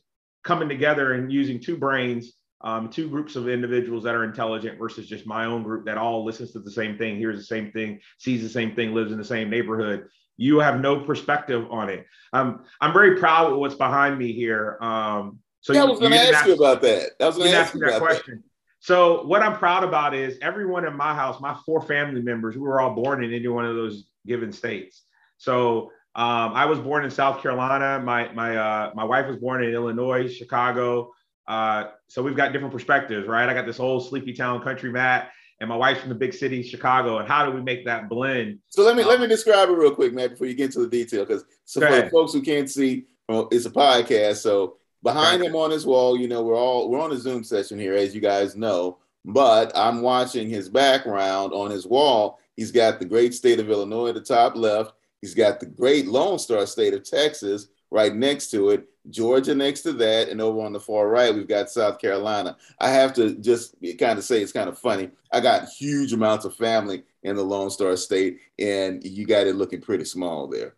coming 0.44 0.70
together 0.70 1.14
and 1.14 1.32
using 1.32 1.60
two 1.60 1.78
brains, 1.78 2.34
um, 2.64 2.89
two 2.89 3.09
groups 3.09 3.36
of 3.36 3.49
individuals 3.49 4.03
that 4.03 4.16
are 4.16 4.24
intelligent 4.24 4.78
versus 4.78 5.07
just 5.07 5.26
my 5.26 5.45
own 5.45 5.64
group 5.64 5.86
that 5.86 5.97
all 5.97 6.24
listens 6.24 6.51
to 6.51 6.59
the 6.59 6.72
same 6.72 6.97
thing, 6.97 7.18
hears 7.18 7.38
the 7.38 7.43
same 7.43 7.72
thing, 7.72 7.99
sees 8.18 8.41
the 8.41 8.49
same 8.49 8.76
thing, 8.76 8.93
lives 8.93 9.12
in 9.12 9.18
the 9.18 9.26
same 9.26 9.49
neighborhood. 9.49 10.07
You 10.38 10.59
have 10.59 10.80
no 10.80 11.01
perspective 11.01 11.68
on 11.70 11.89
it. 11.89 12.05
Um, 12.34 12.64
I'm 12.80 12.93
very 12.93 13.18
proud 13.20 13.51
of 13.51 13.59
what's 13.59 13.76
behind 13.76 14.18
me 14.18 14.34
here. 14.34 14.78
Um, 14.82 15.39
so 15.62 15.74
yeah, 15.74 15.84
I 15.84 15.86
was 15.86 15.99
going 15.99 16.12
to 16.12 16.18
ask 16.18 16.47
you 16.47 16.55
about 16.55 16.82
that. 16.82 17.12
I 17.20 17.26
was 17.26 17.38
going 17.38 17.51
to 17.51 17.57
ask 17.57 17.74
you 17.74 17.82
that 17.82 18.01
question. 18.01 18.36
That. 18.38 18.43
So 18.80 19.24
what 19.28 19.43
I'm 19.43 19.57
proud 19.57 19.84
about 19.84 20.16
is 20.16 20.39
everyone 20.41 20.88
in 20.88 20.97
my 20.97 21.14
house, 21.14 21.39
my 21.39 21.55
four 21.66 21.82
family 21.82 22.22
members, 22.22 22.55
we 22.55 22.62
were 22.62 22.82
all 22.82 22.95
born 22.95 23.24
in 23.24 23.32
any 23.32 23.47
one 23.47 23.66
of 23.66 23.76
those 23.76 24.05
given 24.26 24.51
states. 24.51 25.03
So 25.38 25.91
um, 26.16 26.53
I 26.53 26.66
was 26.66 26.80
born 26.80 27.05
in 27.05 27.12
South 27.12 27.41
Carolina. 27.41 28.03
My 28.03 28.32
my 28.34 28.57
uh, 28.57 28.91
my 28.95 29.03
wife 29.03 29.28
was 29.28 29.38
born 29.38 29.64
in 29.64 29.74
Illinois, 29.74 30.28
Chicago. 30.28 31.14
Uh, 31.48 31.86
so 32.08 32.22
we've 32.22 32.36
got 32.36 32.54
different 32.54 32.74
perspectives, 32.74 33.28
right? 33.28 33.50
I 33.50 33.54
got 33.54 33.66
this 33.66 33.80
old 33.80 34.08
sleepy 34.08 34.34
town 34.34 34.62
country 34.62 34.92
Matt, 34.92 35.32
and 35.60 35.70
my 35.70 35.76
wife's 35.76 36.00
from 36.00 36.10
the 36.10 36.16
big 36.16 36.34
city, 36.34 36.64
Chicago. 36.64 37.20
And 37.20 37.28
how 37.28 37.46
do 37.46 37.52
we 37.52 37.62
make 37.62 37.86
that 37.86 38.10
blend? 38.10 38.60
So 38.70 38.84
let 38.84 38.96
me 38.96 39.04
um, 39.04 39.10
let 39.10 39.20
me 39.20 39.28
describe 39.28 39.70
it 39.70 39.74
real 39.74 39.94
quick, 39.94 40.14
Matt, 40.14 40.32
before 40.32 40.48
you 40.48 40.54
get 40.54 40.66
into 40.66 40.80
the 40.80 40.88
detail, 40.88 41.26
because 41.26 41.44
so 41.66 41.82
for 41.82 42.02
the 42.02 42.10
folks 42.10 42.34
who 42.34 42.42
can't 42.42 42.70
see, 42.70 43.06
well, 43.28 43.48
it's 43.52 43.66
a 43.66 43.72
podcast. 43.72 44.38
So 44.38 44.78
behind 45.04 45.44
him 45.44 45.56
on 45.56 45.72
his 45.72 45.86
wall, 45.86 46.18
you 46.18 46.28
know, 46.28 46.44
we're 46.44 46.58
all 46.58 46.89
we're 46.89 47.02
on 47.02 47.12
a 47.12 47.18
Zoom 47.18 47.44
session 47.44 47.80
here, 47.80 47.94
as 47.94 48.14
you 48.16 48.22
guys 48.22 48.56
know. 48.56 48.98
But 49.24 49.72
I'm 49.76 50.02
watching 50.02 50.50
his 50.50 50.70
background 50.70 51.54
on 51.54 51.70
his 51.70 51.86
wall. 51.86 52.39
He's 52.56 52.72
got 52.72 53.00
the 53.00 53.06
great 53.06 53.34
state 53.34 53.60
of 53.60 53.70
Illinois 53.70 54.10
at 54.10 54.16
the 54.16 54.22
top 54.22 54.56
left. 54.56 54.94
He's 55.22 55.36
got 55.36 55.60
the 55.60 55.68
great 55.68 56.08
Lone 56.08 56.39
Star 56.39 56.66
State 56.66 56.94
of 56.94 57.04
Texas 57.04 57.68
right 57.92 58.16
next 58.16 58.50
to 58.52 58.70
it, 58.70 58.88
Georgia 59.10 59.54
next 59.54 59.82
to 59.82 59.94
that, 59.94 60.30
and 60.30 60.42
over 60.42 60.62
on 60.62 60.74
the 60.74 60.80
far 60.80 61.08
right, 61.10 61.34
we've 61.34 61.48
got 61.48 61.70
South 61.70 62.00
Carolina. 62.00 62.56
I 62.80 62.89
have 62.89 63.14
to 63.14 63.36
just 63.36 63.76
kind 64.00 64.18
of 64.18 64.24
say 64.24 64.42
it's 64.42 64.52
kind 64.52 64.70
of 64.70 64.78
funny. 64.78 65.10
I 65.32 65.42
got 65.42 65.70
huge 65.70 66.14
amounts 66.14 66.46
of 66.46 66.56
family 66.56 67.04
in 67.24 67.36
the 67.36 67.44
Lone 67.44 67.70
Star 67.70 67.96
State, 67.98 68.39
and 68.58 69.04
you 69.04 69.26
got 69.26 69.48
it 69.48 69.56
looking 69.56 69.82
pretty 69.82 70.06
small 70.06 70.48
there. 70.48 70.76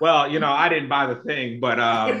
Well, 0.00 0.30
you 0.30 0.38
know, 0.38 0.52
I 0.52 0.68
didn't 0.68 0.88
buy 0.88 1.06
the 1.06 1.16
thing, 1.16 1.60
but 1.60 1.80
um, 1.80 2.20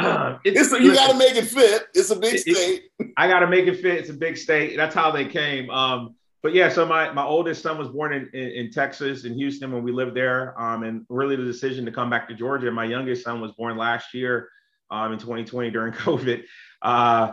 it's, 0.44 0.72
you 0.72 0.94
got 0.94 1.10
to 1.10 1.18
make 1.18 1.36
it 1.36 1.46
fit. 1.46 1.88
It's 1.94 2.10
a 2.10 2.16
big 2.16 2.38
state. 2.38 2.84
It, 2.98 3.12
I 3.16 3.28
got 3.28 3.40
to 3.40 3.48
make 3.48 3.66
it 3.66 3.80
fit. 3.80 3.98
It's 3.98 4.10
a 4.10 4.14
big 4.14 4.36
state. 4.36 4.76
That's 4.76 4.94
how 4.94 5.10
they 5.10 5.26
came. 5.26 5.68
Um, 5.70 6.14
but 6.42 6.54
yeah, 6.54 6.68
so 6.68 6.86
my, 6.86 7.12
my 7.12 7.24
oldest 7.24 7.62
son 7.62 7.76
was 7.76 7.88
born 7.88 8.14
in, 8.14 8.30
in, 8.32 8.48
in, 8.50 8.70
Texas, 8.70 9.24
in 9.24 9.34
Houston, 9.34 9.72
when 9.72 9.82
we 9.82 9.92
lived 9.92 10.16
there. 10.16 10.58
Um, 10.60 10.84
and 10.84 11.04
really 11.08 11.36
the 11.36 11.44
decision 11.44 11.84
to 11.84 11.92
come 11.92 12.08
back 12.08 12.28
to 12.28 12.34
Georgia. 12.34 12.70
My 12.70 12.84
youngest 12.84 13.24
son 13.24 13.40
was 13.40 13.52
born 13.52 13.76
last 13.76 14.14
year 14.14 14.48
um, 14.90 15.12
in 15.12 15.18
2020 15.18 15.70
during 15.70 15.92
COVID 15.94 16.44
uh, 16.82 17.32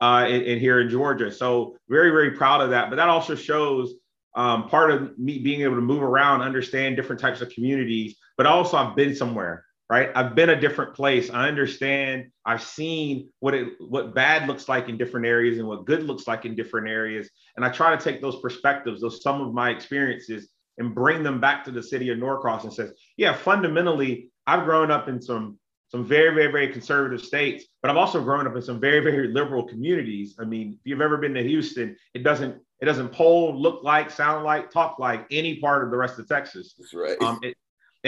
uh, 0.00 0.26
in, 0.28 0.42
in, 0.42 0.58
here 0.58 0.80
in 0.80 0.88
Georgia. 0.88 1.30
So 1.30 1.76
very, 1.88 2.10
very 2.10 2.32
proud 2.32 2.60
of 2.60 2.70
that. 2.70 2.90
But 2.90 2.96
that 2.96 3.08
also 3.08 3.34
shows 3.34 3.94
um, 4.34 4.68
part 4.68 4.90
of 4.90 5.16
me 5.18 5.38
being 5.38 5.62
able 5.62 5.76
to 5.76 5.80
move 5.80 6.02
around, 6.02 6.42
understand 6.42 6.96
different 6.96 7.20
types 7.20 7.40
of 7.40 7.50
communities, 7.50 8.16
but 8.36 8.46
also 8.46 8.76
I've 8.76 8.96
been 8.96 9.14
somewhere 9.14 9.64
right? 9.90 10.10
I've 10.14 10.34
been 10.34 10.50
a 10.50 10.60
different 10.60 10.94
place. 10.94 11.30
I 11.30 11.48
understand. 11.48 12.30
I've 12.44 12.62
seen 12.62 13.30
what 13.40 13.54
it 13.54 13.68
what 13.80 14.14
bad 14.14 14.46
looks 14.46 14.68
like 14.68 14.88
in 14.88 14.98
different 14.98 15.26
areas 15.26 15.58
and 15.58 15.66
what 15.66 15.86
good 15.86 16.02
looks 16.02 16.26
like 16.26 16.44
in 16.44 16.54
different 16.54 16.88
areas. 16.88 17.30
And 17.56 17.64
i 17.64 17.70
try 17.70 17.94
to 17.94 18.02
take 18.02 18.20
those 18.20 18.40
perspectives 18.40 19.00
those 19.00 19.22
some 19.22 19.40
of 19.40 19.52
my 19.52 19.70
experiences 19.70 20.48
and 20.78 20.94
bring 20.94 21.22
them 21.22 21.40
back 21.40 21.64
to 21.64 21.72
the 21.72 21.82
city 21.82 22.10
of 22.10 22.18
norcross 22.18 22.62
and 22.64 22.72
says 22.72 22.92
yeah 23.16 23.34
fundamentally 23.34 24.30
i've 24.46 24.64
grown 24.64 24.92
up 24.92 25.08
in 25.08 25.20
some 25.20 25.58
some 25.88 26.04
very 26.04 26.32
very 26.32 26.52
very 26.52 26.68
conservative 26.68 27.20
states 27.20 27.64
but 27.82 27.90
i've 27.90 27.96
also 27.96 28.22
grown 28.22 28.46
up 28.46 28.54
in 28.54 28.62
some 28.62 28.78
very 28.78 29.00
very 29.00 29.28
liberal 29.28 29.64
communities. 29.66 30.36
I 30.38 30.44
mean 30.44 30.74
if 30.74 30.80
you've 30.84 31.00
ever 31.00 31.16
been 31.16 31.34
to 31.34 31.42
houston 31.42 31.96
it 32.14 32.22
doesn't 32.22 32.60
it 32.80 32.84
doesn't 32.84 33.08
poll 33.08 33.60
look 33.60 33.82
like 33.82 34.08
sound 34.08 34.44
like 34.44 34.70
talk 34.70 35.00
like 35.00 35.26
any 35.32 35.58
part 35.58 35.82
of 35.84 35.90
the 35.90 35.96
rest 35.96 36.18
of 36.20 36.28
texas. 36.28 36.74
That's 36.78 36.94
right. 36.94 37.20
Um, 37.20 37.40
it, 37.42 37.56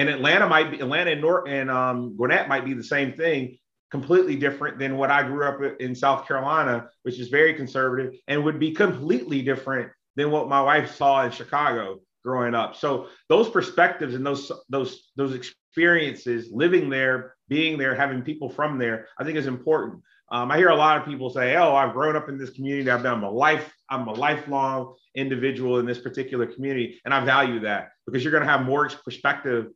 and 0.01 0.09
Atlanta 0.09 0.49
might 0.49 0.71
be 0.71 0.81
Atlanta 0.81 1.11
and 1.11 1.21
North 1.21 1.47
and 1.47 1.71
um, 1.71 2.17
Gwinnett 2.17 2.49
might 2.49 2.65
be 2.65 2.73
the 2.73 2.83
same 2.83 3.13
thing, 3.13 3.59
completely 3.91 4.35
different 4.35 4.79
than 4.79 4.97
what 4.97 5.11
I 5.11 5.23
grew 5.23 5.45
up 5.45 5.61
in 5.79 5.95
South 5.95 6.27
Carolina, 6.27 6.89
which 7.03 7.21
is 7.21 7.29
very 7.29 7.53
conservative, 7.53 8.15
and 8.27 8.43
would 8.43 8.59
be 8.59 8.73
completely 8.73 9.43
different 9.43 9.93
than 10.17 10.31
what 10.31 10.49
my 10.49 10.63
wife 10.63 10.97
saw 10.97 11.25
in 11.27 11.33
Chicago 11.33 12.01
growing 12.25 12.55
up. 12.55 12.77
So 12.77 13.09
those 13.29 13.51
perspectives 13.51 14.15
and 14.15 14.25
those 14.25 14.51
those 14.71 15.11
those 15.17 15.35
experiences, 15.35 16.49
living 16.51 16.89
there, 16.89 17.35
being 17.49 17.77
there, 17.77 17.95
having 17.95 18.23
people 18.23 18.49
from 18.49 18.79
there, 18.79 19.07
I 19.19 19.25
think 19.25 19.37
is 19.37 19.47
important. 19.47 20.03
Um, 20.33 20.51
I 20.51 20.57
hear 20.57 20.69
a 20.69 20.77
lot 20.77 20.97
of 20.97 21.05
people 21.05 21.29
say, 21.29 21.57
"Oh, 21.57 21.75
I've 21.75 21.93
grown 21.93 22.17
up 22.17 22.31
in 22.31 22.39
this 22.39 22.51
community. 22.51 22.91
I've 22.91 23.03
been 23.03 23.23
a 23.23 23.31
life. 23.31 23.71
I'm 23.91 24.09
a 24.09 24.15
lifelong 24.15 24.95
individual 25.15 25.79
in 25.79 25.85
this 25.85 25.99
particular 25.99 26.47
community, 26.47 27.03
and 27.05 27.13
I 27.13 27.23
value 27.23 27.61
that 27.61 27.91
because 28.07 28.25
you're 28.25 28.31
going 28.31 28.45
to 28.45 28.49
have 28.49 28.65
more 28.65 28.89
perspective 29.05 29.67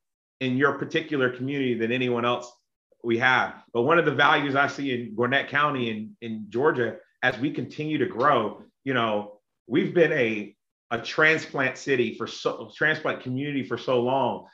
in 0.41 0.57
your 0.57 0.75
particular 0.75 1.31
community 1.31 1.75
than 1.75 1.93
anyone 1.93 2.25
else 2.25 2.51
we 3.03 3.19
have. 3.19 3.63
But 3.73 3.83
one 3.83 3.99
of 3.99 4.05
the 4.05 4.15
values 4.15 4.57
I 4.57 4.67
see 4.67 4.93
in 4.93 5.15
Gwinnett 5.15 5.49
County 5.49 5.91
in, 5.91 6.17
in 6.21 6.47
Georgia, 6.49 6.97
as 7.23 7.39
we 7.39 7.51
continue 7.51 7.99
to 7.99 8.07
grow, 8.07 8.63
you 8.83 8.95
know, 8.95 9.41
we've 9.67 9.95
been 9.95 10.13
a, 10.13 10.55
a 10.91 10.99
transplant 11.01 11.79
city 11.79 12.15
for 12.17 12.27
so 12.27 12.71
transplant 12.75 13.23
community 13.23 13.63
for 13.63 13.79
so 13.79 14.01
long. 14.01 14.47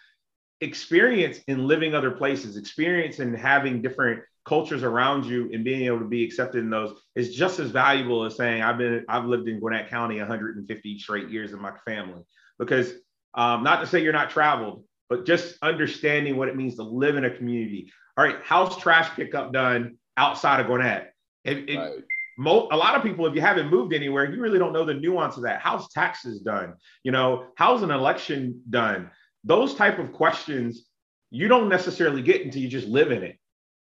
Experience 0.61 1.41
in 1.49 1.67
living 1.67 1.95
other 1.95 2.11
places, 2.11 2.57
experience 2.57 3.19
in 3.19 3.33
having 3.35 3.81
different 3.81 4.23
cultures 4.45 4.83
around 4.83 5.25
you 5.25 5.51
and 5.53 5.65
being 5.65 5.83
able 5.83 5.99
to 5.99 6.05
be 6.05 6.25
accepted 6.25 6.59
in 6.59 6.71
those 6.71 6.99
is 7.15 7.35
just 7.35 7.59
as 7.61 7.71
valuable 7.71 8.25
as 8.25 8.37
saying 8.37 8.63
I've 8.63 8.79
been 8.79 9.05
I've 9.09 9.27
lived 9.27 9.49
in 9.49 9.61
Gwinnett 9.61 9.89
County 9.89 10.19
150 10.19 10.99
straight 10.99 11.29
years 11.29 11.53
in 11.53 11.61
my 11.61 11.73
family. 11.87 12.23
Because 12.59 12.93
um, 13.35 13.63
not 13.63 13.81
to 13.81 13.87
say 13.87 14.03
you're 14.03 14.13
not 14.13 14.31
traveled, 14.31 14.85
but 15.11 15.27
just 15.27 15.57
understanding 15.61 16.37
what 16.37 16.49
it 16.49 16.57
means 16.57 16.77
to 16.77 16.83
live 16.83 17.17
in 17.17 17.25
a 17.27 17.37
community. 17.37 17.93
All 18.17 18.25
right, 18.25 18.37
how's 18.43 18.77
trash 18.79 19.15
pickup 19.17 19.53
done 19.53 19.99
outside 20.17 20.61
of 20.61 20.67
Gwinnett? 20.67 21.13
It, 21.45 21.69
it, 21.69 21.77
right. 21.77 21.93
mo- 22.39 22.69
a 22.71 22.77
lot 22.77 22.95
of 22.95 23.03
people, 23.03 23.27
if 23.27 23.35
you 23.35 23.41
haven't 23.41 23.69
moved 23.69 23.93
anywhere, 23.93 24.33
you 24.33 24.41
really 24.41 24.59
don't 24.59 24.73
know 24.73 24.85
the 24.85 24.95
nuance 24.95 25.37
of 25.37 25.43
that. 25.43 25.61
How's 25.61 25.91
taxes 25.91 26.41
done? 26.41 26.75
You 27.03 27.13
know, 27.13 27.49
how's 27.57 27.83
an 27.83 27.91
election 27.91 28.63
done? 28.71 29.11
Those 29.45 29.75
type 29.75 29.99
of 29.99 30.13
questions 30.13 30.87
you 31.31 31.49
don't 31.49 31.69
necessarily 31.69 32.23
get 32.23 32.45
until 32.45 32.63
you 32.63 32.69
just 32.69 32.89
live 32.89 33.11
in 33.11 33.23
it 33.23 33.37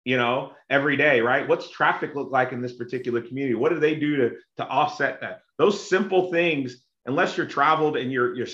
you 0.07 0.16
know, 0.16 0.53
every 0.70 0.97
day, 0.97 1.20
right? 1.20 1.49
What's 1.49 1.68
traffic 1.68 2.14
look 2.14 2.31
like 2.31 2.53
in 2.53 2.62
this 2.62 2.74
particular 2.74 3.20
community? 3.20 3.57
What 3.57 3.72
do 3.72 3.81
they 3.81 3.97
do 3.97 4.16
to, 4.16 4.31
to 4.59 4.66
offset 4.68 5.20
that? 5.20 5.41
Those 5.59 5.89
simple 5.89 6.31
things, 6.31 6.77
unless 7.07 7.37
you're 7.37 7.47
traveled 7.47 7.97
and 7.97 8.12
you're 8.12 8.33
you're 8.37 8.47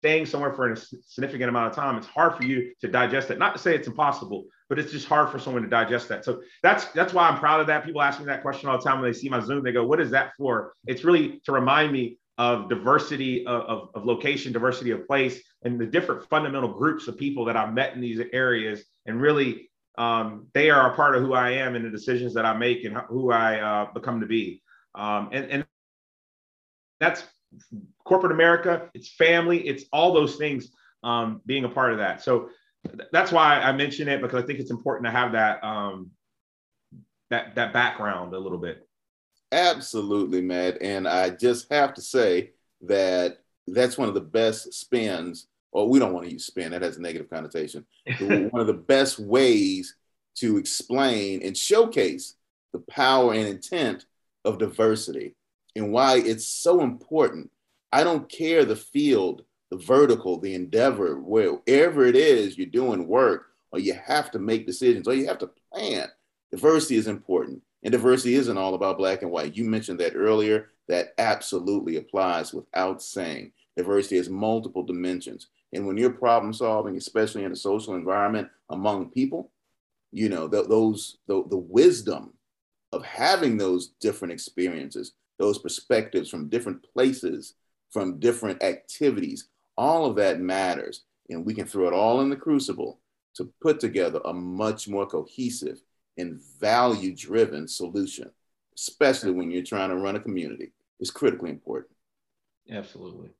staying 0.00 0.24
somewhere 0.24 0.52
for 0.54 0.72
a 0.72 0.76
significant 0.76 1.50
amount 1.50 1.68
of 1.68 1.74
time, 1.76 1.96
it's 1.98 2.06
hard 2.06 2.34
for 2.34 2.44
you 2.44 2.72
to 2.80 2.88
digest 2.88 3.30
it. 3.30 3.38
Not 3.38 3.52
to 3.54 3.58
say 3.58 3.74
it's 3.74 3.86
impossible, 3.86 4.44
but 4.70 4.78
it's 4.78 4.92
just 4.92 5.06
hard 5.06 5.30
for 5.30 5.38
someone 5.38 5.62
to 5.62 5.68
digest 5.68 6.08
that. 6.08 6.24
So 6.24 6.40
that's 6.62 6.86
that's 6.86 7.12
why 7.12 7.28
I'm 7.28 7.38
proud 7.38 7.60
of 7.60 7.66
that. 7.66 7.84
People 7.84 8.00
ask 8.00 8.18
me 8.18 8.24
that 8.26 8.40
question 8.40 8.68
all 8.70 8.78
the 8.78 8.84
time 8.84 9.00
when 9.00 9.12
they 9.12 9.18
see 9.18 9.28
my 9.28 9.40
Zoom. 9.40 9.62
They 9.62 9.72
go, 9.72 9.84
"What 9.84 10.00
is 10.00 10.10
that 10.12 10.32
for?" 10.38 10.72
It's 10.86 11.04
really 11.04 11.40
to 11.44 11.52
remind 11.52 11.92
me 11.92 12.18
of 12.38 12.70
diversity 12.70 13.46
of, 13.46 13.62
of, 13.62 13.88
of 13.94 14.06
location, 14.06 14.52
diversity 14.52 14.90
of 14.92 15.06
place, 15.06 15.42
and 15.64 15.78
the 15.78 15.84
different 15.84 16.26
fundamental 16.30 16.72
groups 16.72 17.06
of 17.06 17.18
people 17.18 17.44
that 17.44 17.56
I've 17.56 17.74
met 17.74 17.92
in 17.92 18.00
these 18.00 18.22
areas, 18.32 18.82
and 19.04 19.20
really 19.20 19.68
um, 19.98 20.46
they 20.54 20.70
are 20.70 20.90
a 20.90 20.96
part 20.96 21.14
of 21.14 21.22
who 21.22 21.34
I 21.34 21.50
am 21.50 21.76
and 21.76 21.84
the 21.84 21.90
decisions 21.90 22.32
that 22.34 22.46
I 22.46 22.56
make 22.56 22.84
and 22.84 22.96
who 23.08 23.30
I 23.30 23.60
uh, 23.60 23.92
become 23.92 24.20
to 24.20 24.26
be. 24.26 24.62
Um, 24.94 25.28
and, 25.32 25.50
and 25.50 25.66
that's 27.00 27.22
corporate 28.04 28.32
America, 28.32 28.88
it's 28.94 29.08
family, 29.08 29.66
it's 29.66 29.84
all 29.92 30.12
those 30.12 30.36
things 30.36 30.70
um, 31.02 31.40
being 31.46 31.64
a 31.64 31.68
part 31.68 31.92
of 31.92 31.98
that. 31.98 32.22
So 32.22 32.50
th- 32.86 33.08
that's 33.12 33.32
why 33.32 33.60
I 33.60 33.72
mention 33.72 34.08
it 34.08 34.20
because 34.20 34.42
I 34.42 34.46
think 34.46 34.58
it's 34.58 34.70
important 34.70 35.06
to 35.06 35.10
have 35.10 35.32
that 35.32 35.62
um, 35.64 36.10
that 37.30 37.54
that 37.54 37.72
background 37.72 38.34
a 38.34 38.38
little 38.38 38.58
bit. 38.58 38.86
Absolutely, 39.52 40.40
Matt. 40.40 40.80
And 40.80 41.08
I 41.08 41.30
just 41.30 41.72
have 41.72 41.94
to 41.94 42.02
say 42.02 42.50
that 42.82 43.38
that's 43.66 43.98
one 43.98 44.08
of 44.08 44.14
the 44.14 44.20
best 44.20 44.72
spins, 44.72 45.46
or 45.72 45.88
we 45.88 45.98
don't 45.98 46.12
want 46.12 46.26
to 46.26 46.32
use 46.32 46.46
spin, 46.46 46.70
that 46.70 46.82
has 46.82 46.96
a 46.96 47.02
negative 47.02 47.30
connotation. 47.30 47.84
one 48.18 48.60
of 48.60 48.66
the 48.66 48.72
best 48.74 49.18
ways 49.18 49.96
to 50.36 50.56
explain 50.56 51.42
and 51.42 51.56
showcase 51.56 52.36
the 52.72 52.78
power 52.90 53.32
and 53.34 53.48
intent 53.48 54.06
of 54.44 54.58
diversity 54.58 55.34
and 55.76 55.92
why 55.92 56.16
it's 56.16 56.46
so 56.46 56.80
important. 56.80 57.50
I 57.92 58.04
don't 58.04 58.28
care 58.28 58.64
the 58.64 58.76
field, 58.76 59.42
the 59.70 59.76
vertical, 59.76 60.38
the 60.38 60.54
endeavor, 60.54 61.20
wherever 61.20 62.04
it 62.04 62.16
is 62.16 62.56
you're 62.56 62.66
doing 62.66 63.06
work 63.06 63.46
or 63.72 63.78
you 63.78 63.94
have 63.94 64.30
to 64.32 64.38
make 64.38 64.66
decisions 64.66 65.06
or 65.06 65.14
you 65.14 65.26
have 65.26 65.38
to 65.38 65.50
plan. 65.72 66.08
Diversity 66.50 66.96
is 66.96 67.06
important. 67.06 67.62
And 67.82 67.92
diversity 67.92 68.34
isn't 68.34 68.58
all 68.58 68.74
about 68.74 68.98
black 68.98 69.22
and 69.22 69.30
white. 69.30 69.56
You 69.56 69.64
mentioned 69.64 70.00
that 70.00 70.14
earlier. 70.14 70.70
That 70.88 71.14
absolutely 71.18 71.96
applies 71.96 72.52
without 72.52 73.00
saying. 73.00 73.52
Diversity 73.76 74.16
has 74.16 74.28
multiple 74.28 74.82
dimensions. 74.82 75.48
And 75.72 75.86
when 75.86 75.96
you're 75.96 76.10
problem 76.10 76.52
solving, 76.52 76.96
especially 76.96 77.44
in 77.44 77.52
a 77.52 77.56
social 77.56 77.94
environment 77.94 78.48
among 78.68 79.10
people, 79.10 79.52
you 80.10 80.28
know, 80.28 80.48
those, 80.48 81.18
the, 81.28 81.44
the 81.48 81.56
wisdom 81.56 82.34
of 82.92 83.04
having 83.04 83.56
those 83.56 83.92
different 84.00 84.32
experiences, 84.32 85.12
those 85.40 85.58
perspectives 85.58 86.28
from 86.28 86.48
different 86.48 86.86
places, 86.92 87.54
from 87.90 88.20
different 88.20 88.62
activities, 88.62 89.48
all 89.76 90.04
of 90.04 90.14
that 90.16 90.38
matters. 90.38 91.04
And 91.30 91.46
we 91.46 91.54
can 91.54 91.66
throw 91.66 91.88
it 91.88 91.94
all 91.94 92.20
in 92.20 92.28
the 92.28 92.36
crucible 92.36 93.00
to 93.36 93.50
put 93.62 93.80
together 93.80 94.20
a 94.26 94.34
much 94.34 94.86
more 94.86 95.06
cohesive 95.06 95.80
and 96.18 96.38
value 96.60 97.16
driven 97.16 97.66
solution, 97.66 98.30
especially 98.76 99.30
when 99.30 99.50
you're 99.50 99.62
trying 99.62 99.88
to 99.88 99.96
run 99.96 100.16
a 100.16 100.20
community. 100.20 100.72
It's 100.98 101.10
critically 101.10 101.50
important. 101.50 101.92
Absolutely. 102.70 103.30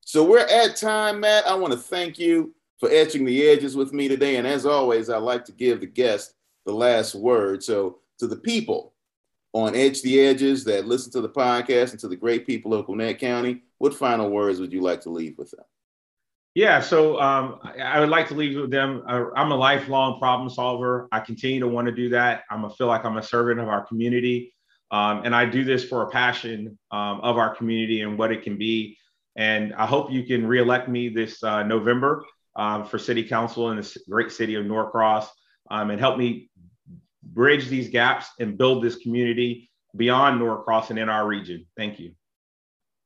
So 0.00 0.24
we're 0.24 0.38
at 0.38 0.76
time, 0.76 1.20
Matt. 1.20 1.46
I 1.46 1.54
want 1.54 1.74
to 1.74 1.78
thank 1.78 2.18
you 2.18 2.54
for 2.80 2.88
etching 2.90 3.26
the 3.26 3.46
edges 3.46 3.76
with 3.76 3.92
me 3.92 4.08
today. 4.08 4.36
And 4.36 4.46
as 4.46 4.64
always, 4.64 5.10
I 5.10 5.18
like 5.18 5.44
to 5.44 5.52
give 5.52 5.80
the 5.80 5.86
guest 5.86 6.34
the 6.64 6.72
last 6.72 7.14
word. 7.14 7.62
So 7.62 7.98
to 8.20 8.26
the 8.26 8.36
people 8.36 8.91
on 9.52 9.74
Etch 9.76 10.02
the 10.02 10.20
Edges 10.20 10.64
that 10.64 10.86
listen 10.86 11.12
to 11.12 11.20
the 11.20 11.28
podcast 11.28 11.90
and 11.92 12.00
to 12.00 12.08
the 12.08 12.16
great 12.16 12.46
people 12.46 12.72
of 12.74 12.86
Gwinnett 12.86 13.18
County, 13.18 13.62
what 13.78 13.94
final 13.94 14.30
words 14.30 14.60
would 14.60 14.72
you 14.72 14.80
like 14.80 15.00
to 15.02 15.10
leave 15.10 15.36
with 15.36 15.50
them? 15.50 15.64
Yeah, 16.54 16.80
so 16.80 17.18
um, 17.18 17.60
I 17.82 17.98
would 17.98 18.10
like 18.10 18.28
to 18.28 18.34
leave 18.34 18.60
with 18.60 18.70
them. 18.70 19.02
I'm 19.06 19.52
a 19.52 19.56
lifelong 19.56 20.18
problem 20.18 20.50
solver. 20.50 21.08
I 21.10 21.20
continue 21.20 21.60
to 21.60 21.68
want 21.68 21.86
to 21.86 21.92
do 21.92 22.10
that. 22.10 22.44
I'm 22.50 22.64
a 22.64 22.70
feel 22.70 22.88
like 22.88 23.06
I'm 23.06 23.16
a 23.16 23.22
servant 23.22 23.58
of 23.58 23.68
our 23.68 23.86
community, 23.86 24.54
um, 24.90 25.22
and 25.24 25.34
I 25.34 25.46
do 25.46 25.64
this 25.64 25.82
for 25.82 26.02
a 26.02 26.10
passion 26.10 26.78
um, 26.90 27.20
of 27.22 27.38
our 27.38 27.54
community 27.54 28.02
and 28.02 28.18
what 28.18 28.32
it 28.32 28.42
can 28.42 28.58
be. 28.58 28.98
And 29.34 29.72
I 29.74 29.86
hope 29.86 30.12
you 30.12 30.24
can 30.24 30.46
reelect 30.46 30.90
me 30.90 31.08
this 31.08 31.42
uh, 31.42 31.62
November 31.62 32.22
um, 32.54 32.84
for 32.84 32.98
City 32.98 33.24
Council 33.24 33.70
in 33.70 33.78
the 33.78 33.96
great 34.10 34.30
city 34.30 34.54
of 34.56 34.66
Norcross, 34.66 35.28
um, 35.70 35.88
and 35.88 35.98
help 35.98 36.18
me 36.18 36.50
bridge 37.22 37.68
these 37.68 37.88
gaps 37.88 38.30
and 38.40 38.58
build 38.58 38.82
this 38.82 38.96
community 38.96 39.70
beyond 39.96 40.40
Norcross 40.40 40.90
and 40.90 40.98
in 40.98 41.08
our 41.08 41.26
region. 41.26 41.66
Thank 41.76 41.98
you. 41.98 42.12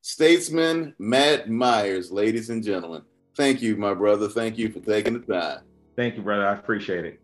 Statesman 0.02 0.94
Matt 0.98 1.50
Myers, 1.50 2.12
ladies 2.12 2.50
and 2.50 2.62
gentlemen. 2.62 3.02
Thank 3.36 3.60
you, 3.60 3.76
my 3.76 3.92
brother. 3.92 4.28
Thank 4.28 4.56
you 4.56 4.70
for 4.70 4.80
taking 4.80 5.14
the 5.14 5.20
time. 5.20 5.60
Thank 5.96 6.16
you, 6.16 6.22
brother. 6.22 6.46
I 6.46 6.54
appreciate 6.54 7.04
it. 7.04 7.20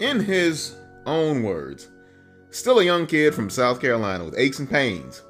In 0.00 0.20
his 0.20 0.76
own 1.06 1.42
words, 1.42 1.88
still 2.50 2.80
a 2.80 2.84
young 2.84 3.06
kid 3.06 3.34
from 3.34 3.48
South 3.48 3.80
Carolina 3.80 4.24
with 4.24 4.36
aches 4.36 4.58
and 4.58 4.68
pains, 4.68 5.22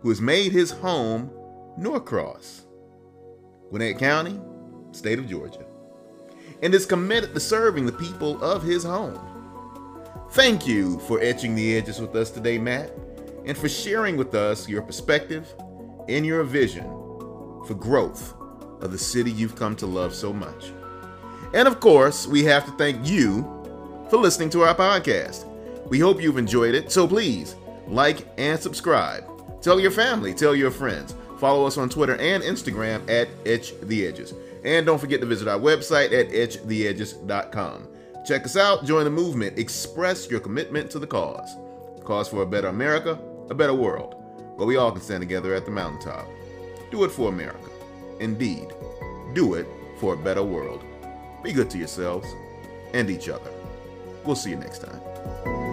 who 0.00 0.08
has 0.08 0.20
made 0.20 0.52
his 0.52 0.70
home 0.70 1.30
Norcross, 1.78 2.63
Gwinnett 3.70 3.98
County, 3.98 4.40
state 4.92 5.18
of 5.18 5.28
Georgia, 5.28 5.64
and 6.62 6.74
is 6.74 6.86
committed 6.86 7.34
to 7.34 7.40
serving 7.40 7.86
the 7.86 7.92
people 7.92 8.42
of 8.42 8.62
his 8.62 8.84
home. 8.84 9.18
Thank 10.30 10.66
you 10.66 10.98
for 11.00 11.20
etching 11.20 11.54
the 11.54 11.76
edges 11.76 12.00
with 12.00 12.14
us 12.16 12.30
today, 12.30 12.58
Matt 12.58 12.92
and 13.44 13.56
for 13.56 13.68
sharing 13.68 14.16
with 14.16 14.34
us 14.34 14.68
your 14.68 14.82
perspective 14.82 15.54
and 16.08 16.24
your 16.24 16.42
vision 16.44 16.84
for 17.66 17.74
growth 17.74 18.34
of 18.80 18.90
the 18.90 18.98
city 18.98 19.30
you've 19.30 19.56
come 19.56 19.76
to 19.76 19.86
love 19.86 20.14
so 20.14 20.32
much. 20.32 20.72
And 21.52 21.68
of 21.68 21.80
course, 21.80 22.26
we 22.26 22.44
have 22.44 22.64
to 22.66 22.72
thank 22.72 23.06
you 23.06 23.42
for 24.10 24.16
listening 24.16 24.50
to 24.50 24.62
our 24.62 24.74
podcast. 24.74 25.46
We 25.88 26.00
hope 26.00 26.20
you've 26.20 26.38
enjoyed 26.38 26.74
it, 26.74 26.90
so 26.90 27.06
please 27.06 27.54
like 27.86 28.26
and 28.38 28.58
subscribe. 28.58 29.24
Tell 29.62 29.78
your 29.78 29.90
family, 29.90 30.34
tell 30.34 30.54
your 30.54 30.70
friends. 30.70 31.14
Follow 31.44 31.66
us 31.66 31.76
on 31.76 31.90
Twitter 31.90 32.16
and 32.16 32.42
Instagram 32.42 33.06
at 33.06 33.28
Etch 33.44 33.78
the 33.82 34.06
Edges. 34.06 34.32
And 34.64 34.86
don't 34.86 34.98
forget 34.98 35.20
to 35.20 35.26
visit 35.26 35.46
our 35.46 35.58
website 35.58 36.06
at 36.18 36.30
etchtheedges.com. 36.30 37.86
Check 38.24 38.46
us 38.46 38.56
out, 38.56 38.86
join 38.86 39.04
the 39.04 39.10
movement, 39.10 39.58
express 39.58 40.30
your 40.30 40.40
commitment 40.40 40.90
to 40.92 40.98
the 40.98 41.06
cause. 41.06 41.54
Cause 42.02 42.28
for 42.28 42.40
a 42.40 42.46
better 42.46 42.68
America 42.68 43.18
a 43.50 43.54
better 43.54 43.74
world 43.74 44.14
where 44.56 44.66
we 44.66 44.78
all 44.78 44.90
can 44.90 45.02
stand 45.02 45.20
together 45.20 45.52
at 45.52 45.66
the 45.66 45.70
mountaintop. 45.70 46.26
Do 46.90 47.04
it 47.04 47.10
for 47.10 47.28
America. 47.28 47.68
Indeed, 48.20 48.72
do 49.34 49.52
it 49.52 49.66
for 49.98 50.14
a 50.14 50.16
better 50.16 50.42
world. 50.42 50.82
Be 51.42 51.52
good 51.52 51.68
to 51.68 51.76
yourselves 51.76 52.26
and 52.94 53.10
each 53.10 53.28
other. 53.28 53.50
We'll 54.24 54.34
see 54.34 54.48
you 54.48 54.56
next 54.56 54.78
time. 54.78 55.63